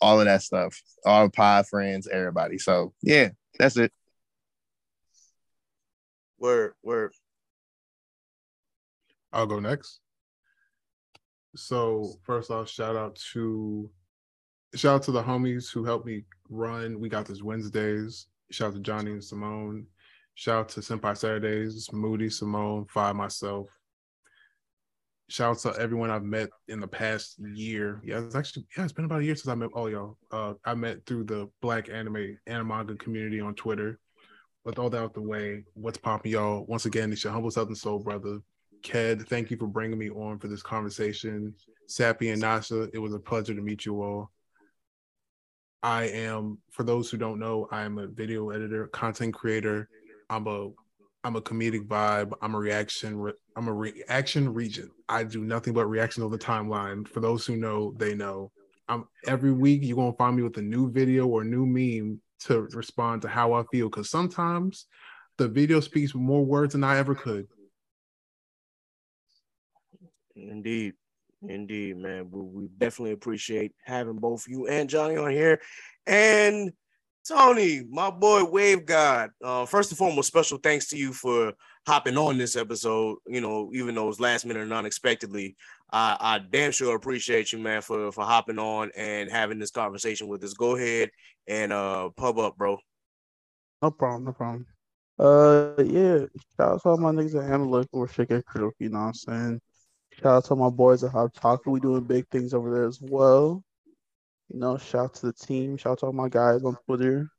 [0.00, 2.58] all of that stuff, all the pod friends, everybody.
[2.58, 3.92] So yeah, that's it.
[6.38, 7.12] Word, word.
[9.32, 10.00] I'll go next.
[11.56, 13.90] So first off, shout out to
[14.74, 17.00] shout out to the homies who helped me run.
[17.00, 18.26] We got this Wednesdays.
[18.50, 19.86] Shout out to Johnny and Simone.
[20.34, 23.68] Shout out to Senpai Saturdays, Moody, Simone, Five, myself.
[25.30, 28.02] Shout out to everyone I've met in the past year.
[28.04, 30.18] Yeah, it's actually yeah, it's been about a year since I met all y'all.
[30.32, 34.00] Uh, I met through the Black Anime Animanga community on Twitter.
[34.64, 36.66] With all that out the way, what's popping, y'all?
[36.66, 38.40] Once again, it's your humble Southern Soul brother,
[38.82, 41.54] Ked, thank you for bringing me on for this conversation.
[41.86, 44.30] Sappy and Nasha, it was a pleasure to meet you all.
[45.82, 49.88] I am, for those who don't know, I am a video editor, content creator.
[50.28, 50.70] I'm a
[51.22, 52.32] I'm a comedic vibe.
[52.40, 53.18] I'm a reaction.
[53.18, 54.90] Re- I'm a reaction regent.
[55.08, 57.06] I do nothing but reaction on the timeline.
[57.06, 58.52] For those who know, they know.
[58.88, 62.62] I'm every week you're gonna find me with a new video or new meme to
[62.72, 63.88] respond to how I feel.
[63.88, 64.86] Because sometimes
[65.36, 67.46] the video speaks more words than I ever could.
[70.34, 70.94] Indeed.
[71.42, 72.28] Indeed, man.
[72.30, 75.60] We definitely appreciate having both you and Johnny on here.
[76.06, 76.72] And
[77.26, 79.30] Tony, my boy Wave God.
[79.42, 81.52] Uh, first and foremost, special thanks to you for
[81.86, 83.18] hopping on this episode.
[83.26, 85.56] You know, even though it was last minute and unexpectedly,
[85.92, 90.28] I, I damn sure appreciate you, man, for for hopping on and having this conversation
[90.28, 90.54] with us.
[90.54, 91.10] Go ahead
[91.46, 92.78] and uh pub up, bro.
[93.82, 94.66] No problem, no problem.
[95.18, 96.26] Uh, yeah.
[96.56, 98.72] Shout out to all my niggas at Analytical Shaking Critical.
[98.78, 99.60] You know what I'm saying?
[100.14, 101.70] Shout out to my boys at Hot Taco.
[101.70, 103.62] We doing big things over there as well.
[104.52, 105.76] You know, shout out to the team.
[105.76, 107.30] Shout out to all my guys on Twitter.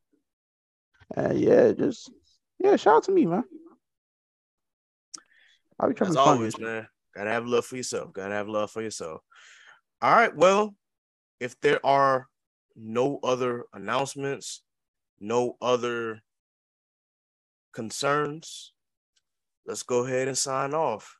[1.15, 2.09] And yeah, just
[2.57, 3.43] yeah, shout out to me, man.
[5.80, 6.88] I'll be trying As always, man.
[7.15, 8.14] Gotta have love for yourself.
[8.14, 9.22] Gotta have love for yourself.
[10.01, 10.35] All right.
[10.35, 10.73] Well,
[11.40, 12.27] if there are
[12.75, 14.64] no other announcements,
[15.19, 16.22] no other
[17.73, 18.72] concerns,
[19.65, 21.17] let's go ahead and sign off.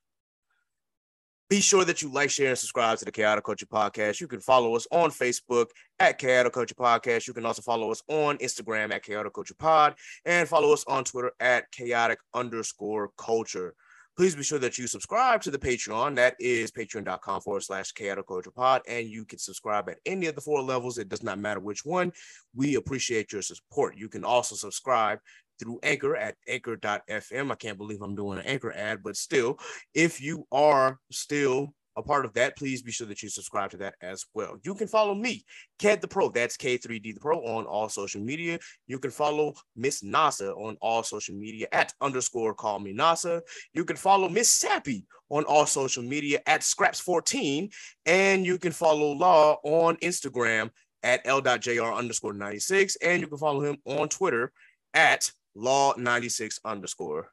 [1.51, 4.21] Be sure that you like, share, and subscribe to the Chaotic Culture Podcast.
[4.21, 5.65] You can follow us on Facebook
[5.99, 7.27] at Chaotic Culture Podcast.
[7.27, 11.03] You can also follow us on Instagram at Chaotic Culture Pod and follow us on
[11.03, 13.75] Twitter at chaotic underscore culture.
[14.15, 16.15] Please be sure that you subscribe to the Patreon.
[16.15, 18.81] That is patreon.com forward slash chaotic culture pod.
[18.88, 20.97] And you can subscribe at any of the four levels.
[20.97, 22.13] It does not matter which one.
[22.55, 23.97] We appreciate your support.
[23.97, 25.19] You can also subscribe
[25.61, 27.51] through Anchor at anchor.fm.
[27.51, 29.59] I can't believe I'm doing an Anchor ad, but still,
[29.93, 33.77] if you are still a part of that, please be sure that you subscribe to
[33.77, 34.57] that as well.
[34.64, 35.43] You can follow me,
[35.80, 38.59] Ked the Pro, that's K3D the Pro on all social media.
[38.88, 43.41] You can follow Miss Nasa on all social media at underscore call me Nasa.
[43.73, 47.73] You can follow Miss Sappy on all social media at Scraps14.
[48.06, 50.72] And you can follow Law on Instagram
[51.03, 52.95] at L.JR underscore 96.
[52.98, 54.51] And you can follow him on Twitter
[54.93, 57.30] at law 96 underscore.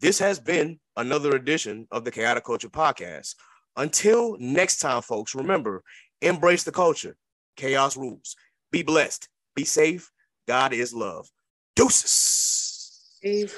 [0.00, 3.34] This has been another edition of the Chaotic Culture Podcast.
[3.76, 5.82] Until next time, folks, remember
[6.20, 7.16] embrace the culture.
[7.56, 8.36] Chaos rules.
[8.70, 9.28] Be blessed.
[9.54, 10.10] Be safe.
[10.46, 11.28] God is love.
[11.76, 13.18] Deuces.
[13.24, 13.50] Skr,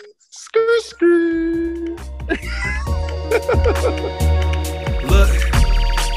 [0.82, 2.31] skr.
[5.10, 5.31] Look,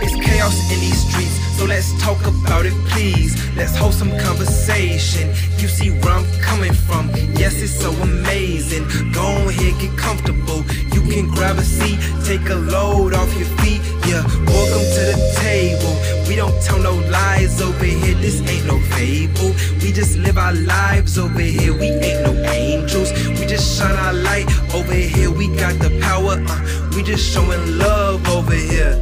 [0.02, 1.33] it's chaos in these streets
[1.64, 3.32] so let's talk about it, please.
[3.56, 5.30] Let's hold some conversation.
[5.58, 7.10] You see where I'm coming from.
[7.40, 8.84] Yes, it's so amazing.
[9.14, 10.66] Go ahead, get comfortable.
[10.94, 13.82] You can grab a seat, take a load off your feet.
[14.08, 15.94] Yeah, welcome to the table.
[16.28, 18.16] We don't tell no lies over here.
[18.16, 19.54] This ain't no fable.
[19.82, 21.74] We just live our lives over here.
[21.74, 23.12] We ain't no angels.
[23.40, 25.32] We just shine our light over here.
[25.32, 26.36] We got the power.
[26.46, 28.96] Uh, we just showing love over here.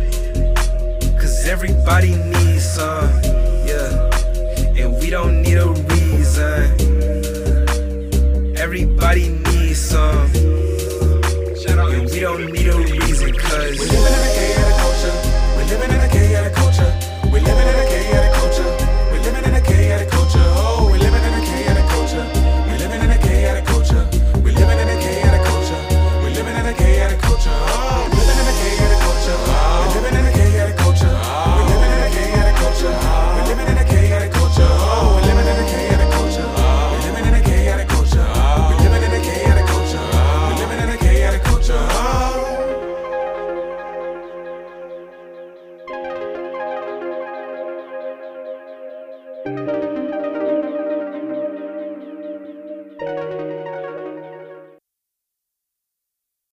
[1.19, 3.21] Cause everybody needs some,
[3.65, 4.09] yeah.
[4.77, 6.90] And we don't need a reason.